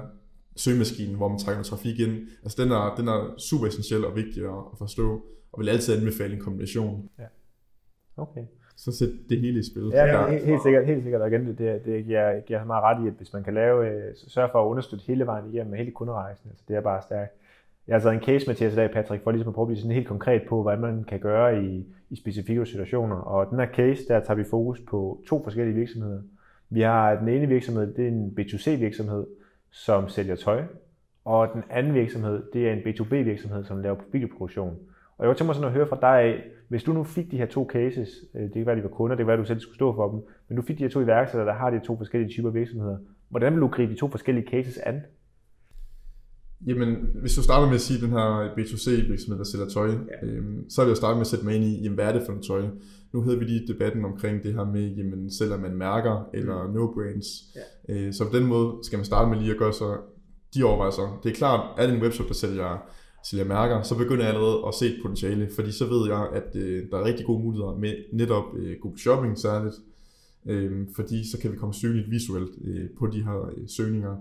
søgemaskinen, 0.56 1.16
hvor 1.16 1.28
man 1.28 1.40
trækker 1.40 1.64
trafik 1.64 2.00
ind. 2.00 2.16
Altså 2.44 2.64
den 2.64 2.72
er, 2.72 2.96
den 2.96 3.08
er 3.08 3.34
super 3.38 3.68
essentiel 3.68 4.06
og 4.06 4.16
vigtig 4.16 4.44
at 4.44 4.78
forstå, 4.78 5.22
og 5.52 5.60
vil 5.60 5.70
altid 5.70 5.98
anbefale 5.98 6.34
en 6.34 6.42
kombination. 6.42 7.10
Ja. 7.20 7.26
Okay 8.18 8.42
så 8.84 8.92
sæt 8.92 9.10
det 9.30 9.40
hele 9.40 9.60
i 9.60 9.64
spil. 9.64 9.92
Ja, 9.94 10.06
ja 10.06 10.30
helt, 10.30 10.46
helt 10.46 10.62
sikkert, 10.62 10.86
helt 10.86 11.04
sikkert. 11.04 11.22
Og 11.22 11.28
igen, 11.28 11.48
det, 11.48 11.58
det, 11.58 11.86
det 11.86 12.06
giver, 12.06 12.40
giver 12.40 12.64
meget 12.66 12.84
ret 12.84 13.06
i, 13.06 13.08
at 13.08 13.14
hvis 13.14 13.34
man 13.34 13.44
kan 13.44 13.54
lave, 13.54 13.90
øh, 13.90 14.16
sørge 14.28 14.50
for 14.52 14.62
at 14.64 14.68
understøtte 14.68 15.06
hele 15.08 15.26
vejen 15.26 15.54
igennem 15.54 15.70
med 15.70 15.78
hele 15.78 15.92
kunderejsen, 15.92 16.50
altså 16.50 16.64
det 16.68 16.76
er 16.76 16.82
bare 16.82 17.02
stærkt. 17.02 17.32
Jeg 17.88 17.96
har 17.96 18.00
taget 18.02 18.16
en 18.16 18.22
case 18.22 18.48
med 18.48 18.56
til 18.56 18.72
i 18.72 18.76
dag, 18.76 18.92
Patrick, 18.92 19.24
for 19.24 19.32
ligesom 19.32 19.50
at 19.50 19.56
prøve 19.56 19.64
at 19.64 19.68
blive 19.68 19.78
sådan 19.78 19.96
helt 19.96 20.08
konkret 20.08 20.42
på, 20.50 20.64
hvad 20.64 20.78
man 20.78 21.04
kan 21.04 21.20
gøre 21.20 21.64
i, 21.64 21.86
i 22.10 22.16
specifikke 22.16 22.66
situationer. 22.66 23.16
Og 23.16 23.50
den 23.50 23.60
her 23.60 23.68
case, 23.68 24.08
der 24.08 24.20
tager 24.20 24.36
vi 24.36 24.44
fokus 24.44 24.80
på 24.80 25.22
to 25.28 25.44
forskellige 25.44 25.76
virksomheder. 25.76 26.22
Vi 26.70 26.82
har 26.82 27.16
den 27.16 27.28
ene 27.28 27.48
virksomhed, 27.48 27.94
det 27.94 28.04
er 28.04 28.12
en 28.12 28.36
B2C 28.40 28.70
virksomhed, 28.70 29.26
som 29.72 30.10
sælger 30.10 30.36
tøj. 30.36 30.64
Og 31.26 31.50
den 31.54 31.64
anden 31.70 31.94
virksomhed, 31.94 32.44
det 32.54 32.70
er 32.70 32.74
en 32.74 32.80
B2B 32.80 33.16
virksomhed, 33.16 33.64
som 33.64 33.82
laver 33.82 33.96
videoproduktion. 34.12 34.78
Og 35.22 35.28
jeg 35.28 35.30
kunne 35.30 35.38
tænke 35.38 35.48
mig 35.48 35.56
sådan 35.56 35.68
at 35.68 35.74
høre 35.74 35.88
fra 35.88 35.98
dig 36.02 36.22
af, 36.22 36.44
hvis 36.68 36.84
du 36.84 36.94
nu 36.94 37.04
fik 37.04 37.32
de 37.32 37.38
her 37.38 37.46
to 37.46 37.68
cases, 37.74 38.10
øh, 38.36 38.42
det 38.42 38.54
kan 38.54 38.66
være, 38.66 38.76
de 38.76 38.84
var 38.84 38.90
kunder, 38.90 39.16
det 39.16 39.24
kan 39.24 39.28
være, 39.28 39.38
du 39.38 39.46
selv 39.46 39.60
skulle 39.60 39.76
stå 39.76 39.96
for 39.96 40.12
dem, 40.12 40.20
men 40.48 40.56
du 40.56 40.62
fik 40.62 40.78
de 40.78 40.84
her 40.84 40.90
to 40.90 41.02
iværksættere, 41.02 41.48
der 41.48 41.54
har 41.54 41.70
de 41.70 41.80
to 41.88 41.98
forskellige 41.98 42.30
typer 42.30 42.50
virksomheder. 42.50 42.98
Hvordan 43.30 43.54
vil 43.54 43.62
du 43.62 43.68
gribe 43.68 43.94
de 43.94 43.98
to 43.98 44.10
forskellige 44.10 44.48
cases 44.52 44.78
an? 44.78 45.02
Jamen, 46.68 46.96
hvis 47.22 47.36
du 47.36 47.44
starter 47.44 47.68
med 47.68 47.76
at 47.76 47.82
sige 47.82 48.02
den 48.06 48.10
her 48.10 48.54
B2C 48.58 49.08
virksomhed, 49.10 49.38
der 49.38 49.44
sælger 49.44 49.68
tøj, 49.68 49.88
ja. 49.88 50.28
øhm, 50.28 50.70
så 50.70 50.84
det 50.84 50.90
jo 50.90 50.96
starte 50.96 51.16
med 51.16 51.22
at 51.22 51.28
sætte 51.28 51.46
mig 51.46 51.56
ind 51.56 51.64
i, 51.64 51.84
jamen, 51.84 51.96
hvad 51.96 52.06
er 52.06 52.14
det 52.14 52.22
for 52.26 52.32
noget 52.32 52.46
tøj? 52.46 52.62
Nu 53.14 53.22
havde 53.22 53.40
vi 53.40 53.46
lige 53.46 53.68
debatten 53.74 54.06
omkring 54.06 54.44
det 54.44 54.54
her 54.54 54.66
med, 54.66 54.96
jamen, 54.96 55.32
sælger 55.32 55.58
man 55.58 55.76
mærker 55.76 56.30
eller 56.34 56.68
mm. 56.68 56.74
no-brands. 56.74 57.58
Ja. 57.90 57.94
Øh, 57.94 58.14
så 58.14 58.30
på 58.30 58.38
den 58.38 58.48
måde 58.48 58.78
skal 58.84 58.98
man 58.98 59.06
starte 59.06 59.30
med 59.30 59.38
lige 59.38 59.52
at 59.52 59.58
gøre 59.58 59.74
sig 59.74 59.98
de 60.56 60.64
overvejelser. 60.64 61.20
Det 61.24 61.32
er 61.32 61.36
klart, 61.36 61.80
er 61.80 61.88
det 61.88 61.96
en 61.96 62.02
webshop, 62.02 62.28
der 62.28 62.34
sælger 62.34 62.92
sælger 63.24 63.46
mærker, 63.46 63.82
så 63.82 63.98
begynder 63.98 64.26
jeg 64.26 64.34
allerede 64.34 64.58
at 64.68 64.74
se 64.74 64.86
et 64.86 65.00
potentiale, 65.02 65.50
fordi 65.56 65.72
så 65.72 65.86
ved 65.86 66.08
jeg, 66.08 66.30
at 66.34 66.56
øh, 66.56 66.90
der 66.92 66.98
er 66.98 67.06
rigtig 67.06 67.26
gode 67.26 67.44
muligheder 67.44 67.76
med 67.76 67.96
netop 68.14 68.44
øh, 68.58 68.76
Google 68.82 69.00
Shopping 69.00 69.40
særligt, 69.40 69.76
øh, 70.46 70.88
fordi 70.96 71.32
så 71.32 71.38
kan 71.38 71.52
vi 71.52 71.58
komme 71.58 71.74
synligt 71.74 72.12
visuelt 72.12 72.52
øh, 72.64 72.90
på 73.00 73.08
de 73.08 73.24
her 73.24 73.46
øh, 73.46 73.68
søgninger. 73.68 74.16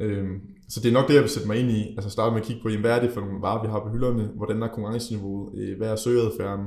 Øh, 0.00 0.28
så 0.68 0.80
det 0.80 0.88
er 0.88 0.92
nok 0.92 1.08
det, 1.08 1.14
jeg 1.14 1.22
vil 1.22 1.30
sætte 1.30 1.48
mig 1.48 1.56
ind 1.56 1.70
i, 1.70 1.94
altså 1.96 2.10
starte 2.10 2.32
med 2.32 2.40
at 2.40 2.46
kigge 2.46 2.62
på, 2.62 2.68
jamen, 2.68 2.80
hvad 2.80 2.96
er 2.96 3.00
det 3.00 3.10
for 3.10 3.20
nogle 3.20 3.42
varer, 3.42 3.62
vi 3.62 3.68
har 3.68 3.80
på 3.80 3.90
hylderne, 3.90 4.30
hvordan 4.34 4.62
er 4.62 4.68
konkurrenceniveauet, 4.68 5.58
øh, 5.58 5.76
hvad 5.76 5.88
er 5.88 5.96
søgeadfærden, 5.96 6.66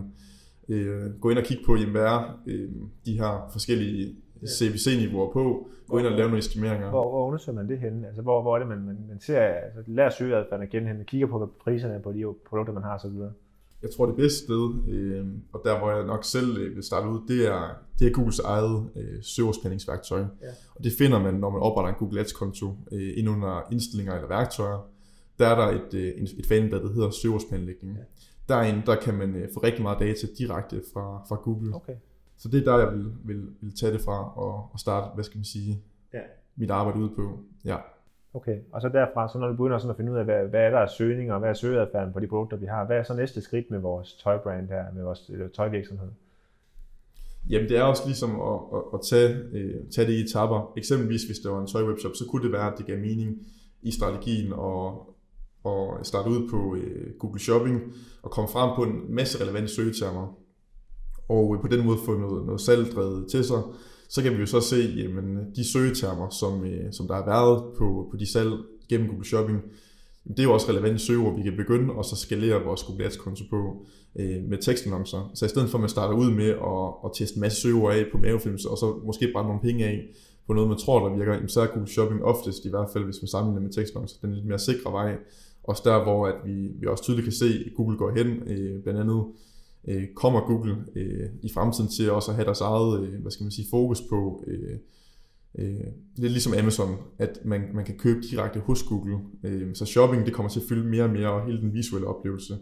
øh, 0.69 1.11
gå 1.21 1.29
ind 1.29 1.39
og 1.39 1.45
kigge 1.45 1.63
på, 1.65 1.75
jamen, 1.75 1.91
hvad 1.91 2.03
er 2.03 2.39
øh, 2.47 2.69
de 3.05 3.13
her 3.13 3.49
forskellige 3.51 4.15
CVC-niveauer 4.47 5.33
på, 5.33 5.67
gå 5.87 5.97
ind 5.97 6.07
og 6.07 6.11
lave 6.11 6.27
nogle 6.27 6.39
estimeringer. 6.39 6.89
Hvor, 6.89 7.09
hvor 7.09 7.27
undersøger 7.27 7.55
man 7.55 7.69
det 7.69 7.79
henne? 7.79 8.07
Altså, 8.07 8.21
hvor, 8.21 8.41
hvor 8.41 8.55
er 8.55 8.59
det, 8.59 8.67
man, 8.67 8.77
man, 8.77 8.97
man 9.09 9.19
ser, 9.19 9.39
altså, 9.39 9.83
lærer 9.87 10.09
søgeadfærden 10.09 10.67
igen 10.67 10.87
hen, 10.87 11.03
kigger 11.05 11.27
på, 11.27 11.53
priserne 11.63 11.93
er 11.93 11.99
på 11.99 12.11
de 12.11 12.25
produkter, 12.49 12.73
man 12.73 12.83
har 12.83 12.95
osv.? 12.95 13.19
Jeg 13.83 13.91
tror, 13.91 14.05
det 14.05 14.15
bedste 14.15 14.39
sted, 14.43 14.89
øh, 14.89 15.25
og 15.53 15.61
der 15.65 15.79
hvor 15.79 15.91
jeg 15.91 16.05
nok 16.05 16.23
selv 16.23 16.57
øh, 16.57 16.75
vil 16.75 16.83
starte 16.83 17.07
ud, 17.07 17.19
det 17.27 17.47
er, 17.47 17.69
det 17.99 18.07
er 18.07 18.11
Googles 18.11 18.39
eget 18.39 18.89
øh, 18.95 19.23
søgeordspændingsværktøj. 19.23 20.19
Ja. 20.19 20.25
Og 20.75 20.83
det 20.83 20.91
finder 20.97 21.19
man, 21.19 21.33
når 21.33 21.49
man 21.49 21.61
opretter 21.61 21.89
en 21.89 21.95
Google 21.99 22.19
Ads-konto 22.19 22.77
øh, 22.91 23.13
ind 23.17 23.29
under 23.29 23.67
indstillinger 23.71 24.13
eller 24.15 24.27
værktøjer. 24.27 24.89
Der 25.39 25.47
er 25.47 25.55
der 25.55 25.79
et, 25.79 25.93
øh, 25.93 26.07
et 26.39 26.45
fanblad, 26.47 26.79
der 26.79 26.93
hedder 26.93 27.09
søgeordsplanlægning. 27.09 27.97
Ja. 27.97 28.03
Derinde 28.53 28.81
der 28.85 28.95
kan 28.95 29.13
man 29.13 29.35
øh, 29.35 29.49
få 29.53 29.59
rigtig 29.59 29.81
meget 29.81 29.99
data 29.99 30.27
direkte 30.37 30.81
fra, 30.93 31.25
fra 31.29 31.35
Google. 31.35 31.75
Okay. 31.75 31.93
Så 32.37 32.49
det 32.49 32.67
er 32.67 32.71
der, 32.71 32.79
jeg 32.79 32.91
vil, 32.91 33.11
vil, 33.23 33.47
vil 33.61 33.75
tage 33.75 33.93
det 33.93 34.01
fra 34.01 34.37
og, 34.37 34.69
og 34.73 34.79
starte, 34.79 35.13
hvad 35.13 35.23
skal 35.23 35.37
man 35.37 35.45
sige, 35.45 35.81
ja. 36.13 36.19
mit 36.55 36.71
arbejde 36.71 36.99
ud 36.99 37.09
på. 37.09 37.39
Ja. 37.65 37.77
Okay, 38.33 38.59
og 38.71 38.81
så 38.81 38.89
derfra, 38.89 39.31
så 39.31 39.37
når 39.37 39.47
du 39.47 39.53
begynder 39.53 39.77
sådan 39.77 39.89
at 39.89 39.97
finde 39.97 40.11
ud 40.11 40.17
af, 40.17 40.25
hvad, 40.25 40.47
hvad 40.47 40.61
er 40.61 40.69
der 40.69 40.79
af 40.79 40.89
søgninger, 40.89 41.33
og 41.33 41.39
hvad 41.39 41.49
er 41.49 41.53
søgeadfærden 41.53 42.13
på 42.13 42.19
de 42.19 42.27
produkter, 42.27 42.57
vi 42.57 42.65
har, 42.65 42.85
hvad 42.85 42.97
er 42.97 43.03
så 43.03 43.13
næste 43.13 43.41
skridt 43.41 43.71
med 43.71 43.79
vores 43.79 44.13
tøjbrand 44.13 44.67
her, 44.67 44.83
med 44.93 45.03
vores 45.03 45.31
tøjvirksomhed? 45.55 46.09
Jamen 47.49 47.69
det 47.69 47.77
er 47.77 47.83
også 47.83 48.03
ligesom 48.05 48.41
at, 48.41 48.59
at, 48.73 48.83
at 48.93 48.99
tage, 49.09 49.29
øh, 49.53 49.89
tage 49.95 50.07
det 50.07 50.13
i 50.13 50.23
etapper. 50.23 50.73
Eksempelvis 50.77 51.23
hvis 51.23 51.39
det 51.39 51.51
var 51.51 51.61
en 51.61 51.67
tøjwebshop, 51.67 52.11
så 52.15 52.25
kunne 52.29 52.43
det 52.43 52.51
være, 52.51 52.71
at 52.71 52.77
det 52.77 52.85
gav 52.85 52.99
mening 52.99 53.37
i 53.81 53.91
strategien 53.91 54.53
og, 54.53 55.15
og 55.63 56.05
starte 56.05 56.29
ud 56.29 56.49
på 56.49 56.75
øh, 56.75 57.13
Google 57.19 57.39
Shopping 57.39 57.81
og 58.21 58.31
komme 58.31 58.49
frem 58.49 58.75
på 58.75 58.83
en 58.83 59.15
masse 59.15 59.43
relevante 59.43 59.67
søgetermer 59.67 60.42
og 61.29 61.57
på 61.61 61.67
den 61.67 61.85
måde 61.85 61.97
få 62.05 62.17
noget, 62.17 62.45
noget 62.45 62.61
salgdrevet 62.61 63.27
til 63.31 63.43
sig, 63.43 63.61
så 64.09 64.23
kan 64.23 64.33
vi 64.33 64.37
jo 64.37 64.45
så 64.45 64.61
se, 64.61 64.93
jamen, 64.97 65.37
de 65.55 65.71
søgetermer, 65.71 66.29
som, 66.29 66.65
øh, 66.65 66.93
som 66.93 67.07
der 67.07 67.15
har 67.15 67.25
været 67.25 67.63
på, 67.77 68.07
på 68.11 68.17
de 68.17 68.31
salg 68.31 68.51
gennem 68.89 69.07
Google 69.07 69.25
Shopping, 69.25 69.61
det 70.27 70.39
er 70.39 70.43
jo 70.43 70.53
også 70.53 70.69
relevante 70.69 70.99
søgeord, 70.99 71.35
vi 71.37 71.43
kan 71.43 71.57
begynde 71.57 71.93
og 71.93 72.05
så 72.05 72.15
skalere 72.15 72.63
vores 72.63 72.83
Google 72.83 73.05
Ads 73.05 73.17
konto 73.17 73.43
på 73.49 73.85
øh, 74.19 74.43
med 74.49 74.57
tekstannoncer. 74.57 75.31
Så 75.33 75.45
i 75.45 75.49
stedet 75.49 75.69
for 75.69 75.77
at 75.77 75.81
man 75.81 75.89
starter 75.89 76.15
ud 76.15 76.31
med 76.31 76.49
at, 76.49 76.87
at 77.05 77.11
teste 77.15 77.37
en 77.37 77.41
masse 77.41 77.61
søgeord 77.61 77.93
af 77.93 78.05
på 78.11 78.17
mavefilms, 78.17 78.65
og 78.65 78.77
så 78.77 78.99
måske 79.05 79.31
brænde 79.33 79.47
nogle 79.47 79.61
penge 79.61 79.85
af 79.85 80.07
på 80.47 80.53
noget, 80.53 80.69
man 80.69 80.77
tror, 80.77 81.09
der 81.09 81.17
virker, 81.17 81.47
så 81.47 81.61
er 81.61 81.67
Google 81.67 81.89
Shopping 81.89 82.23
oftest, 82.23 82.65
i 82.65 82.69
hvert 82.69 82.89
fald 82.93 83.03
hvis 83.03 83.21
man 83.21 83.27
sammenligner 83.27 83.61
med 83.61 83.73
tekstannoncer, 83.73 84.17
den 84.21 84.33
lidt 84.33 84.45
mere 84.45 84.59
sikre 84.59 84.91
vej. 84.91 85.17
Også 85.63 85.81
der, 85.85 86.03
hvor 86.03 86.27
at 86.27 86.35
vi, 86.45 86.67
vi 86.79 86.87
også 86.87 87.03
tydeligt 87.03 87.25
kan 87.25 87.33
se, 87.33 87.45
at 87.45 87.73
Google 87.75 87.97
går 87.97 88.11
hen, 88.17 88.27
øh, 88.27 88.83
blandt 88.83 88.99
andet 88.99 89.23
øh, 89.87 90.03
kommer 90.15 90.39
Google 90.39 90.75
øh, 90.95 91.29
i 91.41 91.49
fremtiden 91.53 91.89
til 91.89 92.11
også 92.11 92.31
at 92.31 92.35
have 92.35 92.45
deres 92.45 92.61
eget, 92.61 93.03
øh, 93.03 93.21
hvad 93.21 93.31
skal 93.31 93.43
man 93.43 93.51
sige, 93.51 93.67
fokus 93.69 94.01
på, 94.09 94.43
øh, 94.47 94.77
øh, 95.59 95.87
lidt 96.15 96.31
ligesom 96.31 96.53
Amazon, 96.53 96.97
at 97.17 97.39
man, 97.45 97.61
man 97.73 97.85
kan 97.85 97.97
købe 97.97 98.21
direkte 98.31 98.59
hos 98.59 98.83
Google. 98.83 99.17
Øh, 99.43 99.75
så 99.75 99.85
shopping, 99.85 100.25
det 100.25 100.33
kommer 100.33 100.49
til 100.49 100.59
at 100.59 100.65
fylde 100.69 100.89
mere 100.89 101.03
og 101.03 101.09
mere, 101.09 101.31
og 101.31 101.45
hele 101.45 101.61
den 101.61 101.73
visuelle 101.73 102.07
oplevelse. 102.07 102.57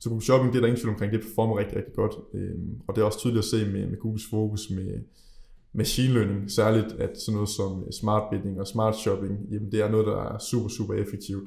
Så 0.00 0.08
Google 0.08 0.24
Shopping, 0.24 0.52
det 0.52 0.58
er 0.58 0.60
der 0.60 0.68
ingen 0.68 0.80
tvivl 0.80 0.92
omkring, 0.94 1.12
det 1.12 1.20
performer 1.20 1.58
rigtig, 1.58 1.76
rigtig 1.76 1.94
godt. 1.94 2.12
Øh, 2.34 2.54
og 2.86 2.96
det 2.96 3.00
er 3.02 3.06
også 3.06 3.18
tydeligt 3.18 3.38
at 3.38 3.44
se 3.44 3.70
med, 3.72 3.86
med 3.86 3.98
Googles 3.98 4.26
fokus 4.30 4.70
med 4.70 5.00
machine 5.72 6.14
learning, 6.14 6.50
særligt 6.50 6.92
at 6.98 7.20
sådan 7.20 7.34
noget 7.34 7.48
som 7.48 7.82
øh, 7.86 7.92
smart 7.92 8.22
bidding 8.30 8.60
og 8.60 8.66
smart 8.66 8.96
shopping, 8.96 9.38
jamen 9.50 9.72
det 9.72 9.80
er 9.80 9.90
noget, 9.90 10.06
der 10.06 10.34
er 10.34 10.38
super, 10.38 10.68
super 10.68 10.94
effektivt. 10.94 11.44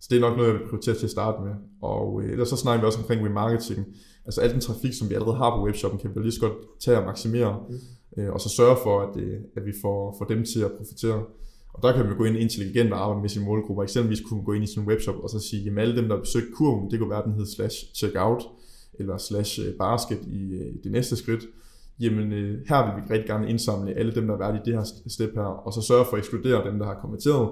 Så 0.00 0.06
det 0.10 0.16
er 0.16 0.20
nok 0.20 0.36
noget, 0.36 0.52
jeg 0.52 0.60
vil 0.60 0.68
prioritere 0.68 0.94
til 0.94 1.06
at 1.06 1.10
starte 1.10 1.42
med. 1.42 1.54
Og 1.82 2.22
øh, 2.22 2.30
ellers 2.30 2.48
så 2.48 2.56
snakker 2.56 2.80
vi 2.80 2.86
også 2.86 2.98
omkring 2.98 3.26
remarketing. 3.26 3.86
Altså 4.24 4.40
al 4.40 4.52
den 4.52 4.60
trafik, 4.60 4.92
som 4.92 5.10
vi 5.10 5.14
allerede 5.14 5.36
har 5.36 5.56
på 5.56 5.64
webshoppen, 5.64 6.00
kan 6.00 6.10
vi 6.14 6.20
lige 6.20 6.32
så 6.32 6.40
godt 6.40 6.52
tage 6.80 6.98
og 6.98 7.04
maksimere. 7.04 7.64
Mm. 7.68 8.22
øh, 8.22 8.32
og 8.32 8.40
så 8.40 8.48
sørge 8.48 8.76
for, 8.82 9.00
at, 9.00 9.16
øh, 9.16 9.40
at 9.56 9.66
vi 9.66 9.72
får, 9.82 10.14
får 10.18 10.24
dem 10.24 10.44
til 10.44 10.60
at 10.60 10.72
profitere. 10.78 11.24
Og 11.74 11.82
der 11.82 11.92
kan 11.92 12.06
man 12.06 12.16
gå 12.16 12.24
ind 12.24 12.36
intelligent 12.36 12.92
og 12.92 13.00
arbejde 13.00 13.20
med 13.20 13.28
sine 13.28 13.44
målgrupper. 13.44 13.82
Eksempelvis 13.82 14.20
kunne 14.20 14.36
man 14.36 14.44
gå 14.44 14.52
ind 14.52 14.64
i 14.64 14.66
sin 14.66 14.86
webshop 14.86 15.14
og 15.14 15.30
så 15.30 15.40
sige, 15.40 15.70
at 15.70 15.78
alle 15.78 15.96
dem, 15.96 16.08
der 16.08 16.14
har 16.14 16.22
besøgt 16.22 16.46
kurven, 16.54 16.90
det 16.90 16.98
kunne 16.98 17.10
være, 17.10 17.24
den 17.24 17.34
hed 17.34 17.46
slash 17.46 17.76
checkout, 17.94 18.42
eller 18.94 19.16
slash 19.18 19.60
øh, 19.60 19.74
basket 19.78 20.18
i 20.26 20.52
øh, 20.52 20.74
det 20.84 20.92
næste 20.92 21.16
skridt. 21.16 21.44
Jamen 22.00 22.32
øh, 22.32 22.58
her 22.68 22.84
vil 22.84 23.02
vi 23.02 23.14
rigtig 23.14 23.28
gerne 23.28 23.50
indsamle 23.50 23.94
alle 23.94 24.14
dem, 24.14 24.26
der 24.26 24.36
har 24.36 24.38
været 24.38 24.56
i 24.56 24.70
det 24.70 24.74
her 24.74 24.84
step 25.08 25.34
her, 25.34 25.42
og 25.42 25.72
så 25.72 25.82
sørge 25.82 26.04
for 26.04 26.16
at 26.16 26.18
ekskludere 26.18 26.70
dem, 26.70 26.78
der 26.78 26.86
har 26.86 26.98
konverteret. 27.00 27.50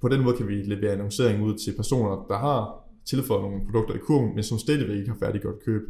På 0.00 0.08
den 0.08 0.22
måde 0.24 0.36
kan 0.36 0.48
vi 0.48 0.54
levere 0.54 0.92
annoncering 0.92 1.44
ud 1.44 1.54
til 1.54 1.74
personer, 1.76 2.26
der 2.28 2.38
har 2.38 2.85
tilføjet 3.06 3.42
nogle 3.42 3.64
produkter 3.64 3.94
i 3.94 3.98
kurven, 3.98 4.34
men 4.34 4.44
som 4.44 4.58
stadigvæk 4.58 4.96
ikke 4.96 5.10
har 5.10 5.18
færdiggjort 5.18 5.60
køb. 5.64 5.82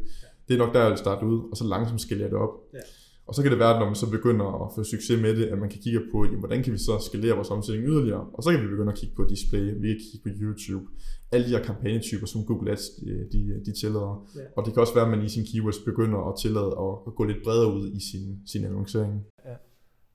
Det 0.49 0.55
er 0.55 0.59
nok 0.59 0.75
der, 0.75 0.81
jeg 0.81 0.91
vil 0.91 0.99
starte 0.99 1.27
ud, 1.27 1.51
og 1.51 1.57
så 1.57 1.65
langsomt 1.65 2.01
skalerer 2.01 2.29
det 2.29 2.39
op. 2.39 2.51
Ja. 2.75 2.79
Og 3.27 3.35
så 3.35 3.43
kan 3.43 3.51
det 3.51 3.59
være, 3.59 3.75
at 3.75 3.79
når 3.81 3.87
man 3.87 3.95
så 3.95 4.11
begynder 4.11 4.65
at 4.65 4.73
få 4.75 4.85
succes 4.85 5.23
med 5.23 5.37
det, 5.37 5.47
at 5.47 5.59
man 5.59 5.69
kan 5.69 5.81
kigge 5.81 6.01
på, 6.13 6.25
jamen, 6.25 6.39
hvordan 6.39 6.63
kan 6.63 6.73
vi 6.73 6.79
så 6.79 6.99
skalere 7.07 7.35
vores 7.35 7.51
omsætning 7.51 7.89
yderligere? 7.89 8.27
Og 8.33 8.43
så 8.43 8.51
kan 8.51 8.63
vi 8.63 8.67
begynde 8.67 8.93
at 8.93 8.99
kigge 8.99 9.15
på 9.17 9.25
display, 9.25 9.81
vi 9.81 9.89
kan 9.89 10.01
kigge 10.13 10.31
på 10.31 10.31
YouTube, 10.43 10.87
alle 11.33 11.47
de 11.47 11.51
her 11.51 11.63
kampagnetyper, 11.63 12.27
som 12.27 12.45
Google 12.45 12.73
Ads 12.73 12.89
de, 13.33 13.61
de 13.67 13.73
tillader. 13.81 14.29
Ja. 14.37 14.41
Og 14.57 14.65
det 14.65 14.73
kan 14.73 14.81
også 14.81 14.95
være, 14.95 15.05
at 15.05 15.11
man 15.11 15.23
i 15.25 15.29
sin 15.29 15.45
keywords 15.53 15.79
begynder 15.79 16.19
at 16.29 16.39
tillade 16.43 16.71
at, 16.85 16.93
at 17.07 17.15
gå 17.15 17.25
lidt 17.25 17.43
bredere 17.45 17.73
ud 17.75 17.91
i 17.91 18.01
sin, 18.11 18.41
sin 18.47 18.65
annoncering. 18.65 19.25
Ja. 19.45 19.55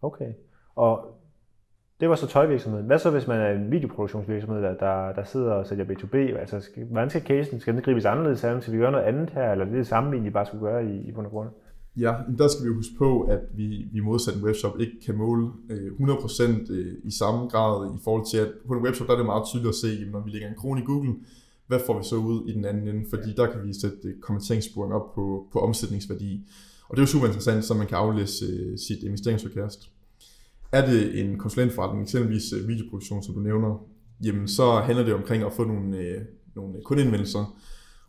Okay. 0.01 0.33
Og 0.75 1.20
det 2.01 2.09
var 2.09 2.15
så 2.15 2.27
tøjvirksomheden. 2.27 2.87
Hvad 2.87 2.99
så, 2.99 3.09
hvis 3.09 3.27
man 3.27 3.39
er 3.39 3.51
en 3.51 3.71
videoproduktionsvirksomhed, 3.71 4.61
der, 4.61 4.73
der, 4.73 5.13
der 5.13 5.23
sidder 5.23 5.51
og 5.51 5.67
sælger 5.67 5.85
B2B? 5.85 6.15
Altså, 6.15 6.59
skal, 6.59 6.85
hvordan 6.85 7.09
skal 7.09 7.21
casen? 7.21 7.59
Skal 7.59 7.73
den 7.73 7.81
gribes 7.81 8.05
anderledes 8.05 8.43
an? 8.43 8.61
Skal 8.61 8.73
vi 8.73 8.77
gøre 8.77 8.91
noget 8.91 9.05
andet 9.05 9.29
her, 9.29 9.51
eller 9.51 9.65
er 9.65 9.69
det 9.69 9.77
det 9.77 9.87
samme, 9.87 10.09
vi 10.09 10.15
egentlig 10.15 10.33
bare 10.33 10.45
skulle 10.45 10.61
gøre 10.61 10.85
i, 10.85 11.07
i 11.07 11.11
bund 11.11 11.25
og 11.25 11.31
grund? 11.31 11.49
Ja, 11.97 12.13
der 12.37 12.47
skal 12.47 12.65
vi 12.69 12.73
huske 12.73 12.93
på, 12.97 13.21
at 13.21 13.39
vi, 13.53 13.87
vi 13.93 13.99
modsat 13.99 14.35
en 14.35 14.43
webshop 14.43 14.79
ikke 14.79 14.93
kan 15.05 15.15
måle 15.15 15.47
øh, 15.69 15.91
100% 15.91 16.73
øh, 16.73 16.93
i 17.03 17.11
samme 17.11 17.47
grad 17.47 17.95
i 17.95 17.99
forhold 18.03 18.25
til, 18.31 18.37
at 18.37 18.51
på 18.67 18.73
en 18.73 18.83
webshop 18.83 19.07
der 19.07 19.13
er 19.13 19.17
det 19.17 19.25
meget 19.25 19.43
tydeligt 19.45 19.69
at 19.69 19.75
se, 19.75 19.87
at 19.87 20.11
når 20.11 20.19
vi 20.19 20.29
lægger 20.29 20.47
en 20.47 20.55
krone 20.55 20.81
i 20.81 20.83
Google, 20.83 21.13
hvad 21.67 21.79
får 21.85 21.97
vi 21.97 22.03
så 22.03 22.15
ud 22.15 22.49
i 22.49 22.53
den 22.53 22.65
anden 22.65 22.87
ende? 22.87 23.05
Fordi 23.09 23.33
der 23.37 23.51
kan 23.51 23.63
vi 23.67 23.73
sætte 23.73 23.97
øh, 24.03 24.19
kommenteringssporing 24.21 24.93
op 24.93 25.13
på, 25.15 25.47
på 25.53 25.59
omsætningsværdi. 25.59 26.47
Og 26.89 26.97
det 26.97 27.01
er 27.01 27.05
jo 27.05 27.07
super 27.07 27.27
interessant, 27.27 27.65
så 27.65 27.73
man 27.73 27.87
kan 27.87 27.97
aflæse 27.97 28.45
øh, 28.45 28.77
sit 28.77 29.03
investeringsforkast. 29.03 29.89
Er 30.71 30.85
det 30.85 31.19
en 31.19 31.37
konsulentforretning, 31.37 32.03
eksempelvis 32.03 32.53
øh, 32.53 32.67
videoproduktion, 32.67 33.23
som 33.23 33.33
du 33.33 33.39
nævner, 33.39 33.87
jamen 34.23 34.47
så 34.47 34.71
handler 34.71 35.05
det 35.05 35.13
omkring 35.13 35.43
at 35.43 35.53
få 35.53 35.63
nogle, 35.63 35.97
øh, 35.97 36.21
nogle 36.55 36.77
øh, 36.77 36.83
kundeindvendelser, 36.83 37.57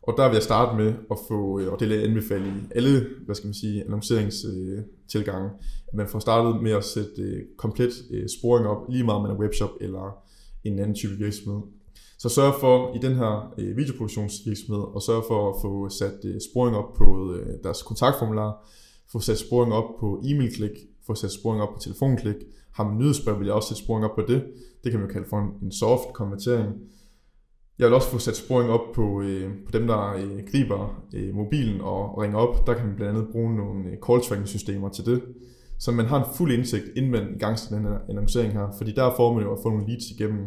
og 0.03 0.15
der 0.17 0.29
vil 0.29 0.35
jeg 0.35 0.43
starte 0.43 0.77
med 0.77 0.95
at 1.11 1.19
få, 1.29 1.61
øh, 1.61 1.73
og 1.73 1.81
det 1.81 1.89
vil 1.89 1.97
jeg 1.97 2.09
anbefale 2.09 2.47
i 2.47 2.75
alle, 2.75 3.07
hvad 3.25 3.35
skal 3.35 3.47
man 3.47 3.55
sige, 3.55 3.85
annonceringstilgange, 3.85 5.51
at 5.89 5.95
man 5.95 6.09
får 6.09 6.19
startet 6.19 6.63
med 6.63 6.73
at 6.73 6.85
sætte 6.85 7.23
øh, 7.23 7.43
komplet 7.59 7.93
øh, 8.11 8.29
sporing 8.39 8.67
op, 8.67 8.89
lige 8.89 9.05
meget 9.05 9.17
om 9.17 9.23
man 9.23 9.37
er 9.37 9.41
webshop 9.41 9.71
eller 9.81 10.17
en 10.65 10.79
anden 10.79 10.95
type 10.95 11.15
virksomhed. 11.15 11.63
Så 12.19 12.29
sørg 12.29 12.55
for 12.61 12.95
i 12.97 12.99
den 12.99 13.15
her 13.15 13.55
videoproduktionsvirksomhed, 13.77 14.83
og 14.83 15.03
sørg 15.03 15.25
for 15.29 15.51
at 15.51 15.57
få 15.63 15.89
sat 15.89 16.43
sporing 16.51 16.77
op 16.77 16.95
på 16.95 17.37
deres 17.63 17.83
kontaktformular, 17.83 18.69
få 19.13 19.21
sat 19.21 19.39
sporing 19.39 19.73
op 19.73 19.85
på 20.01 20.23
e-mail-klik, 20.25 20.71
få 21.07 21.15
sat 21.15 21.33
sporing 21.33 21.63
op 21.63 21.75
på 21.75 21.81
telefonklik. 21.81 22.37
Har 22.75 22.85
man 22.85 22.99
nyhedsbrev, 22.99 23.39
vil 23.39 23.47
jeg 23.47 23.55
også 23.55 23.69
sætte 23.69 23.83
sporing 23.83 24.05
op 24.05 24.15
på 24.15 24.25
det. 24.29 24.45
Det 24.85 24.93
kan 24.93 25.01
man 25.01 25.09
kalde 25.09 25.27
for 25.29 25.59
en 25.63 25.73
soft 25.73 26.13
konvertering. 26.15 26.73
Jeg 27.79 27.87
vil 27.87 27.95
også 27.95 28.09
få 28.09 28.19
sat 28.19 28.37
sporing 28.37 28.71
op 28.71 28.93
på, 28.95 29.23
øh, 29.23 29.51
på 29.65 29.71
dem, 29.71 29.87
der 29.87 30.15
øh, 30.15 30.43
griber 30.51 31.03
øh, 31.15 31.35
mobilen 31.35 31.81
og, 31.81 32.15
og 32.15 32.23
ringer 32.23 32.39
op. 32.39 32.67
Der 32.67 32.75
kan 32.75 32.87
man 32.87 32.97
blandt 32.97 33.19
andet 33.19 33.33
bruge 33.33 33.57
nogle 33.57 33.85
øh, 33.85 33.97
call 34.07 34.21
tracking 34.21 34.49
systemer 34.49 34.89
til 34.89 35.07
det. 35.07 35.23
Så 35.79 35.93
man 35.93 36.07
har 36.07 36.19
en 36.25 36.35
fuld 36.35 36.53
indsigt, 36.53 36.85
inden 36.97 37.11
man 37.11 37.35
i 37.35 37.39
gang 37.39 37.57
til 37.57 37.77
den 37.77 37.85
her 37.85 37.99
annoncering 38.09 38.53
her. 38.53 38.69
Fordi 38.77 38.93
der 38.93 39.13
får 39.17 39.35
man 39.35 39.43
jo 39.43 39.53
at 39.53 39.59
få 39.63 39.69
nogle 39.69 39.87
leads 39.87 40.11
igennem. 40.11 40.47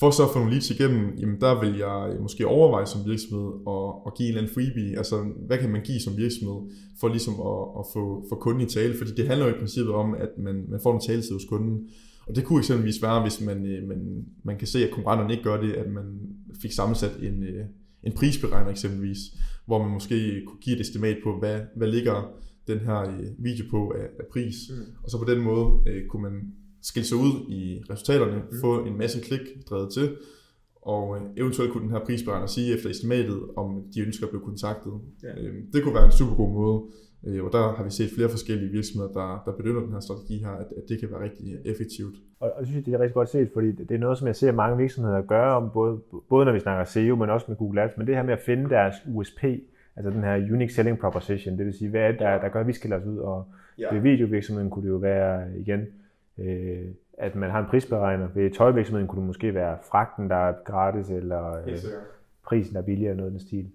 For 0.00 0.10
så 0.10 0.22
at 0.24 0.30
få 0.32 0.38
nogle 0.38 0.52
leads 0.52 0.70
igennem, 0.70 1.16
jamen 1.20 1.40
der 1.40 1.60
vil 1.60 1.78
jeg 1.78 2.12
øh, 2.12 2.22
måske 2.22 2.46
overveje 2.46 2.86
som 2.86 3.00
virksomhed 3.06 3.48
at, 3.74 3.86
at 4.06 4.14
give 4.16 4.26
en 4.26 4.30
eller 4.30 4.42
anden 4.42 4.54
freebie. 4.54 4.98
Altså, 4.98 5.16
hvad 5.46 5.58
kan 5.58 5.70
man 5.70 5.82
give 5.82 6.00
som 6.00 6.16
virksomhed 6.16 6.60
for 7.00 7.08
ligesom 7.08 7.34
at, 7.50 7.60
at 7.80 7.84
få, 7.94 8.02
få 8.30 8.34
kunden 8.44 8.62
i 8.66 8.70
tale? 8.76 8.94
Fordi 8.98 9.10
det 9.16 9.28
handler 9.28 9.46
jo 9.46 9.54
i 9.54 9.58
princippet 9.58 9.94
om, 9.94 10.14
at 10.14 10.32
man, 10.38 10.56
man 10.68 10.80
får 10.82 10.94
en 10.94 11.00
taletid 11.00 11.32
hos 11.32 11.44
kunden. 11.44 11.88
Og 12.26 12.36
det 12.36 12.44
kunne 12.44 12.58
eksempelvis 12.58 13.02
være, 13.02 13.22
hvis 13.22 13.40
man, 13.40 13.66
øh, 13.66 13.88
man, 13.88 14.24
man 14.44 14.58
kan 14.58 14.66
se, 14.66 14.84
at 14.84 14.90
konkurrenterne 14.90 15.32
ikke 15.32 15.44
gør 15.44 15.60
det, 15.60 15.72
at 15.72 15.90
man 15.90 16.06
fik 16.62 16.72
sammensat 16.72 17.16
en, 17.22 17.42
øh, 17.42 17.64
en 18.02 18.12
prisberegner 18.12 18.70
eksempelvis, 18.70 19.18
hvor 19.66 19.82
man 19.82 19.92
måske 19.92 20.42
kunne 20.46 20.60
give 20.60 20.76
et 20.76 20.80
estimat 20.80 21.16
på, 21.24 21.38
hvad, 21.38 21.60
hvad 21.76 21.88
ligger 21.88 22.30
den 22.66 22.78
her 22.78 23.00
video 23.38 23.64
på 23.70 23.92
af, 23.96 24.06
af 24.18 24.24
pris. 24.32 24.56
Mm. 24.70 24.92
Og 25.04 25.10
så 25.10 25.18
på 25.18 25.30
den 25.32 25.42
måde 25.42 25.66
øh, 25.86 26.06
kunne 26.06 26.22
man 26.22 26.32
skille 26.82 27.06
sig 27.06 27.16
ud 27.16 27.32
i 27.48 27.82
resultaterne, 27.90 28.36
mm. 28.36 28.60
få 28.60 28.84
en 28.84 28.98
masse 28.98 29.20
klik 29.20 29.40
drevet 29.70 29.92
til, 29.92 30.16
og 30.82 31.16
øh, 31.16 31.22
eventuelt 31.36 31.72
kunne 31.72 31.82
den 31.82 31.90
her 31.90 32.04
prisberegner 32.04 32.46
sige 32.46 32.74
efter 32.74 32.90
estimatet, 32.90 33.40
om 33.56 33.82
de 33.94 34.00
ønsker 34.00 34.26
at 34.26 34.30
blive 34.30 34.44
kontaktet. 34.44 34.92
Ja. 35.22 35.42
Øh, 35.42 35.54
det 35.72 35.82
kunne 35.82 35.94
være 35.94 36.04
en 36.04 36.12
super 36.12 36.34
god 36.34 36.52
måde 36.52 36.82
Øh, 37.26 37.44
og 37.44 37.52
der 37.52 37.72
har 37.76 37.84
vi 37.84 37.90
set 37.90 38.10
flere 38.16 38.28
forskellige 38.28 38.70
virksomheder, 38.70 39.12
der, 39.12 39.42
der 39.46 39.52
benytter 39.52 39.80
den 39.80 39.92
her 39.92 40.00
strategi 40.00 40.38
her, 40.38 40.50
at, 40.50 40.66
at 40.76 40.82
det 40.88 41.00
kan 41.00 41.10
være 41.10 41.22
rigtig 41.22 41.58
effektivt. 41.64 42.16
Og 42.40 42.52
jeg 42.58 42.66
synes, 42.66 42.84
det 42.84 42.94
er 42.94 42.98
rigtig 42.98 43.14
godt 43.14 43.28
set, 43.28 43.50
fordi 43.52 43.72
det 43.72 43.90
er 43.90 43.98
noget, 43.98 44.18
som 44.18 44.26
jeg 44.26 44.36
ser 44.36 44.52
mange 44.52 44.76
virksomheder 44.76 45.22
gøre, 45.22 45.56
om 45.56 45.70
både, 45.74 45.98
både 46.28 46.44
når 46.44 46.52
vi 46.52 46.60
snakker 46.60 46.84
SEO, 46.84 47.16
men 47.16 47.30
også 47.30 47.46
med 47.48 47.56
Google 47.56 47.82
Ads, 47.82 47.92
men 47.96 48.06
det 48.06 48.14
her 48.14 48.22
med 48.22 48.32
at 48.32 48.40
finde 48.40 48.70
deres 48.70 48.94
USP, 49.14 49.44
altså 49.96 50.10
den 50.10 50.22
her 50.22 50.34
Unique 50.36 50.72
Selling 50.72 50.98
Proposition, 50.98 51.58
det 51.58 51.66
vil 51.66 51.74
sige, 51.74 51.90
hvad 51.90 52.00
er 52.00 52.10
det, 52.10 52.20
der, 52.20 52.40
der 52.40 52.48
gør, 52.48 52.60
at 52.60 52.66
vi 52.66 52.72
skiller 52.72 52.96
os 53.00 53.06
ud, 53.06 53.18
og 53.18 53.44
ja. 53.78 53.94
ved 53.94 54.00
videovirksomheden 54.00 54.70
kunne 54.70 54.84
det 54.84 54.90
jo 54.90 54.96
være 54.96 55.58
igen, 55.58 55.80
øh, 56.38 56.84
at 57.18 57.34
man 57.34 57.50
har 57.50 57.60
en 57.60 57.66
prisberegner. 57.70 58.28
Ved 58.34 58.50
tøjvirksomheden 58.50 59.08
kunne 59.08 59.20
det 59.20 59.26
måske 59.26 59.54
være 59.54 59.78
fragten, 59.90 60.30
der 60.30 60.36
er 60.36 60.54
gratis, 60.64 61.10
eller 61.10 61.52
øh, 61.66 61.78
prisen, 62.46 62.74
der 62.74 62.80
er 62.80 62.84
billigere, 62.84 63.10
eller 63.10 63.22
noget 63.22 63.30
i 63.30 63.38
den 63.38 63.46
stil. 63.46 63.70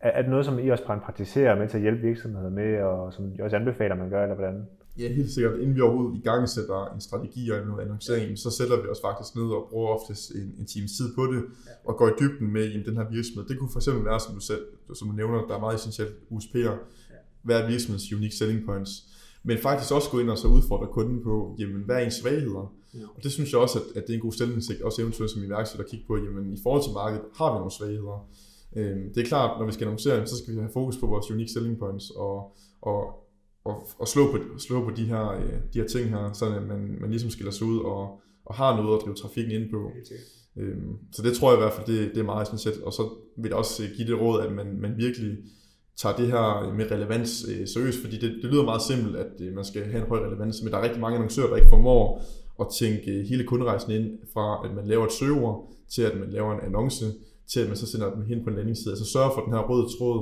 Er, 0.00 0.10
er 0.10 0.22
det 0.22 0.30
noget, 0.30 0.44
som 0.44 0.58
I 0.58 0.68
også 0.68 0.84
praktiserer 0.84 1.58
med 1.58 1.68
til 1.68 1.76
at 1.76 1.82
hjælpe 1.82 2.00
virksomheder 2.00 2.50
med, 2.50 2.80
og 2.82 3.12
som 3.12 3.32
I 3.34 3.40
også 3.40 3.56
anbefaler, 3.56 3.94
man 3.94 4.10
gør, 4.10 4.22
eller 4.22 4.36
hvordan? 4.36 4.66
Ja, 4.98 5.08
helt 5.12 5.30
sikkert. 5.30 5.58
Inden 5.58 5.74
vi 5.74 5.80
overhovedet 5.80 6.18
i 6.18 6.20
gang 6.20 6.48
sætter 6.48 6.94
en 6.94 7.00
strategi 7.00 7.50
og 7.50 7.58
en 7.58 7.80
annoncering, 7.80 8.38
så 8.38 8.50
sætter 8.50 8.82
vi 8.82 8.88
os 8.88 9.00
faktisk 9.04 9.36
ned 9.36 9.44
og 9.44 9.66
bruger 9.70 9.88
oftest 9.88 10.30
en, 10.30 10.54
en 10.60 10.66
times 10.66 10.92
tid 10.92 11.14
på 11.14 11.22
det, 11.32 11.44
og 11.84 11.96
går 11.96 12.08
i 12.08 12.12
dybden 12.20 12.52
med 12.52 12.64
i 12.64 12.82
den 12.82 12.96
her 12.96 13.06
virksomhed. 13.10 13.48
Det 13.48 13.58
kunne 13.58 13.70
for 13.72 13.78
eksempel 13.78 14.04
være, 14.04 14.20
som 14.20 14.34
du, 14.34 14.40
selv, 14.40 14.62
som 14.94 15.08
du 15.08 15.14
nævner, 15.14 15.46
der 15.48 15.54
er 15.56 15.60
meget 15.60 15.76
essentielt 15.76 16.14
USP'er. 16.30 16.74
Hvad 17.42 17.62
er 17.62 17.68
virksomhedens 17.68 18.12
unique 18.12 18.36
selling 18.36 18.66
points? 18.66 18.92
Men 19.42 19.58
faktisk 19.58 19.92
også 19.92 20.10
gå 20.10 20.18
ind 20.18 20.30
og 20.30 20.38
så 20.38 20.48
udfordre 20.48 20.86
kunden 20.86 21.22
på, 21.22 21.56
jamen, 21.58 21.82
hvad 21.82 21.96
er 21.96 22.00
ens 22.00 22.14
svagheder? 22.14 22.74
Ja. 22.94 22.98
Og 23.16 23.22
det 23.22 23.32
synes 23.32 23.52
jeg 23.52 23.60
også, 23.60 23.78
at, 23.78 23.96
at 23.96 24.06
det 24.06 24.12
er 24.12 24.14
en 24.14 24.22
god 24.22 24.32
stillingssigt, 24.32 24.82
også 24.82 25.02
eventuelt 25.02 25.32
som 25.32 25.44
iværksætter 25.44 25.84
at 25.84 25.90
kigge 25.90 26.06
på, 26.06 26.16
jamen, 26.16 26.52
i 26.52 26.58
forhold 26.62 26.82
til 26.82 26.92
markedet, 26.92 27.24
har 27.36 27.52
vi 27.52 27.58
nogle 27.58 27.72
svagheder? 27.72 28.28
Øh, 28.76 29.14
det 29.14 29.20
er 29.22 29.26
klart, 29.26 29.58
når 29.58 29.66
vi 29.66 29.72
skal 29.72 29.84
annoncere, 29.84 30.26
så 30.26 30.36
skal 30.38 30.54
vi 30.54 30.58
have 30.58 30.72
fokus 30.72 30.96
på 30.96 31.06
vores 31.06 31.30
unique 31.30 31.52
selling 31.52 31.78
points 31.78 32.10
og, 32.10 32.56
og, 32.82 32.98
og, 33.64 33.88
og 33.98 34.08
slå, 34.08 34.32
på, 34.32 34.38
slå 34.58 34.84
på 34.84 34.90
de 34.96 35.04
her, 35.04 35.30
øh, 35.30 35.52
de 35.72 35.80
her 35.80 35.88
ting 35.88 36.08
her, 36.08 36.32
så 36.32 36.50
man, 36.50 36.96
man 37.00 37.10
ligesom 37.10 37.30
skiller 37.30 37.52
sig 37.52 37.66
ud 37.66 37.78
og, 37.78 38.20
og 38.44 38.54
har 38.54 38.76
noget 38.76 38.98
at 38.98 39.04
drive 39.04 39.14
trafikken 39.14 39.52
ind 39.62 39.70
på. 39.70 39.90
Øhm, 40.56 40.96
så 41.12 41.22
det 41.22 41.36
tror 41.36 41.50
jeg 41.50 41.58
i 41.58 41.62
hvert 41.62 41.72
fald, 41.72 41.86
det, 41.86 42.10
det 42.14 42.20
er 42.20 42.24
meget 42.24 42.42
essentielt. 42.42 42.82
Og 42.82 42.92
så 42.92 43.02
vil 43.36 43.48
jeg 43.48 43.56
også 43.56 43.82
øh, 43.82 43.88
give 43.96 44.08
det 44.08 44.20
råd, 44.20 44.40
at 44.42 44.52
man, 44.52 44.80
man 44.80 44.96
virkelig 44.96 45.36
tager 46.02 46.16
det 46.16 46.26
her 46.26 46.74
med 46.74 46.90
relevans 46.90 47.46
øh, 47.50 47.68
seriøst, 47.68 48.00
fordi 48.04 48.16
det, 48.18 48.30
det 48.42 48.50
lyder 48.50 48.64
meget 48.64 48.82
simpelt, 48.82 49.16
at 49.16 49.32
øh, 49.40 49.54
man 49.54 49.64
skal 49.64 49.84
have 49.84 50.02
en 50.02 50.08
høj 50.08 50.18
relevans, 50.18 50.62
men 50.62 50.72
der 50.72 50.78
er 50.78 50.82
rigtig 50.82 51.00
mange 51.00 51.16
annoncører, 51.16 51.48
der 51.48 51.56
ikke 51.56 51.68
formår 51.68 52.22
at 52.60 52.66
tænke 52.78 53.18
øh, 53.18 53.26
hele 53.26 53.44
kunderejsen 53.44 53.92
ind 53.92 54.18
fra, 54.32 54.62
at 54.64 54.74
man 54.74 54.86
laver 54.86 55.04
et 55.06 55.12
søgeord, 55.12 55.72
til 55.88 56.02
at 56.02 56.18
man 56.20 56.30
laver 56.30 56.54
en 56.54 56.60
annonce, 56.60 57.04
til 57.46 57.60
at 57.60 57.68
man 57.68 57.76
så 57.76 57.86
sender 57.86 58.14
dem 58.14 58.22
hen 58.22 58.44
på 58.44 58.50
en 58.50 58.56
landingsside. 58.56 58.92
Altså 58.92 59.12
sørge 59.12 59.30
for, 59.34 59.40
at 59.40 59.46
den 59.46 59.54
her 59.54 59.60
røde 59.70 59.86
tråd, 59.98 60.18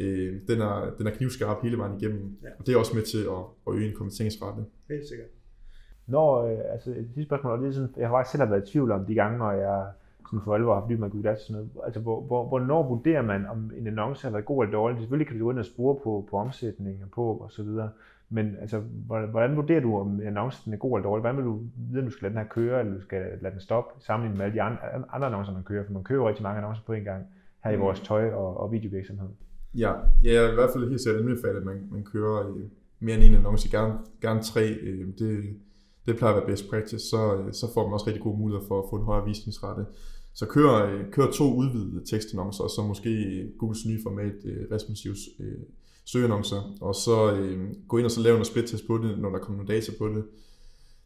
ja. 0.00 0.04
øh, 0.04 0.40
den, 0.48 0.60
er, 0.60 0.94
den 0.98 1.06
er 1.06 1.10
knivskarp 1.10 1.62
hele 1.62 1.78
vejen 1.78 2.00
igennem. 2.00 2.38
Ja. 2.42 2.48
Og 2.58 2.66
det 2.66 2.74
er 2.74 2.78
også 2.78 2.94
med 2.94 3.02
til 3.02 3.22
at, 3.36 3.42
at 3.66 3.74
øge 3.74 3.88
en 3.88 3.96
kommenteringsrate. 3.96 4.64
Helt 4.88 5.08
sikkert. 5.08 5.28
Når, 6.06 6.28
øh, 6.46 6.58
altså 6.72 6.90
et 6.90 7.08
sidste 7.14 7.24
spørgsmål, 7.24 7.52
og 7.52 7.58
det 7.58 7.68
er 7.68 7.72
sådan, 7.72 7.94
jeg 7.96 8.08
har 8.08 8.14
faktisk 8.14 8.32
selv 8.32 8.50
været 8.50 8.68
i 8.68 8.70
tvivl 8.72 8.90
om 8.90 9.06
de 9.06 9.14
gange, 9.14 9.38
når 9.38 9.52
jeg 9.52 9.86
sådan 10.26 10.44
for 10.44 10.54
alvor 10.54 10.74
har 10.74 10.80
fordybt 10.80 11.00
mig 11.00 11.06
i 11.06 11.10
Google 11.10 11.36
sådan 11.38 11.56
noget. 11.56 11.70
Altså, 11.84 12.00
hvor, 12.00 12.20
hvor, 12.20 12.48
hvornår 12.48 12.88
vurderer 12.88 13.22
man, 13.22 13.46
om 13.46 13.72
en 13.76 13.86
annonce 13.86 14.26
har 14.26 14.32
været 14.32 14.44
god 14.44 14.64
eller 14.64 14.78
dårlig? 14.78 14.98
Selvfølgelig 14.98 15.26
kan 15.26 15.38
du 15.38 15.44
gå 15.44 15.50
ind 15.50 15.58
og 15.58 15.64
spore 15.64 15.94
på, 16.04 16.28
på 16.30 16.36
omsætning 16.36 17.04
og 17.04 17.10
på 17.10 17.24
og 17.36 17.50
så 17.50 17.62
videre. 17.62 17.90
Men 18.28 18.56
altså, 18.60 18.80
hvordan 19.30 19.56
vurderer 19.56 19.80
du, 19.80 19.98
om 19.98 20.20
annoncen 20.20 20.72
er 20.72 20.76
god 20.76 20.98
eller 20.98 21.08
dårlig? 21.08 21.20
Hvordan 21.20 21.36
vil 21.36 21.44
du 21.44 21.60
vide, 21.90 22.00
om 22.00 22.04
du 22.04 22.10
skal 22.10 22.22
lade 22.24 22.34
den 22.34 22.42
her 22.42 22.48
køre, 22.48 22.80
eller 22.80 22.94
du 22.94 23.00
skal 23.00 23.22
lade 23.40 23.52
den 23.52 23.60
stoppe, 23.60 24.04
sammenlignet 24.04 24.38
med 24.38 24.44
alle 24.44 24.54
de 24.54 24.62
andre, 24.62 24.78
andre 25.12 25.26
annoncer, 25.26 25.52
man 25.52 25.62
kører? 25.64 25.84
For 25.84 25.92
man 25.92 26.04
kører 26.04 26.18
jo 26.18 26.28
rigtig 26.28 26.42
mange 26.42 26.58
annoncer 26.58 26.82
på 26.86 26.92
en 26.92 27.04
gang 27.04 27.24
her 27.64 27.70
i 27.70 27.76
mm. 27.76 27.82
vores 27.82 28.00
tøj- 28.00 28.32
og, 28.32 28.60
og 28.60 28.72
videovirksomhed. 28.72 29.28
Ja, 29.74 29.92
ja, 30.24 30.32
jeg 30.32 30.44
er 30.44 30.52
i 30.52 30.54
hvert 30.54 30.70
fald 30.74 30.88
helt 30.88 31.00
sikkert 31.00 31.22
anbefale, 31.22 31.58
at 31.58 31.64
man, 31.64 31.88
man 31.90 32.04
kører 32.04 32.48
øh, 32.48 32.62
mere 33.00 33.16
end 33.16 33.24
en 33.24 33.34
annonce, 33.34 33.70
gerne, 33.70 33.98
gerne 34.20 34.42
tre. 34.42 34.68
Øh, 34.68 35.06
det, 35.18 35.56
det 36.06 36.16
plejer 36.16 36.34
at 36.34 36.40
være 36.40 36.46
best 36.46 36.70
practice, 36.70 37.08
så, 37.10 37.36
øh, 37.36 37.52
så 37.52 37.66
får 37.74 37.82
man 37.84 37.92
også 37.92 38.06
rigtig 38.06 38.22
gode 38.22 38.38
muligheder 38.38 38.66
for 38.68 38.78
at 38.82 38.84
få 38.90 38.96
en 38.96 39.04
højere 39.04 39.24
visningsrate. 39.24 39.86
Så 40.36 40.46
kør, 40.46 40.86
øh, 40.86 41.10
kør 41.12 41.30
to 41.30 41.54
udvidede 41.54 42.06
tekstannoncer, 42.10 42.64
og 42.64 42.70
så 42.70 42.82
måske 42.82 43.44
Googles 43.58 43.86
nye 43.86 44.00
format, 44.02 44.34
øh, 44.44 44.66
responsive 44.72 45.14
søgeannoncer, 46.06 46.76
og 46.80 46.94
så 46.94 47.32
øh, 47.34 47.58
gå 47.88 47.98
ind 47.98 48.04
og 48.04 48.10
så 48.10 48.20
lave 48.20 48.34
noget 48.34 48.46
split-test 48.46 48.86
på 48.86 48.98
det, 48.98 49.18
når 49.18 49.30
der 49.30 49.38
kommer 49.38 49.62
nogle 49.62 49.74
data 49.74 49.92
på 49.98 50.08
det. 50.08 50.24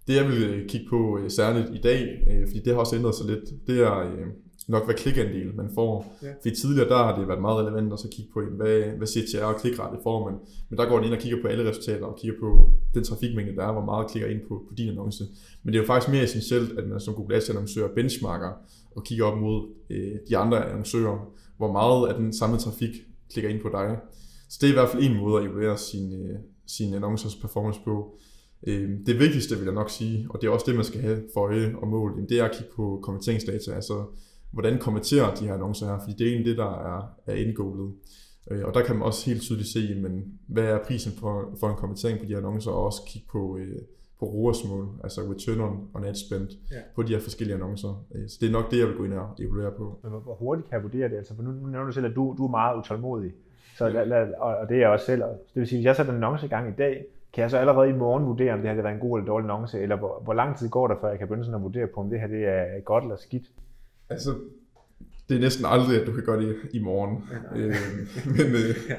Det 0.06 0.14
jeg 0.16 0.28
vil 0.28 0.42
øh, 0.42 0.68
kigge 0.68 0.86
på 0.90 1.18
øh, 1.18 1.30
særligt 1.30 1.70
i 1.74 1.80
dag, 1.80 2.28
øh, 2.30 2.46
fordi 2.46 2.58
det 2.58 2.72
har 2.72 2.80
også 2.80 2.96
ændret 2.96 3.14
sig 3.14 3.26
lidt, 3.26 3.66
det 3.66 3.80
er 3.80 3.98
øh, 3.98 4.26
nok, 4.68 4.84
hvad 4.84 4.94
klikandel 4.94 5.54
man 5.54 5.70
får. 5.74 6.18
Ja. 6.22 6.32
Fordi 6.42 6.54
tidligere, 6.54 6.88
der 6.88 6.96
har 6.96 7.18
det 7.18 7.28
været 7.28 7.40
meget 7.40 7.58
relevant 7.58 7.92
at 7.92 7.98
så 7.98 8.08
kigge 8.08 8.30
på, 8.32 8.40
hvad, 8.40 8.80
hvad 8.98 9.06
CTR 9.06 9.44
og 9.44 9.60
klikrate 9.60 9.96
får 10.02 10.30
man. 10.30 10.38
Men 10.68 10.78
der 10.78 10.88
går 10.88 10.96
den 10.96 11.04
ind 11.04 11.14
og 11.14 11.20
kigger 11.20 11.42
på 11.42 11.48
alle 11.48 11.70
resultater 11.70 12.06
og 12.06 12.18
kigger 12.20 12.36
på 12.40 12.72
den 12.94 13.04
trafikmængde, 13.04 13.56
der 13.56 13.64
er, 13.64 13.72
hvor 13.72 13.84
meget 13.84 14.10
klikker 14.10 14.28
ind 14.30 14.40
på, 14.48 14.64
på 14.68 14.74
din 14.74 14.88
annonce. 14.88 15.24
Men 15.62 15.72
det 15.72 15.78
er 15.78 15.82
jo 15.82 15.86
faktisk 15.86 16.12
mere 16.12 16.24
essentielt, 16.24 16.78
at 16.78 16.88
man 16.88 17.00
som 17.00 17.14
Google 17.14 17.36
Ads 17.36 17.50
annoncør 17.50 17.88
benchmarker 17.94 18.52
og 18.96 19.04
kigger 19.04 19.24
op 19.24 19.38
mod 19.38 19.68
øh, 19.90 20.14
de 20.28 20.36
andre 20.36 20.68
annoncører, 20.70 21.32
hvor 21.56 21.72
meget 21.72 22.08
af 22.08 22.14
den 22.14 22.32
samlede 22.32 22.62
trafik 22.62 22.90
klikker 23.32 23.50
ind 23.50 23.60
på 23.60 23.68
dig. 23.68 23.98
Så 24.48 24.58
det 24.60 24.66
er 24.66 24.70
i 24.70 24.74
hvert 24.74 24.88
fald 24.88 25.02
en 25.02 25.16
måde 25.16 25.42
at 25.42 25.50
evaluere 25.50 25.78
sin, 25.78 26.12
øh, 26.12 26.38
sin 26.66 26.94
annoncers 26.94 27.34
performance 27.34 27.80
på. 27.84 28.18
Øh, 28.66 28.90
det 29.06 29.18
vigtigste 29.18 29.56
vil 29.56 29.64
jeg 29.64 29.74
nok 29.74 29.90
sige, 29.90 30.26
og 30.30 30.40
det 30.40 30.46
er 30.46 30.50
også 30.50 30.66
det, 30.66 30.74
man 30.74 30.84
skal 30.84 31.00
have 31.00 31.22
for 31.34 31.40
øje 31.40 31.74
og 31.76 31.88
mål, 31.88 32.28
det 32.28 32.38
er 32.38 32.44
at 32.44 32.52
kigge 32.52 32.72
på 32.76 33.00
konverteringsdata, 33.02 33.70
altså 33.70 34.04
hvordan 34.52 34.78
konverterer 34.78 35.34
de 35.34 35.44
her 35.44 35.54
annoncer 35.54 35.86
her, 35.86 35.98
fordi 36.00 36.12
det 36.18 36.26
er 36.26 36.30
egentlig 36.30 36.50
det, 36.50 36.58
der 36.58 36.96
er, 36.96 37.02
er 37.26 37.34
indgålet. 37.34 37.92
Øh, 38.50 38.64
og 38.64 38.74
der 38.74 38.84
kan 38.84 38.96
man 38.96 39.02
også 39.02 39.30
helt 39.30 39.42
tydeligt 39.42 39.68
se, 39.68 39.94
men 39.94 40.24
hvad 40.46 40.64
er 40.64 40.84
prisen 40.86 41.12
for, 41.12 41.56
for 41.60 41.70
en 41.70 41.76
konvertering 41.76 42.18
på 42.18 42.24
de 42.24 42.30
her 42.30 42.38
annoncer, 42.38 42.70
og 42.70 42.84
også 42.84 43.00
kigge 43.06 43.28
på, 43.32 43.56
øh, 43.56 43.78
på 44.20 44.26
ROAS-mål, 44.26 44.88
altså 45.04 45.20
return 45.20 45.60
on, 45.60 45.88
on 45.94 46.04
ad 46.04 46.14
spend, 46.14 46.48
ja. 46.70 46.76
på 46.94 47.02
de 47.02 47.12
her 47.14 47.20
forskellige 47.20 47.54
annoncer. 47.54 48.04
Øh, 48.14 48.28
så 48.28 48.38
det 48.40 48.48
er 48.48 48.52
nok 48.52 48.70
det, 48.70 48.78
jeg 48.78 48.86
vil 48.88 48.96
gå 48.96 49.04
ind 49.04 49.12
og 49.12 49.28
evaluere 49.38 49.72
på. 49.78 49.98
Men 50.02 50.12
hvor 50.12 50.34
hurtigt 50.34 50.68
kan 50.68 50.76
jeg 50.76 50.82
vurdere 50.82 51.08
det? 51.08 51.16
Altså, 51.16 51.36
for 51.36 51.42
nu, 51.42 51.50
nu 51.50 51.66
nævner 51.66 51.86
du 51.86 51.92
selv, 51.92 52.06
at 52.06 52.14
du, 52.16 52.34
du 52.38 52.46
er 52.46 52.50
meget 52.50 52.78
utålmodig, 52.78 53.32
så 53.78 53.86
ja. 53.86 53.92
la, 53.92 54.04
la, 54.04 54.38
og 54.38 54.68
det 54.68 54.76
er 54.76 54.80
jeg 54.80 54.88
også 54.88 55.06
selv. 55.06 55.22
Det 55.22 55.54
vil 55.54 55.66
sige, 55.66 55.78
hvis 55.78 55.84
jeg 55.84 55.96
sætter 55.96 56.12
en 56.12 56.24
annonce 56.24 56.46
i 56.46 56.48
gang 56.48 56.68
i 56.68 56.76
dag, 56.78 57.04
kan 57.32 57.42
jeg 57.42 57.50
så 57.50 57.58
allerede 57.58 57.88
i 57.88 57.92
morgen 57.92 58.26
vurdere, 58.26 58.52
om 58.52 58.58
det 58.58 58.68
her 58.68 58.74
har 58.74 58.82
været 58.82 58.94
en 58.94 59.00
god 59.00 59.18
eller 59.18 59.26
dårlig 59.26 59.50
annonce, 59.50 59.80
eller 59.80 59.96
hvor, 59.96 60.20
hvor 60.24 60.34
lang 60.34 60.58
tid 60.58 60.68
går 60.68 60.86
der, 60.88 60.94
før 61.00 61.08
jeg 61.08 61.18
kan 61.18 61.28
begynde 61.28 61.44
sådan 61.44 61.60
at 61.60 61.62
vurdere 61.62 61.86
på, 61.86 62.00
om 62.00 62.10
det 62.10 62.20
her 62.20 62.26
det 62.26 62.46
er 62.46 62.80
godt 62.80 63.04
eller 63.04 63.16
skidt? 63.16 63.46
Altså, 64.10 64.30
det 65.28 65.36
er 65.36 65.40
næsten 65.40 65.66
aldrig, 65.68 66.00
at 66.00 66.06
du 66.06 66.12
kan 66.12 66.24
gøre 66.24 66.40
det 66.40 66.56
i 66.72 66.78
morgen. 66.78 67.24
Ja, 67.30 67.60
øh, 67.60 67.74
men, 68.26 68.46
øh, 68.46 68.76
ja. 68.90 68.96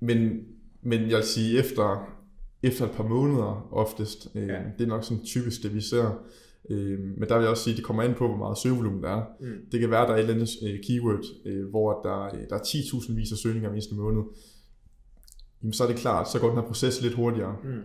men, 0.00 0.46
men 0.82 1.00
jeg 1.00 1.16
vil 1.16 1.24
sige, 1.24 1.58
efter, 1.58 2.14
efter 2.62 2.84
et 2.84 2.90
par 2.90 3.08
måneder 3.08 3.68
oftest, 3.72 4.28
øh, 4.34 4.48
ja. 4.48 4.58
det 4.78 4.84
er 4.84 4.88
nok 4.88 5.04
sådan 5.04 5.24
typisk 5.24 5.62
det, 5.62 5.74
vi 5.74 5.80
ser. 5.80 6.24
Øh, 6.70 6.98
men 6.98 7.28
der 7.28 7.34
vil 7.34 7.42
jeg 7.42 7.50
også 7.50 7.62
sige, 7.62 7.72
at 7.72 7.76
det 7.76 7.84
kommer 7.84 8.02
an 8.02 8.14
på, 8.14 8.28
hvor 8.28 8.36
meget 8.36 8.58
søgevolumen 8.58 9.02
der 9.02 9.08
er. 9.08 9.22
Mm. 9.40 9.46
Det 9.72 9.80
kan 9.80 9.90
være, 9.90 10.02
at 10.02 10.08
der 10.08 10.14
er 10.14 10.18
et 10.18 10.22
eller 10.22 10.34
andet 10.34 10.50
øh, 10.62 10.78
keyword, 10.86 11.24
øh, 11.44 11.68
hvor 11.70 12.00
der, 12.02 12.24
øh, 12.24 12.48
der 12.50 12.56
er 12.56 12.60
10.000 12.60 13.14
vis 13.14 13.32
af 13.32 13.38
søgninger 13.38 13.74
i 13.74 13.94
måned. 13.94 14.22
Jamen, 15.62 15.72
så 15.72 15.84
er 15.84 15.88
det 15.88 15.96
klart, 15.96 16.30
så 16.30 16.38
går 16.38 16.48
den 16.48 16.56
her 16.56 16.66
proces 16.66 17.02
lidt 17.02 17.14
hurtigere. 17.14 17.56
Mm. 17.64 17.80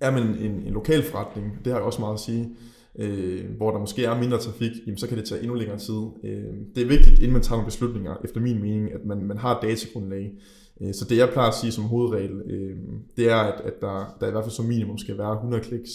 Er 0.00 0.10
man 0.10 0.22
en, 0.22 0.52
en 0.52 0.72
lokal 0.72 1.02
forretning, 1.02 1.58
det 1.64 1.72
har 1.72 1.78
jeg 1.78 1.86
også 1.86 2.00
meget 2.00 2.14
at 2.14 2.20
sige, 2.20 2.56
øh, 2.98 3.56
hvor 3.56 3.70
der 3.70 3.78
måske 3.78 4.04
er 4.04 4.20
mindre 4.20 4.38
trafik, 4.38 4.70
jamen, 4.86 4.98
så 4.98 5.08
kan 5.08 5.18
det 5.18 5.24
tage 5.24 5.40
endnu 5.40 5.54
længere 5.54 5.78
tid. 5.78 6.02
Øh, 6.24 6.54
det 6.74 6.82
er 6.82 6.86
vigtigt, 6.86 7.18
inden 7.18 7.32
man 7.32 7.42
tager 7.42 7.56
nogle 7.56 7.66
beslutninger, 7.66 8.16
efter 8.24 8.40
min 8.40 8.62
mening, 8.62 8.92
at 8.92 9.04
man, 9.04 9.24
man 9.24 9.38
har 9.38 9.56
et 9.56 9.62
datagrundlag. 9.62 10.32
Øh, 10.80 10.94
så 10.94 11.04
det 11.04 11.16
jeg 11.16 11.28
plejer 11.28 11.48
at 11.48 11.54
sige 11.54 11.72
som 11.72 11.84
hovedregel, 11.84 12.42
øh, 12.46 12.76
det 13.16 13.30
er, 13.30 13.36
at, 13.36 13.60
at 13.60 13.80
der, 13.80 14.16
der 14.20 14.28
i 14.28 14.30
hvert 14.30 14.44
fald 14.44 14.52
som 14.52 14.64
minimum 14.64 14.98
skal 14.98 15.18
være 15.18 15.32
100 15.32 15.62
kliks, 15.62 15.90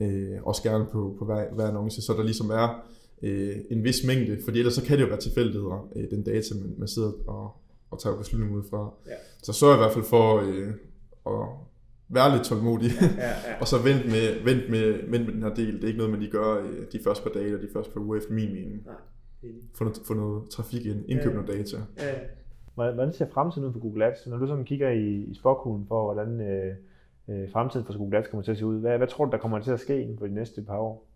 ja. 0.00 0.06
øh, 0.06 0.42
også 0.42 0.62
gerne 0.62 0.86
på, 0.92 1.16
på 1.18 1.24
hver, 1.24 1.54
hver 1.54 1.66
annonce, 1.66 2.02
så 2.02 2.12
der 2.12 2.22
ligesom 2.22 2.50
er 2.50 2.84
en 3.70 3.84
vis 3.84 4.04
mængde, 4.06 4.38
for 4.44 4.50
ellers 4.50 4.74
så 4.74 4.84
kan 4.84 4.96
det 4.98 5.04
jo 5.04 5.08
være 5.08 5.20
tilfældigheder, 5.20 5.88
den 6.10 6.22
data, 6.22 6.54
man, 6.54 6.74
man 6.78 6.88
sidder 6.88 7.12
og, 7.26 7.56
og 7.90 8.00
tager 8.00 8.16
beslutninger 8.16 8.56
ud 8.56 8.62
fra. 8.70 8.94
Ja. 9.06 9.12
Så 9.42 9.52
sørg 9.52 9.74
i 9.74 9.78
hvert 9.78 9.92
fald 9.92 10.04
for 10.04 10.40
øh, 10.40 10.68
at 11.26 11.48
være 12.08 12.36
lidt 12.36 12.46
tålmodig, 12.46 12.90
ja, 13.00 13.06
ja, 13.06 13.28
ja. 13.28 13.58
og 13.60 13.68
så 13.68 13.78
vent 13.78 14.06
med, 14.06 14.44
vent, 14.44 14.70
med, 14.70 15.10
vent 15.10 15.26
med 15.26 15.34
den 15.34 15.42
her 15.42 15.54
del. 15.54 15.74
Det 15.74 15.84
er 15.84 15.86
ikke 15.86 15.98
noget, 15.98 16.10
man 16.10 16.20
lige 16.20 16.32
gør 16.32 16.54
øh, 16.54 16.86
de 16.92 17.00
første 17.04 17.22
par 17.22 17.30
dage 17.30 17.46
eller 17.46 17.60
de 17.60 17.68
første 17.72 17.92
par 17.92 18.00
uger 18.00 18.16
efter 18.16 18.32
min 18.32 18.52
mening. 18.52 18.82
Nej, 18.86 18.94
få, 19.74 19.84
noget, 19.84 20.00
få 20.04 20.14
noget 20.14 20.50
trafik 20.50 20.86
ind, 20.86 21.04
indkøb 21.08 21.32
ja, 21.32 21.40
noget 21.40 21.48
data. 21.48 21.76
Ja. 21.98 22.14
Hvordan 22.84 23.12
ser 23.12 23.26
fremtiden 23.32 23.68
ud 23.68 23.72
for 23.72 23.80
Google 23.80 24.06
Ads? 24.06 24.26
Når 24.26 24.36
du 24.36 24.46
sådan 24.46 24.64
kigger 24.64 24.90
i, 24.90 25.24
i 25.30 25.34
spokhulen 25.34 25.86
for, 25.88 26.04
hvordan 26.04 26.40
øh, 26.40 26.74
øh, 27.28 27.50
fremtiden 27.52 27.86
for 27.86 27.98
Google 27.98 28.18
Ads 28.18 28.28
kommer 28.28 28.44
til 28.44 28.50
at 28.50 28.58
se 28.58 28.66
ud, 28.66 28.80
hvad, 28.80 28.98
hvad 28.98 29.06
tror 29.06 29.24
du, 29.24 29.30
der 29.30 29.38
kommer 29.38 29.60
til 29.60 29.70
at 29.70 29.80
ske 29.80 30.02
inden 30.02 30.18
for 30.18 30.26
de 30.26 30.34
næste 30.34 30.62
par 30.62 30.78
år? 30.78 31.08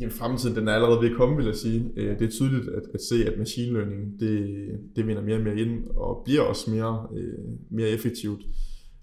Jamen 0.00 0.12
fremtiden 0.12 0.56
den 0.56 0.68
er 0.68 0.72
allerede 0.72 1.00
ved 1.00 1.10
at 1.10 1.16
komme, 1.16 1.36
vil 1.36 1.46
jeg 1.46 1.54
sige. 1.54 1.92
Øh, 1.96 2.18
det 2.18 2.26
er 2.26 2.30
tydeligt 2.30 2.68
at, 2.68 2.82
at 2.94 3.00
se, 3.00 3.14
at 3.32 3.38
machine 3.38 3.72
learning 3.72 4.20
det, 4.20 4.68
det 4.96 5.06
vinder 5.06 5.22
mere 5.22 5.36
og 5.36 5.42
mere 5.42 5.56
ind, 5.56 5.90
og 5.96 6.22
bliver 6.24 6.42
også 6.42 6.70
mere, 6.70 7.08
øh, 7.16 7.38
mere 7.70 7.88
effektivt 7.88 8.40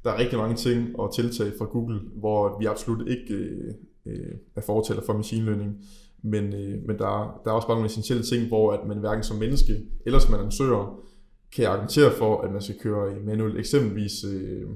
der 0.08 0.14
er 0.14 0.20
rigtig 0.20 0.38
mange 0.38 0.56
ting 0.56 1.00
og 1.00 1.16
tiltag 1.16 1.52
fra 1.58 1.66
Google, 1.66 2.00
hvor 2.16 2.60
vi 2.60 2.66
absolut 2.66 3.08
ikke 3.08 3.34
øh, 3.34 3.74
øh, 4.06 4.36
er 4.56 4.62
fortæller 4.62 5.04
for 5.04 5.14
machine 5.14 5.46
learning. 5.46 5.86
Men, 6.22 6.54
øh, 6.54 6.88
men 6.88 6.98
der, 6.98 7.42
der 7.44 7.52
er 7.52 7.56
også 7.56 7.68
bare 7.68 7.78
nogle 7.78 7.86
essentielle 7.86 8.24
ting, 8.24 8.48
hvor 8.48 8.72
at 8.72 8.88
man 8.88 8.98
hverken 8.98 9.24
som 9.24 9.38
menneske 9.38 9.74
eller 10.06 10.20
som 10.20 10.34
annoncør 10.34 11.00
kan 11.56 11.66
argumentere 11.66 12.12
for, 12.12 12.42
at 12.42 12.52
man 12.52 12.62
skal 12.62 12.80
køre 12.80 13.12
i 13.12 13.26
manuel. 13.26 13.58
Eksempelvis 13.58 14.24
øh, 14.24 14.68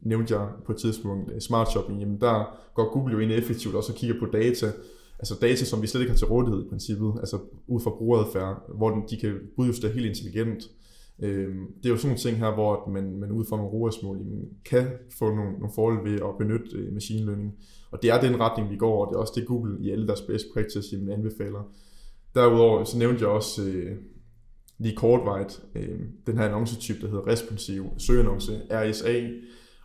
nævnte 0.00 0.38
jeg 0.38 0.48
på 0.66 0.72
et 0.72 0.78
tidspunkt 0.78 1.32
øh, 1.32 1.40
smart 1.40 1.70
shopping, 1.70 2.00
jamen 2.00 2.20
der 2.20 2.58
går 2.74 2.92
Google 2.92 3.12
jo 3.12 3.18
ind 3.18 3.32
effektivt 3.32 3.74
også 3.74 3.92
og 3.92 3.98
kigger 3.98 4.18
på 4.20 4.26
data, 4.26 4.72
altså 5.18 5.34
data, 5.40 5.64
som 5.64 5.82
vi 5.82 5.86
slet 5.86 6.00
ikke 6.00 6.10
har 6.10 6.18
til 6.18 6.26
rådighed 6.26 6.64
i 6.64 6.68
princippet, 6.68 7.12
altså 7.20 7.38
ud 7.66 7.80
fra 7.80 7.90
brugeradfærd, 7.90 8.76
hvor 8.76 9.06
de 9.10 9.16
kan 9.16 9.38
udjustere 9.56 9.92
helt 9.92 10.06
intelligent. 10.06 10.70
Øh, 11.22 11.54
det 11.76 11.86
er 11.86 11.90
jo 11.90 11.96
sådan 11.96 12.08
nogle 12.08 12.20
ting 12.20 12.36
her, 12.36 12.54
hvor 12.54 12.88
man, 12.88 13.16
man 13.18 13.32
ud 13.32 13.44
fra 13.44 13.56
nogle 13.56 13.72
ROAS-mål 13.72 14.18
kan 14.64 14.86
få 15.18 15.34
nogle, 15.34 15.52
nogle 15.52 15.74
fordele 15.74 16.10
ved 16.10 16.20
at 16.20 16.38
benytte 16.38 16.76
øh, 16.76 16.92
machine 16.92 17.26
learning. 17.26 17.54
Og 17.90 18.02
det 18.02 18.10
er 18.10 18.20
den 18.20 18.40
retning, 18.40 18.70
vi 18.70 18.76
går, 18.76 19.04
og 19.04 19.10
det 19.10 19.16
er 19.16 19.20
også 19.20 19.32
det 19.36 19.46
Google 19.46 19.76
i 19.80 19.90
alle 19.90 20.06
deres 20.06 20.20
best 20.20 20.46
practice 20.54 20.88
jamen, 20.92 21.10
anbefaler. 21.10 21.70
Derudover 22.34 22.84
så 22.84 22.98
nævnte 22.98 23.20
jeg 23.20 23.28
også 23.28 23.62
øh, 23.64 23.96
lige 24.84 24.96
kortvejt 24.96 25.62
øh, 25.74 26.00
den 26.26 26.38
her 26.38 26.44
annoncetype, 26.44 27.00
der 27.00 27.08
hedder 27.08 27.26
responsiv 27.26 27.90
søgeannonce, 27.98 28.52
RSA, 28.70 29.28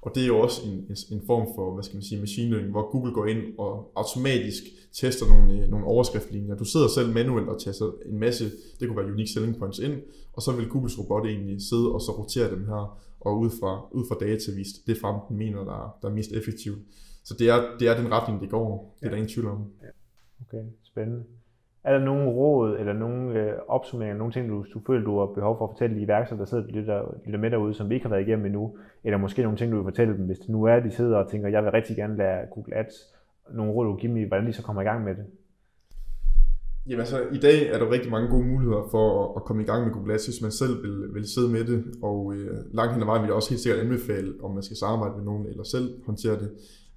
og 0.02 0.12
det 0.16 0.24
er 0.24 0.28
jo 0.28 0.40
også 0.40 0.62
en, 0.66 0.96
en 1.12 1.22
form 1.26 1.48
for, 1.56 1.74
hvad 1.74 1.84
skal 1.84 1.96
man 1.96 2.04
sige, 2.04 2.20
machine 2.20 2.50
learning, 2.50 2.72
hvor 2.72 2.92
Google 2.92 3.14
går 3.14 3.26
ind 3.26 3.44
og 3.58 3.92
automatisk 3.96 4.64
tester 4.94 5.26
nogle, 5.28 5.54
øh, 5.54 5.70
nogle 5.70 5.86
overskriftlinjer. 5.86 6.56
Du 6.56 6.66
sidder 6.66 6.88
selv 6.88 7.14
manuelt 7.14 7.50
og 7.50 7.62
tester 7.62 7.92
en 8.06 8.20
masse, 8.20 8.46
det 8.80 8.88
kunne 8.88 8.98
være 8.98 9.14
unique 9.14 9.34
selling 9.34 9.58
points 9.60 9.80
ind, 9.80 10.02
og 10.34 10.42
så 10.42 10.52
vil 10.52 10.70
Googles 10.70 11.00
robot 11.00 11.26
egentlig 11.26 11.62
sidde 11.70 11.92
og 11.92 12.02
så 12.02 12.12
rotere 12.12 12.52
dem 12.52 12.66
her, 12.66 13.00
og 13.20 13.40
ud 13.40 13.50
fra, 13.60 13.88
ud 13.92 14.06
fra 14.08 14.16
data 14.20 14.52
vist 14.56 14.88
det 14.88 14.98
frem, 14.98 15.16
den 15.30 15.38
mener, 15.38 15.64
der, 15.64 15.86
er, 15.86 15.98
der 16.02 16.10
er 16.10 16.14
mest 16.14 16.32
effektivt. 16.32 16.80
Så 17.24 17.34
det 17.40 17.50
er, 17.50 17.78
det 17.80 17.88
er 17.88 18.02
den 18.02 18.12
retning, 18.12 18.42
det 18.42 18.50
går. 18.50 18.96
Det 19.00 19.06
er 19.06 19.08
ja. 19.08 19.12
der 19.12 19.18
ingen 19.18 19.34
tvivl 19.34 19.48
om. 19.48 19.72
Okay, 20.42 20.64
spændende. 20.84 21.24
Er 21.84 21.98
der 21.98 22.06
nogen 22.06 22.30
råd 22.30 22.78
eller 22.80 22.94
nogen 22.94 23.38
øh, 23.38 23.54
opsummeringer, 23.68 24.18
nogle 24.18 24.34
ting, 24.34 24.50
du, 24.50 24.66
du 24.74 24.82
føler, 24.88 25.04
du 25.04 25.20
har 25.20 25.26
behov 25.26 25.58
for 25.58 25.66
at 25.66 25.72
fortælle 25.72 25.96
de 25.96 26.02
iværksættere, 26.02 26.40
der 26.40 26.50
sidder 26.50 26.64
lidt, 26.68 26.88
der, 26.88 27.16
lidt 27.26 27.42
med 27.42 27.52
derude, 27.52 27.74
som 27.74 27.90
vi 27.90 27.94
ikke 27.94 28.06
har 28.06 28.16
været 28.16 28.28
igennem 28.28 28.46
endnu? 28.46 28.78
Eller 29.04 29.18
måske 29.18 29.42
nogle 29.44 29.58
ting, 29.58 29.72
du 29.72 29.78
vil 29.78 29.84
fortælle 29.84 30.18
dem, 30.18 30.26
hvis 30.26 30.40
det 30.40 30.50
nu 30.50 30.64
er, 30.64 30.80
de 30.80 30.92
sidder 30.92 31.18
og 31.18 31.32
tænker, 31.32 31.50
jeg 31.50 31.64
vil 31.64 31.72
rigtig 31.72 31.96
gerne 31.96 32.18
lære 32.18 32.46
Google 32.52 32.76
Ads. 32.76 32.94
Nogle 33.54 33.72
råd, 33.72 33.86
du 33.86 33.92
vil 33.92 34.00
give 34.02 34.12
mig, 34.12 34.28
hvordan 34.28 34.48
de 34.48 34.54
så 34.54 34.64
kommer 34.64 34.82
i 34.82 34.86
gang 34.86 35.04
med 35.04 35.16
det? 35.16 35.26
Jamen 36.88 37.00
altså, 37.00 37.20
i 37.32 37.38
dag 37.38 37.68
er 37.74 37.78
der 37.80 37.92
rigtig 37.92 38.12
mange 38.12 38.30
gode 38.30 38.46
muligheder 38.46 38.88
for 38.92 39.36
at 39.38 39.44
komme 39.44 39.64
i 39.64 39.66
gang 39.66 39.84
med 39.86 39.94
Google 39.94 40.14
Ads, 40.14 40.26
hvis 40.26 40.42
man 40.42 40.52
selv 40.52 40.84
vil, 40.84 41.14
vil 41.14 41.28
sidde 41.28 41.52
med 41.52 41.64
det. 41.64 41.86
Og 42.02 42.34
øh, 42.34 42.58
langt 42.74 42.94
hen 42.94 43.02
ad 43.02 43.06
vejen 43.06 43.22
vil 43.22 43.28
jeg 43.28 43.36
også 43.36 43.50
helt 43.50 43.62
sikkert 43.62 43.82
anbefale, 43.86 44.34
om 44.44 44.52
man 44.52 44.64
skal 44.64 44.78
samarbejde 44.78 45.16
med 45.16 45.26
nogen 45.26 45.46
eller 45.46 45.64
selv 45.64 45.88
håndtere 46.06 46.40
det 46.40 46.50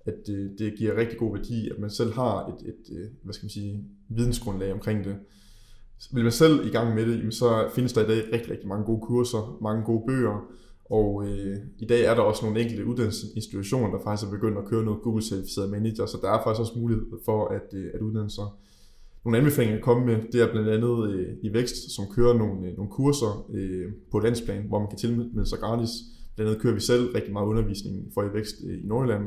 at 0.07 0.15
det, 0.27 0.55
det 0.59 0.75
giver 0.79 0.97
rigtig 0.97 1.19
god 1.19 1.37
værdi, 1.37 1.69
at 1.69 1.79
man 1.79 1.91
selv 1.91 2.13
har 2.13 2.47
et, 2.47 2.69
et, 2.69 2.97
et 2.97 3.11
hvad 3.23 3.35
skal 3.35 3.45
man 3.45 3.51
sige, 3.51 3.85
vidensgrundlag 4.09 4.73
omkring 4.73 5.05
det. 5.05 5.17
Vil 6.13 6.23
man 6.23 6.33
selv 6.33 6.67
i 6.67 6.71
gang 6.71 6.95
med 6.95 7.07
det, 7.07 7.35
så 7.35 7.71
findes 7.75 7.93
der 7.93 8.05
i 8.05 8.07
dag 8.07 8.33
rigtig, 8.33 8.51
rigtig 8.51 8.69
mange 8.69 8.85
gode 8.85 9.01
kurser, 9.01 9.59
mange 9.63 9.85
gode 9.85 10.05
bøger, 10.07 10.47
og 10.91 11.27
øh, 11.27 11.57
i 11.79 11.87
dag 11.87 12.05
er 12.05 12.15
der 12.15 12.23
også 12.23 12.45
nogle 12.45 12.61
enkelte 12.61 12.87
uddannelsesinstitutioner, 12.87 13.91
der 13.91 14.05
faktisk 14.05 14.27
er 14.27 14.31
begyndt 14.31 14.59
at 14.59 14.65
køre 14.65 14.85
noget 14.85 15.03
Google 15.03 15.23
Certified 15.23 15.69
Manager, 15.69 16.07
så 16.07 16.19
der 16.23 16.31
er 16.31 16.43
faktisk 16.45 16.61
også 16.61 16.79
mulighed 16.79 17.07
for 17.25 17.49
at, 17.49 17.69
øh, 17.75 17.91
at 17.95 18.01
uddanne 18.01 18.31
sig. 18.31 18.45
Nogle 19.25 19.39
anbefalinger 19.39 19.77
at 19.77 19.85
komme 19.85 20.07
med, 20.07 20.17
det 20.33 20.41
er 20.41 20.53
blandt 20.53 20.69
andet 20.69 21.13
øh, 21.13 21.27
i 21.43 21.53
Vækst, 21.53 21.95
som 21.97 22.05
kører 22.15 22.35
nogle, 22.39 22.69
øh, 22.69 22.77
nogle 22.77 22.91
kurser 22.91 23.47
øh, 23.55 23.93
på 24.11 24.19
landsplan, 24.19 24.63
hvor 24.69 24.79
man 24.79 24.89
kan 24.89 24.99
tilmelde 24.99 25.47
sig 25.47 25.59
gratis. 25.59 25.91
Blandt 26.35 26.51
andet 26.51 26.63
kører 26.63 26.75
vi 26.75 26.81
selv 26.81 27.13
rigtig 27.15 27.33
meget 27.33 27.47
undervisning 27.47 28.13
for 28.15 28.23
i 28.23 28.35
Vækst 28.35 28.57
øh, 28.67 28.79
i 28.85 28.87
Nordjylland, 28.87 29.25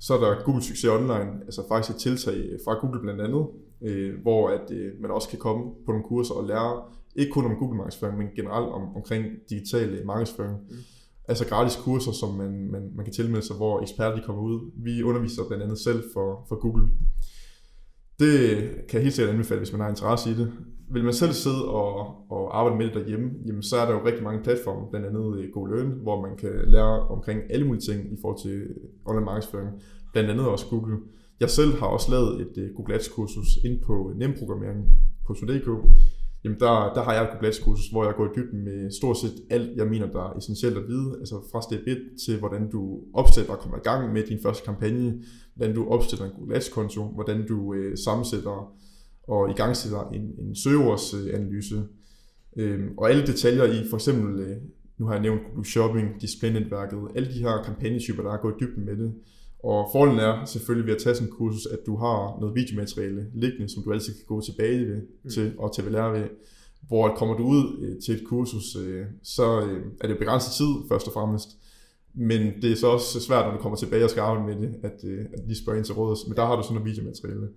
så 0.00 0.14
er 0.14 0.20
der 0.20 0.44
Google 0.44 0.62
Succes 0.62 0.90
Online, 0.90 1.30
altså 1.44 1.62
faktisk 1.68 1.96
et 1.96 2.00
tiltag 2.00 2.58
fra 2.64 2.74
Google 2.74 3.00
blandt 3.00 3.20
andet, 3.20 3.46
øh, 3.82 4.22
hvor 4.22 4.48
at 4.48 4.70
øh, 4.70 4.92
man 5.00 5.10
også 5.10 5.28
kan 5.28 5.38
komme 5.38 5.64
på 5.86 5.92
nogle 5.92 6.04
kurser 6.04 6.34
og 6.34 6.46
lære, 6.46 6.82
ikke 7.16 7.32
kun 7.32 7.44
om 7.44 7.56
Google 7.56 7.76
markedsføring, 7.76 8.18
men 8.18 8.28
generelt 8.36 8.68
om, 8.68 8.96
omkring 8.96 9.24
digital 9.50 10.06
markedsføring. 10.06 10.56
Mm. 10.70 10.76
Altså 11.28 11.46
gratis 11.46 11.76
kurser, 11.76 12.12
som 12.12 12.34
man, 12.34 12.68
man, 12.70 12.92
man 12.94 13.04
kan 13.04 13.14
tilmelde 13.14 13.46
sig, 13.46 13.56
hvor 13.56 13.80
eksperter 13.80 14.16
de 14.16 14.22
kommer 14.26 14.42
ud. 14.42 14.70
Vi 14.76 15.02
underviser 15.02 15.42
blandt 15.48 15.64
andet 15.64 15.78
selv 15.78 16.02
for, 16.12 16.44
for 16.48 16.56
Google. 16.56 16.88
det 18.18 18.58
kan 18.88 18.96
jeg 18.96 19.02
helt 19.02 19.14
sikkert 19.14 19.34
anbefale, 19.34 19.60
hvis 19.60 19.72
man 19.72 19.80
har 19.80 19.88
interesse 19.88 20.30
i 20.30 20.34
det. 20.34 20.52
Vil 20.92 21.04
man 21.04 21.12
selv 21.12 21.32
sidde 21.32 21.64
og, 21.68 21.96
og 22.30 22.58
arbejde 22.58 22.78
med 22.78 22.86
det 22.86 22.94
derhjemme, 22.94 23.30
jamen 23.46 23.62
så 23.62 23.76
er 23.76 23.86
der 23.86 23.92
jo 23.92 24.06
rigtig 24.06 24.22
mange 24.22 24.42
platforme, 24.42 24.90
blandt 24.90 25.06
andet 25.06 25.38
øh, 25.38 25.50
GoLearn, 25.52 25.90
hvor 26.02 26.20
man 26.22 26.36
kan 26.36 26.52
lære 26.66 27.00
omkring 27.08 27.40
alle 27.50 27.66
mulige 27.66 27.82
ting 27.82 28.12
i 28.12 28.16
forhold 28.20 28.42
til 28.42 28.50
øh, 28.50 28.76
online 29.04 29.24
markedsføring. 29.24 29.68
Blandt 30.12 30.30
andet 30.30 30.46
også 30.46 30.66
Google. 30.66 30.96
Jeg 31.40 31.50
selv 31.50 31.72
har 31.78 31.86
også 31.86 32.10
lavet 32.10 32.40
et 32.40 32.58
øh, 32.58 32.74
Google 32.74 32.94
Ads 32.94 33.08
kursus 33.08 33.48
ind 33.64 33.80
på 33.80 34.12
nemprogrammering 34.16 34.84
på 35.26 35.34
Sudeko, 35.34 35.76
jamen 36.44 36.60
der, 36.60 36.92
der 36.94 37.02
har 37.02 37.12
jeg 37.14 37.22
et 37.22 37.30
Google 37.30 37.48
Ads 37.48 37.58
kursus, 37.58 37.90
hvor 37.90 38.04
jeg 38.04 38.14
går 38.14 38.26
i 38.26 38.34
dybden 38.36 38.64
med 38.64 38.90
stort 38.90 39.16
set 39.16 39.34
alt, 39.50 39.76
jeg 39.76 39.86
mener, 39.86 40.06
der 40.06 40.24
er 40.30 40.36
essentielt 40.36 40.76
at 40.76 40.88
vide, 40.88 41.16
altså 41.20 41.34
fra 41.52 41.62
step 41.62 41.80
1 41.86 41.98
til, 42.24 42.38
hvordan 42.38 42.70
du 42.70 43.00
opsætter 43.14 43.52
og 43.52 43.58
kommer 43.58 43.76
i 43.78 43.80
gang 43.80 44.12
med 44.12 44.22
din 44.22 44.38
første 44.42 44.64
kampagne, 44.64 45.22
hvordan 45.54 45.74
du 45.74 45.88
opsætter 45.88 46.24
en 46.24 46.32
Google 46.32 46.56
Ads-konto, 46.56 47.02
hvordan 47.04 47.46
du 47.46 47.74
øh, 47.74 47.96
sammensætter 48.04 48.74
og 49.28 49.50
i 49.50 49.52
gang 49.52 49.76
sætter 49.76 50.08
en, 50.08 50.34
en 50.38 50.56
søgeordsanalyse, 50.56 51.82
øh, 52.56 52.80
og 52.98 53.10
alle 53.10 53.26
detaljer 53.26 53.64
i 53.64 53.88
for 53.90 53.96
eksempel, 53.96 54.40
øh, 54.40 54.56
nu 54.98 55.06
har 55.06 55.12
jeg 55.12 55.22
nævnt 55.22 55.40
Google 55.46 55.70
Shopping, 55.70 56.20
display-netværket, 56.20 56.98
alle 57.14 57.34
de 57.34 57.38
her 57.38 57.62
kampagnetyper, 57.62 58.22
der 58.22 58.32
er 58.32 58.36
gået 58.36 58.54
dybden 58.60 58.84
med 58.84 58.96
det, 58.96 59.12
og 59.62 59.88
fordelen 59.92 60.18
er 60.18 60.44
selvfølgelig 60.44 60.86
ved 60.86 60.94
at 60.94 61.02
tage 61.02 61.14
sådan 61.14 61.28
en 61.28 61.34
kursus, 61.34 61.66
at 61.66 61.78
du 61.86 61.96
har 61.96 62.40
noget 62.40 62.54
videomateriale 62.54 63.26
liggende, 63.34 63.68
som 63.68 63.82
du 63.82 63.92
altid 63.92 64.14
kan 64.14 64.24
gå 64.26 64.40
tilbage 64.40 64.86
ved, 64.88 65.02
mm. 65.24 65.30
til 65.30 65.54
og 65.58 65.74
til 65.74 65.82
at 65.82 65.92
lære 65.92 66.12
ved. 66.12 66.28
Hvor 66.88 67.14
kommer 67.14 67.36
du 67.36 67.44
ud 67.44 67.64
øh, 67.82 68.02
til 68.02 68.14
et 68.14 68.24
kursus, 68.26 68.76
øh, 68.76 69.04
så 69.22 69.60
øh, 69.60 69.86
er 70.00 70.08
det 70.08 70.18
begrænset 70.18 70.52
tid 70.52 70.88
først 70.88 71.06
og 71.06 71.12
fremmest. 71.12 71.48
Men 72.14 72.62
det 72.62 72.72
er 72.72 72.76
så 72.76 72.86
også 72.86 73.20
svært, 73.20 73.46
når 73.46 73.52
du 73.56 73.62
kommer 73.62 73.76
tilbage 73.78 74.04
og 74.04 74.10
skal 74.10 74.20
arbejde 74.20 74.56
med 74.56 74.68
det, 74.68 74.74
at, 74.82 75.04
øh, 75.04 75.24
at 75.32 75.40
lige 75.46 75.58
spørge 75.62 75.78
ind 75.78 75.84
til 75.84 75.94
rådet. 75.94 76.18
Men 76.28 76.36
der 76.36 76.46
har 76.46 76.56
du 76.56 76.62
sådan 76.62 76.74
noget 76.74 76.90
videomateriale. 76.90 77.48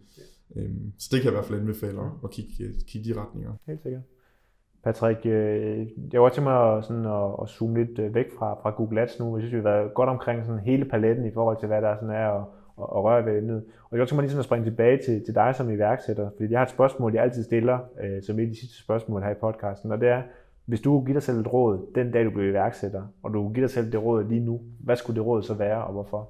Øhm, 0.55 0.93
så 0.99 1.09
det 1.11 1.21
kan 1.21 1.25
jeg 1.25 1.33
i 1.33 1.35
hvert 1.35 1.45
fald 1.45 1.59
anbefale 1.59 1.99
at 2.23 2.31
kigge, 2.31 2.63
øh, 2.63 2.73
kigge 2.87 3.13
de 3.13 3.19
retninger. 3.19 3.51
Helt 3.67 3.81
sikkert. 3.81 4.01
Patrick, 4.83 5.25
øh, 5.25 5.87
jeg 6.13 6.21
var 6.21 6.29
til 6.29 6.43
mig 6.43 6.83
sådan 6.83 7.05
at, 7.05 7.35
at 7.41 7.49
zoome 7.49 7.83
lidt 7.83 7.99
øh, 7.99 8.15
væk 8.15 8.25
fra, 8.37 8.53
fra 8.61 8.69
Google 8.69 9.01
Ads 9.01 9.19
nu. 9.19 9.37
Jeg 9.37 9.41
synes, 9.41 9.51
vi 9.51 9.57
har 9.57 9.71
været 9.71 9.93
godt 9.93 10.09
omkring 10.09 10.45
sådan 10.45 10.59
hele 10.59 10.85
paletten 10.85 11.25
i 11.25 11.31
forhold 11.31 11.57
til, 11.59 11.67
hvad 11.67 11.81
der 11.81 11.95
sådan 11.95 12.09
er 12.09 12.29
at, 12.29 12.45
at, 12.77 12.83
at 12.95 13.03
røre 13.03 13.25
ved 13.25 13.37
emnet. 13.37 13.63
Og 13.89 13.97
jeg 13.97 14.07
tænker 14.07 14.15
mig 14.15 14.23
lige 14.23 14.31
sådan 14.31 14.39
at 14.39 14.45
springe 14.45 14.65
tilbage 14.65 14.97
til, 15.05 15.25
til 15.25 15.35
dig 15.35 15.55
som 15.55 15.69
iværksætter, 15.69 16.29
fordi 16.37 16.51
jeg 16.51 16.59
har 16.59 16.65
et 16.65 16.71
spørgsmål, 16.71 17.13
jeg 17.13 17.23
altid 17.23 17.43
stiller, 17.43 17.79
øh, 18.03 18.23
som 18.23 18.39
er 18.39 18.45
de 18.45 18.59
sidste 18.59 18.77
spørgsmål 18.83 19.23
her 19.23 19.31
i 19.31 19.39
podcasten, 19.41 19.91
og 19.91 20.01
det 20.01 20.09
er, 20.09 20.21
hvis 20.65 20.81
du 20.81 20.91
kunne 20.91 21.05
give 21.05 21.13
dig 21.13 21.23
selv 21.23 21.39
et 21.39 21.53
råd 21.53 21.85
den 21.95 22.11
dag, 22.11 22.25
du 22.25 22.29
blev 22.29 22.49
iværksætter, 22.49 23.03
og 23.23 23.33
du 23.33 23.43
kunne 23.43 23.53
give 23.53 23.63
dig 23.63 23.69
selv 23.69 23.91
det 23.91 24.03
råd 24.03 24.23
lige 24.23 24.45
nu, 24.45 24.61
hvad 24.79 24.95
skulle 24.95 25.19
det 25.19 25.27
råd 25.27 25.43
så 25.43 25.53
være, 25.53 25.83
og 25.83 25.93
hvorfor? 25.93 26.29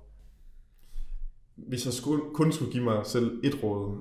Hvis 1.55 1.85
jeg 1.85 1.93
skulle, 1.93 2.23
kun 2.33 2.51
skulle 2.51 2.71
give 2.71 2.83
mig 2.83 3.01
selv 3.03 3.39
et 3.43 3.63
råd, 3.63 3.97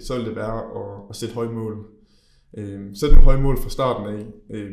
så 0.00 0.14
ville 0.14 0.28
det 0.28 0.36
være 0.36 0.58
at, 0.58 1.02
at 1.10 1.16
sætte 1.16 1.34
høje 1.34 1.48
mål. 1.48 1.86
Øh, 2.58 2.80
sæt 2.94 3.10
nogle 3.10 3.24
høje 3.24 3.42
mål 3.42 3.58
fra 3.58 3.70
starten 3.70 4.18
af, 4.18 4.26
øh, 4.56 4.72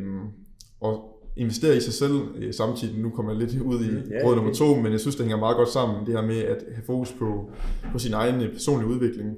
og 0.81 1.13
investere 1.37 1.77
i 1.77 1.79
sig 1.79 1.93
selv 1.93 2.21
øh, 2.35 2.53
samtidig. 2.53 2.99
Nu 3.01 3.09
kommer 3.09 3.31
jeg 3.31 3.39
lidt 3.39 3.61
ud 3.61 3.79
i 3.85 3.91
mm, 3.91 4.03
råd 4.23 4.35
nummer 4.35 4.53
to, 4.53 4.75
men 4.75 4.91
jeg 4.91 4.99
synes, 4.99 5.15
det 5.15 5.25
hænger 5.25 5.39
meget 5.39 5.57
godt 5.57 5.69
sammen, 5.69 6.05
det 6.05 6.13
her 6.13 6.25
med 6.25 6.37
at 6.37 6.63
have 6.73 6.85
fokus 6.85 7.11
på, 7.11 7.49
på 7.91 7.99
sin 7.99 8.13
egen 8.13 8.41
øh, 8.41 8.51
personlige 8.51 8.89
udvikling. 8.89 9.35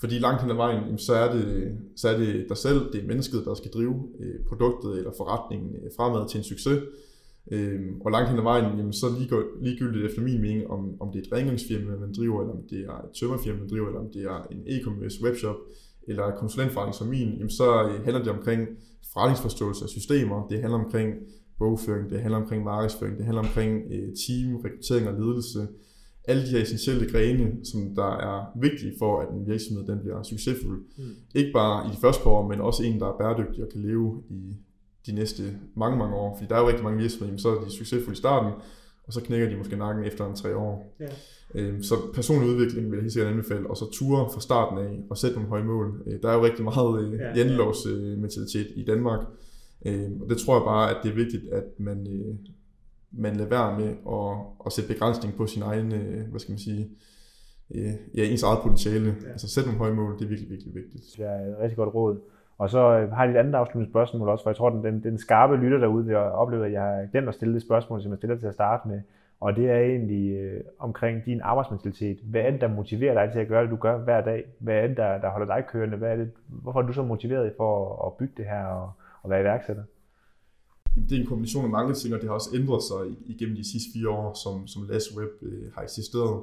Fordi 0.00 0.18
langt 0.18 0.42
hen 0.42 0.50
ad 0.50 0.56
vejen, 0.56 0.98
så 0.98 1.14
er, 1.14 1.32
det, 1.32 1.78
så 1.96 2.08
er 2.08 2.18
det 2.18 2.46
dig 2.48 2.56
selv, 2.56 2.92
det 2.92 3.02
er 3.02 3.06
mennesket, 3.06 3.44
der 3.44 3.54
skal 3.54 3.70
drive 3.70 3.94
øh, 4.20 4.34
produktet 4.48 4.98
eller 4.98 5.10
forretningen 5.16 5.74
øh, 5.74 5.90
fremad 5.96 6.28
til 6.28 6.38
en 6.38 6.44
succes. 6.44 6.78
Øhm, 7.50 8.00
og 8.00 8.10
langt 8.10 8.28
hen 8.30 8.38
ad 8.38 8.42
vejen, 8.42 8.78
jamen, 8.78 8.92
så 8.92 9.06
ligegyldigt 9.62 10.06
efter 10.06 10.22
min 10.22 10.40
mening, 10.40 10.66
om, 10.70 11.00
om 11.00 11.12
det 11.12 11.18
er 11.18 11.22
et 11.26 11.32
rengøringsfirma, 11.32 11.96
man 11.96 12.12
driver, 12.12 12.40
eller 12.40 12.54
om 12.54 12.62
det 12.70 12.80
er 12.80 12.92
et 12.92 13.10
tømmerfirma, 13.20 13.58
man 13.58 13.68
driver, 13.68 13.86
eller 13.86 14.00
om 14.00 14.10
det 14.14 14.22
er 14.22 14.46
en 14.50 14.62
e-commerce 14.66 15.24
webshop, 15.24 15.56
eller 16.08 16.36
konsulentforretning 16.36 16.94
som 16.94 17.06
min, 17.06 17.28
jamen 17.28 17.50
så 17.50 17.68
øh, 17.88 18.04
handler 18.04 18.22
det 18.22 18.32
omkring 18.32 18.68
forretningsforståelse 19.12 19.84
af 19.84 19.88
systemer, 19.88 20.46
det 20.50 20.60
handler 20.60 20.78
omkring 20.84 21.14
bogføring, 21.58 22.10
det 22.10 22.20
handler 22.20 22.40
omkring 22.40 22.64
markedsføring, 22.64 23.16
det 23.16 23.24
handler 23.24 23.42
omkring 23.42 23.72
øh, 23.92 24.08
team, 24.22 24.56
rekruttering 24.56 25.08
og 25.08 25.14
ledelse. 25.20 25.68
Alle 26.24 26.42
de 26.42 26.50
her 26.50 26.62
essentielle 26.62 27.10
grene, 27.12 27.64
som 27.64 27.94
der 27.94 28.12
er 28.30 28.60
vigtige 28.60 28.92
for, 28.98 29.20
at 29.20 29.28
en 29.34 29.46
virksomhed 29.46 29.86
den 29.86 29.98
bliver 30.00 30.22
succesfuld. 30.22 30.80
Mm. 30.98 31.04
Ikke 31.34 31.52
bare 31.52 31.86
i 31.86 31.90
de 31.94 32.00
første 32.00 32.22
par 32.22 32.30
år, 32.30 32.48
men 32.48 32.60
også 32.60 32.82
en, 32.82 33.00
der 33.00 33.06
er 33.06 33.18
bæredygtig 33.18 33.64
og 33.64 33.70
kan 33.72 33.82
leve 33.82 34.22
i 34.30 34.56
de 35.06 35.12
næste 35.12 35.42
mange, 35.76 35.98
mange 35.98 36.16
år. 36.16 36.36
Fordi 36.36 36.48
der 36.48 36.56
er 36.56 36.60
jo 36.60 36.68
rigtig 36.68 36.84
mange 36.84 36.98
virksomheder, 36.98 37.38
så 37.38 37.48
er 37.56 37.64
de 37.64 37.70
succesfulde 37.70 38.12
i 38.12 38.16
starten, 38.16 38.52
og 39.06 39.12
så 39.12 39.20
knækker 39.20 39.48
de 39.48 39.56
måske 39.56 39.76
nakken 39.76 40.04
efter 40.04 40.26
en 40.26 40.36
tre 40.36 40.56
år. 40.56 40.96
Ja. 41.00 41.06
Øhm, 41.54 41.82
så 41.82 41.94
personlig 42.14 42.48
udvikling 42.48 42.90
vil 42.90 42.96
jeg 42.96 43.02
helt 43.02 43.12
sikkert 43.12 43.32
anbefale, 43.32 43.70
og 43.70 43.76
så 43.76 43.90
ture 43.92 44.28
fra 44.32 44.40
starten 44.40 44.78
af 44.78 45.00
og 45.10 45.18
sætte 45.18 45.36
nogle 45.36 45.48
høje 45.48 45.64
mål. 45.64 46.02
Øh, 46.06 46.22
der 46.22 46.28
er 46.30 46.34
jo 46.34 46.44
rigtig 46.44 46.64
meget 46.64 47.04
øh, 47.04 47.12
ja, 47.12 47.36
jantelovs 47.36 47.86
øh, 47.86 48.18
mentalitet 48.18 48.66
i 48.76 48.84
Danmark, 48.84 49.20
øhm, 49.86 50.22
og 50.22 50.28
det 50.28 50.38
tror 50.38 50.54
jeg 50.54 50.64
bare, 50.64 50.90
at 50.90 50.96
det 51.02 51.10
er 51.10 51.14
vigtigt, 51.14 51.52
at 51.52 51.64
man, 51.78 52.06
man 53.12 53.36
lader 53.36 53.48
være 53.48 53.78
med 53.78 53.88
at, 53.88 54.36
at 54.66 54.72
sætte 54.72 54.92
begrænsning 54.92 55.34
på 55.34 55.46
sin 55.46 55.62
egen, 55.62 55.92
hvad 56.30 56.40
skal 56.40 56.52
man 56.52 56.58
sige, 56.58 56.90
ja, 58.14 58.24
ens 58.24 58.42
eget 58.42 58.58
potentiale. 58.62 59.16
Ja. 59.22 59.30
Altså 59.30 59.48
sætte 59.48 59.68
nogle 59.68 59.78
høje 59.78 59.94
mål, 59.94 60.18
det 60.18 60.24
er 60.24 60.28
virkelig, 60.28 60.50
virkelig 60.50 60.74
vigtigt. 60.74 61.04
Det 61.16 61.26
er 61.26 61.54
et 61.54 61.56
rigtig 61.60 61.76
godt 61.76 61.94
råd. 61.94 62.20
Og 62.60 62.70
så 62.70 62.98
øh, 62.98 63.12
har 63.12 63.24
jeg 63.24 63.32
et 63.32 63.38
andet 63.38 63.54
afsluttende 63.54 63.92
spørgsmål 63.92 64.28
også, 64.28 64.42
for 64.42 64.50
jeg 64.50 64.56
tror, 64.56 64.70
den, 64.70 64.84
den, 64.84 65.02
den 65.02 65.18
skarpe 65.18 65.56
lytter 65.56 65.78
derude 65.78 66.06
vil 66.06 66.16
opleve, 66.16 66.66
at 66.66 66.72
jeg 66.72 66.82
har 66.82 67.06
glemt 67.12 67.28
at 67.28 67.34
stille 67.34 67.54
det 67.54 67.62
spørgsmål, 67.62 68.02
som 68.02 68.10
jeg 68.10 68.18
stiller 68.18 68.36
til 68.36 68.46
at 68.46 68.54
starte 68.54 68.88
med. 68.88 69.00
Og 69.40 69.56
det 69.56 69.70
er 69.70 69.78
egentlig 69.78 70.30
øh, 70.30 70.60
omkring 70.78 71.24
din 71.24 71.40
arbejdsmentalitet. 71.40 72.18
Hvad 72.24 72.40
er 72.40 72.50
det, 72.50 72.60
der 72.60 72.68
motiverer 72.68 73.14
dig 73.14 73.32
til 73.32 73.38
at 73.38 73.48
gøre 73.48 73.62
det, 73.62 73.70
du 73.70 73.76
gør 73.76 73.98
hver 73.98 74.20
dag? 74.20 74.44
Hvad 74.58 74.74
er 74.74 74.86
det, 74.86 74.96
der, 74.96 75.18
der 75.18 75.30
holder 75.30 75.54
dig 75.54 75.64
kørende? 75.66 75.96
Hvad 75.96 76.12
er 76.12 76.16
det, 76.16 76.30
hvorfor 76.48 76.82
er 76.82 76.86
du 76.86 76.92
så 76.92 77.02
motiveret 77.02 77.52
for 77.56 77.70
at, 77.92 78.06
at 78.06 78.16
bygge 78.18 78.34
det 78.36 78.44
her 78.44 78.64
og, 78.64 78.92
og 79.22 79.30
være 79.30 79.40
iværksætter? 79.40 79.82
Det 81.08 81.16
er 81.16 81.20
en 81.20 81.26
kombination 81.26 81.64
af 81.64 81.70
mange 81.70 81.94
ting, 81.94 82.14
og 82.14 82.20
det 82.20 82.28
har 82.28 82.34
også 82.34 82.50
ændret 82.54 82.82
sig 82.82 83.02
igennem 83.26 83.56
de 83.56 83.70
sidste 83.72 83.88
fire 83.94 84.08
år, 84.08 84.34
som, 84.44 84.66
som 84.66 84.82
Last 84.90 85.08
Web 85.18 85.32
øh, 85.42 85.72
har 85.74 85.82
eksisteret. 85.82 86.42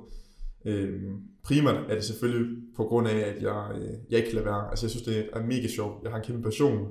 Øh, 0.65 1.01
primært 1.43 1.83
er 1.89 1.95
det 1.95 2.03
selvfølgelig 2.03 2.57
på 2.75 2.83
grund 2.83 3.07
af, 3.07 3.17
at 3.17 3.41
jeg, 3.41 3.71
øh, 3.75 3.93
jeg 4.09 4.17
ikke 4.17 4.29
kan 4.29 4.35
lade 4.35 4.45
være. 4.45 4.69
Altså 4.69 4.85
jeg 4.85 4.91
synes, 4.91 5.05
det 5.05 5.29
er 5.33 5.45
mega 5.45 5.67
sjovt. 5.67 6.03
Jeg 6.03 6.11
har 6.11 6.17
en 6.17 6.23
kæmpe 6.23 6.43
passion 6.43 6.87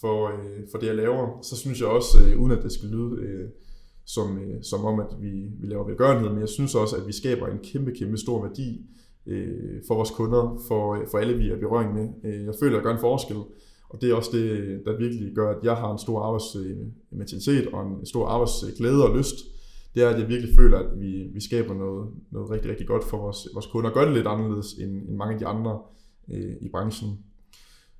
for, 0.00 0.26
øh, 0.26 0.60
for 0.70 0.78
det, 0.78 0.86
jeg 0.86 0.96
laver. 0.96 1.42
Så 1.42 1.56
synes 1.56 1.80
jeg 1.80 1.88
også, 1.88 2.18
øh, 2.26 2.40
uden 2.40 2.52
at 2.52 2.62
det 2.62 2.72
skal 2.72 2.88
lyde... 2.88 3.22
Øh, 3.22 3.48
som, 4.08 4.38
øh, 4.38 4.62
som 4.62 4.84
om, 4.84 5.00
at 5.00 5.06
vi, 5.20 5.30
vi 5.60 5.66
laver 5.66 5.84
velgørenhed, 5.86 6.30
men 6.30 6.40
jeg 6.40 6.48
synes 6.48 6.74
også, 6.74 6.96
at 6.96 7.06
vi 7.06 7.12
skaber 7.12 7.46
en 7.46 7.58
kæmpe, 7.58 7.92
kæmpe 7.92 8.16
stor 8.16 8.42
værdi 8.42 8.86
øh, 9.26 9.80
for 9.86 9.94
vores 9.94 10.10
kunder, 10.10 10.62
for, 10.68 10.94
øh, 10.94 11.08
for 11.10 11.18
alle, 11.18 11.38
vi 11.38 11.50
er 11.50 11.58
berøring 11.58 11.94
med. 11.94 12.08
Øh, 12.24 12.44
jeg 12.44 12.54
føler, 12.60 12.72
at 12.72 12.76
jeg 12.76 12.82
gør 12.82 12.94
en 12.94 13.00
forskel, 13.00 13.36
og 13.88 14.00
det 14.00 14.10
er 14.10 14.14
også 14.14 14.30
det, 14.32 14.80
der 14.84 14.98
virkelig 14.98 15.34
gør, 15.34 15.50
at 15.50 15.64
jeg 15.64 15.76
har 15.76 15.92
en 15.92 15.98
stor 15.98 16.20
arbejdsmentalitet 16.20 17.66
øh, 17.66 17.72
og 17.72 17.86
en 18.00 18.06
stor 18.06 18.26
arbejdsglæde 18.26 19.08
og 19.08 19.16
lyst. 19.16 19.36
Det 19.98 20.06
er, 20.06 20.10
at 20.10 20.20
jeg 20.20 20.28
virkelig 20.28 20.54
føler, 20.54 20.78
at 20.78 21.00
vi, 21.00 21.30
vi 21.34 21.40
skaber 21.40 21.74
noget, 21.74 22.08
noget 22.30 22.50
rigtig, 22.50 22.70
rigtig 22.70 22.86
godt 22.86 23.04
for 23.04 23.16
vores, 23.16 23.48
vores 23.54 23.66
kunder, 23.66 23.90
og 23.90 23.94
gør 23.94 24.04
det 24.04 24.14
lidt 24.14 24.26
anderledes 24.26 24.72
end, 24.72 25.08
end 25.08 25.16
mange 25.16 25.34
af 25.34 25.38
de 25.38 25.46
andre 25.46 25.80
øh, 26.32 26.54
i 26.60 26.68
branchen. 26.68 27.18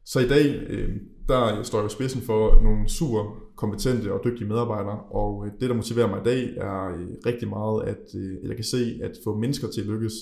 Så 0.04 0.20
i 0.20 0.28
dag, 0.28 0.66
øh, 0.68 0.96
der 1.28 1.62
står 1.62 1.78
jeg 1.78 1.86
i 1.86 1.94
spidsen 1.94 2.20
for 2.20 2.62
nogle 2.62 2.88
super 2.88 3.36
kompetente 3.56 4.12
og 4.12 4.20
dygtige 4.24 4.48
medarbejdere, 4.48 5.00
og 5.00 5.46
øh, 5.46 5.52
det, 5.60 5.70
der 5.70 5.74
motiverer 5.76 6.08
mig 6.08 6.20
i 6.20 6.24
dag, 6.24 6.56
er 6.56 6.88
øh, 6.88 7.08
rigtig 7.26 7.48
meget, 7.48 7.82
at 7.82 8.04
øh, 8.14 8.48
jeg 8.48 8.56
kan 8.56 8.64
se 8.64 9.00
at 9.02 9.12
få 9.24 9.38
mennesker 9.38 9.68
til 9.68 9.80
at 9.80 9.86
lykkes. 9.86 10.12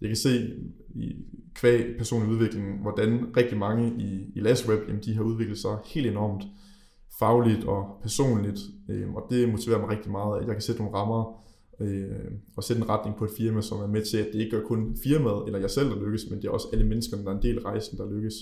Jeg 0.00 0.08
kan 0.08 0.16
se 0.16 0.50
i 0.94 1.12
kvæg 1.54 1.96
personlig 1.98 2.30
udvikling, 2.30 2.82
hvordan 2.82 3.36
rigtig 3.36 3.58
mange 3.58 3.92
i, 3.98 4.32
i 4.34 4.40
LastWeb, 4.40 4.80
jamen, 4.88 5.02
de 5.04 5.14
har 5.14 5.22
udviklet 5.22 5.58
sig 5.58 5.76
helt 5.86 6.06
enormt 6.06 6.42
fagligt 7.18 7.64
og 7.64 7.98
personligt, 8.02 8.58
øhm, 8.88 9.14
og 9.14 9.26
det 9.30 9.48
motiverer 9.48 9.80
mig 9.80 9.88
rigtig 9.88 10.10
meget, 10.10 10.40
at 10.40 10.46
jeg 10.46 10.54
kan 10.54 10.62
sætte 10.62 10.82
nogle 10.82 10.96
rammer 10.96 11.44
øhm, 11.80 12.38
og 12.56 12.64
sætte 12.64 12.82
en 12.82 12.88
retning 12.88 13.16
på 13.16 13.24
et 13.24 13.30
firma, 13.36 13.60
som 13.60 13.78
er 13.78 13.86
med 13.86 14.04
til, 14.04 14.16
at 14.18 14.28
det 14.32 14.40
ikke 14.40 14.56
er 14.56 14.62
kun 14.62 14.96
firmaet 15.02 15.42
eller 15.46 15.58
jeg 15.58 15.70
selv, 15.70 15.90
der 15.90 16.04
lykkes, 16.04 16.30
men 16.30 16.42
det 16.42 16.48
er 16.48 16.52
også 16.52 16.68
alle 16.72 16.86
menneskerne, 16.86 17.24
der 17.24 17.30
er 17.30 17.36
en 17.36 17.42
del 17.42 17.58
af 17.58 17.64
rejsen, 17.64 17.98
der 17.98 18.10
lykkes. 18.10 18.34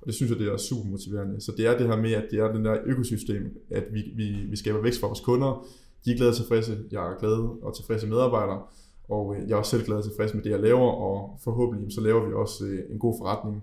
Og 0.00 0.06
det 0.06 0.14
synes 0.14 0.30
jeg, 0.30 0.38
det 0.38 0.52
er 0.52 0.56
super 0.56 0.90
motiverende. 0.90 1.40
Så 1.40 1.52
det 1.56 1.66
er 1.66 1.78
det 1.78 1.86
her 1.86 1.96
med, 1.96 2.12
at 2.12 2.24
det 2.30 2.38
er 2.38 2.52
den 2.52 2.64
der 2.64 2.76
økosystem, 2.84 3.62
at 3.70 3.84
vi, 3.92 4.02
vi, 4.16 4.30
vi 4.50 4.56
skaber 4.56 4.82
vækst 4.82 5.00
for 5.00 5.06
vores 5.06 5.20
kunder. 5.20 5.66
De 6.04 6.12
er 6.12 6.16
glade 6.16 6.30
og 6.30 6.36
tilfredse, 6.36 6.78
jeg 6.90 7.12
er 7.12 7.18
glad 7.18 7.62
og 7.62 7.76
tilfredse 7.76 8.06
medarbejdere, 8.06 8.62
og 9.08 9.36
øh, 9.36 9.48
jeg 9.48 9.54
er 9.54 9.58
også 9.58 9.70
selv 9.70 9.84
glad 9.84 9.96
og 9.96 10.04
tilfreds 10.04 10.34
med 10.34 10.42
det, 10.42 10.50
jeg 10.50 10.60
laver, 10.60 10.90
og 10.90 11.38
forhåbentlig 11.44 11.92
så 11.92 12.00
laver 12.00 12.28
vi 12.28 12.34
også 12.34 12.64
øh, 12.64 12.78
en 12.90 12.98
god 12.98 13.14
forretning. 13.18 13.62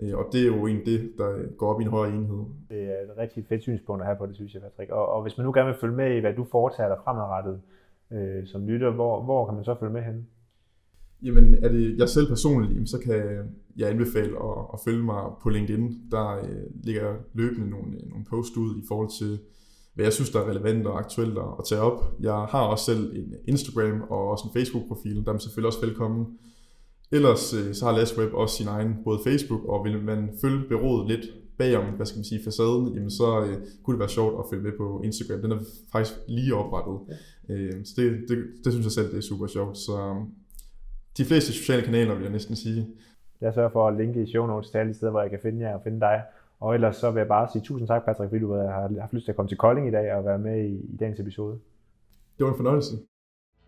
Øh, 0.00 0.18
og 0.18 0.24
det 0.32 0.40
er 0.40 0.46
jo 0.46 0.66
egentlig 0.66 0.86
det, 0.86 1.12
der 1.18 1.56
går 1.56 1.74
op 1.74 1.80
i 1.80 1.84
en 1.84 1.90
højere 1.90 2.14
enhed. 2.14 2.44
Det 2.70 2.82
er 2.82 3.12
et 3.12 3.18
rigtig 3.18 3.44
fedt 3.48 3.62
synspunkt 3.62 4.02
at 4.02 4.06
have 4.06 4.18
på 4.18 4.26
det, 4.26 4.34
synes 4.34 4.54
jeg, 4.54 4.62
Patrick. 4.62 4.90
Og, 4.90 5.08
og 5.08 5.22
hvis 5.22 5.36
man 5.38 5.46
nu 5.46 5.52
gerne 5.52 5.66
vil 5.66 5.80
følge 5.80 5.96
med 5.96 6.16
i, 6.16 6.20
hvad 6.20 6.34
du 6.34 6.44
foretager 6.44 6.88
dig 6.88 6.98
fremadrettet 7.04 7.60
øh, 8.12 8.46
som 8.46 8.66
lytter, 8.66 8.90
hvor, 8.90 9.22
hvor 9.22 9.46
kan 9.46 9.54
man 9.54 9.64
så 9.64 9.74
følge 9.80 9.92
med 9.92 10.02
hen? 10.02 10.26
Jamen, 11.22 11.54
er 11.64 11.68
det 11.68 11.98
jeg 11.98 12.08
selv 12.08 12.28
personligt, 12.28 12.90
så 12.90 12.98
kan 12.98 13.14
jeg 13.76 13.90
anbefale 13.90 14.36
at, 14.48 14.58
at 14.72 14.80
følge 14.84 15.02
mig 15.02 15.22
på 15.42 15.48
LinkedIn. 15.48 16.10
Der 16.10 16.36
øh, 16.36 16.84
ligger 16.84 17.14
løbende 17.34 17.70
nogle, 17.70 17.96
øh, 17.96 18.10
nogle 18.10 18.24
posts 18.30 18.56
ud 18.56 18.76
i 18.76 18.84
forhold 18.88 19.10
til, 19.18 19.38
hvad 19.94 20.04
jeg 20.04 20.12
synes, 20.12 20.30
der 20.30 20.40
er 20.40 20.50
relevant 20.50 20.86
og 20.86 20.98
aktuelt 20.98 21.38
at 21.38 21.64
tage 21.68 21.80
op. 21.80 22.14
Jeg 22.20 22.34
har 22.34 22.62
også 22.62 22.84
selv 22.84 23.16
en 23.16 23.34
Instagram 23.48 24.02
og 24.10 24.30
også 24.30 24.44
en 24.48 24.60
Facebook-profil, 24.60 25.24
der 25.26 25.32
er 25.32 25.38
selvfølgelig 25.38 25.66
også 25.66 25.86
velkommen. 25.86 26.38
Ellers 27.12 27.54
øh, 27.54 27.74
så 27.74 27.84
har 27.84 27.92
Last 27.92 28.18
Web 28.18 28.34
også 28.34 28.56
sin 28.56 28.68
egen 28.68 28.96
både 29.04 29.18
Facebook, 29.26 29.64
og 29.64 29.84
vil 29.84 30.02
man 30.02 30.30
følge 30.40 30.68
byrådet 30.68 31.08
lidt 31.08 31.26
bagom, 31.58 31.84
hvad 31.84 32.06
skal 32.06 32.18
man 32.18 32.24
sige, 32.24 32.44
facaden, 32.44 32.94
jamen 32.94 33.10
så 33.10 33.40
øh, 33.40 33.56
kunne 33.82 33.94
det 33.94 34.00
være 34.04 34.08
sjovt 34.08 34.34
at 34.38 34.44
følge 34.50 34.62
med 34.62 34.72
på 34.78 35.00
Instagram. 35.04 35.42
Den 35.42 35.52
er 35.52 35.58
faktisk 35.92 36.14
lige 36.28 36.54
oprettet. 36.54 36.98
Ja. 37.48 37.54
Øh, 37.54 37.84
så 37.84 37.92
det, 37.96 38.24
det, 38.28 38.36
det, 38.64 38.72
synes 38.72 38.86
jeg 38.86 38.92
selv, 38.92 39.10
det 39.10 39.18
er 39.18 39.28
super 39.32 39.46
sjovt. 39.46 39.78
Så 39.78 39.92
øh, 39.92 40.16
de 41.18 41.24
fleste 41.24 41.52
sociale 41.52 41.82
kanaler, 41.82 42.14
vil 42.14 42.22
jeg 42.22 42.32
næsten 42.32 42.56
sige. 42.56 42.88
Jeg 43.40 43.54
sørger 43.54 43.70
for 43.70 43.88
at 43.88 43.96
linke 43.96 44.22
i 44.22 44.26
show 44.26 44.46
notes 44.46 44.70
til 44.70 44.78
alle 44.78 44.92
de 44.92 44.96
steder, 44.96 45.12
hvor 45.12 45.20
jeg 45.20 45.30
kan 45.30 45.38
finde 45.42 45.60
jer 45.60 45.74
og 45.74 45.80
finde 45.84 46.00
dig. 46.00 46.22
Og 46.60 46.74
ellers 46.74 46.96
så 46.96 47.10
vil 47.10 47.20
jeg 47.20 47.28
bare 47.28 47.48
sige 47.52 47.62
tusind 47.62 47.88
tak, 47.88 48.04
Patrick, 48.04 48.30
fordi 48.30 48.40
du 48.40 48.52
har 48.52 49.00
haft 49.00 49.12
lyst 49.12 49.24
til 49.24 49.32
at 49.32 49.36
komme 49.36 49.48
til 49.48 49.58
Kolding 49.58 49.88
i 49.88 49.90
dag 49.90 50.14
og 50.14 50.24
være 50.24 50.38
med 50.38 50.64
i, 50.64 50.74
i 50.92 50.96
dagens 51.00 51.20
episode. 51.20 51.58
Det 52.38 52.44
var 52.46 52.50
en 52.50 52.56
fornøjelse. 52.56 52.96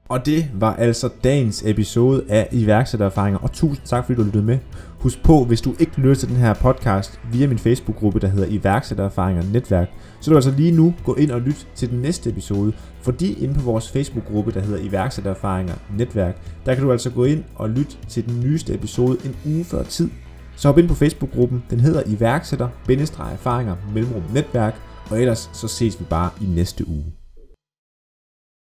Og 0.09 0.27
det 0.27 0.51
var 0.55 0.75
altså 0.75 1.09
dagens 1.25 1.63
episode 1.67 2.25
af 2.29 2.49
iværksættererfaringer, 2.53 3.39
og 3.39 3.53
tusind 3.53 3.87
tak 3.87 4.07
fordi 4.07 4.17
du 4.17 4.23
lyttede 4.23 4.45
med. 4.45 4.59
Husk 4.99 5.23
på, 5.23 5.45
hvis 5.45 5.61
du 5.61 5.75
ikke 5.79 5.93
lytter 5.97 6.15
til 6.15 6.29
den 6.29 6.37
her 6.37 6.55
podcast 6.55 7.21
via 7.33 7.47
min 7.47 7.59
Facebook-gruppe, 7.59 8.21
der 8.21 8.29
hedder 8.29 8.47
iværksættererfaringer 8.49 9.43
netværk, 9.53 9.89
så 10.21 10.31
du 10.31 10.37
altså 10.37 10.51
lige 10.51 10.73
nu 10.73 10.95
gå 11.05 11.15
ind 11.15 11.31
og 11.31 11.41
lyt 11.41 11.69
til 11.75 11.91
den 11.91 11.99
næste 11.99 12.31
episode, 12.31 12.73
fordi 13.03 13.45
inde 13.45 13.55
på 13.55 13.61
vores 13.61 13.91
Facebook-gruppe, 13.91 14.53
der 14.53 14.61
hedder 14.61 14.89
iværksættererfaringer 14.89 15.75
netværk, 15.97 16.37
der 16.67 16.75
kan 16.75 16.85
du 16.85 16.93
altså 16.93 17.11
gå 17.11 17.25
ind 17.25 17.45
og 17.55 17.71
lytte 17.71 17.97
til 18.09 18.27
den 18.27 18.41
nyeste 18.41 18.75
episode 18.75 19.19
en 19.25 19.37
uge 19.53 19.65
før 19.65 19.83
tid. 19.83 20.11
Så 20.57 20.69
hop 20.69 20.79
ind 20.79 20.89
på 20.89 20.95
Facebook-gruppen, 20.95 21.65
den 21.71 21.81
hedder 21.81 22.03
iværksætter-erfaringer 22.07 23.75
mellemrum 23.95 24.23
netværk, 24.35 24.75
og 25.11 25.21
ellers 25.21 25.51
så 25.53 25.69
ses 25.69 26.01
vi 26.01 26.05
bare 26.11 26.31
i 26.41 26.45
næste 26.47 26.89
uge. 26.89 27.24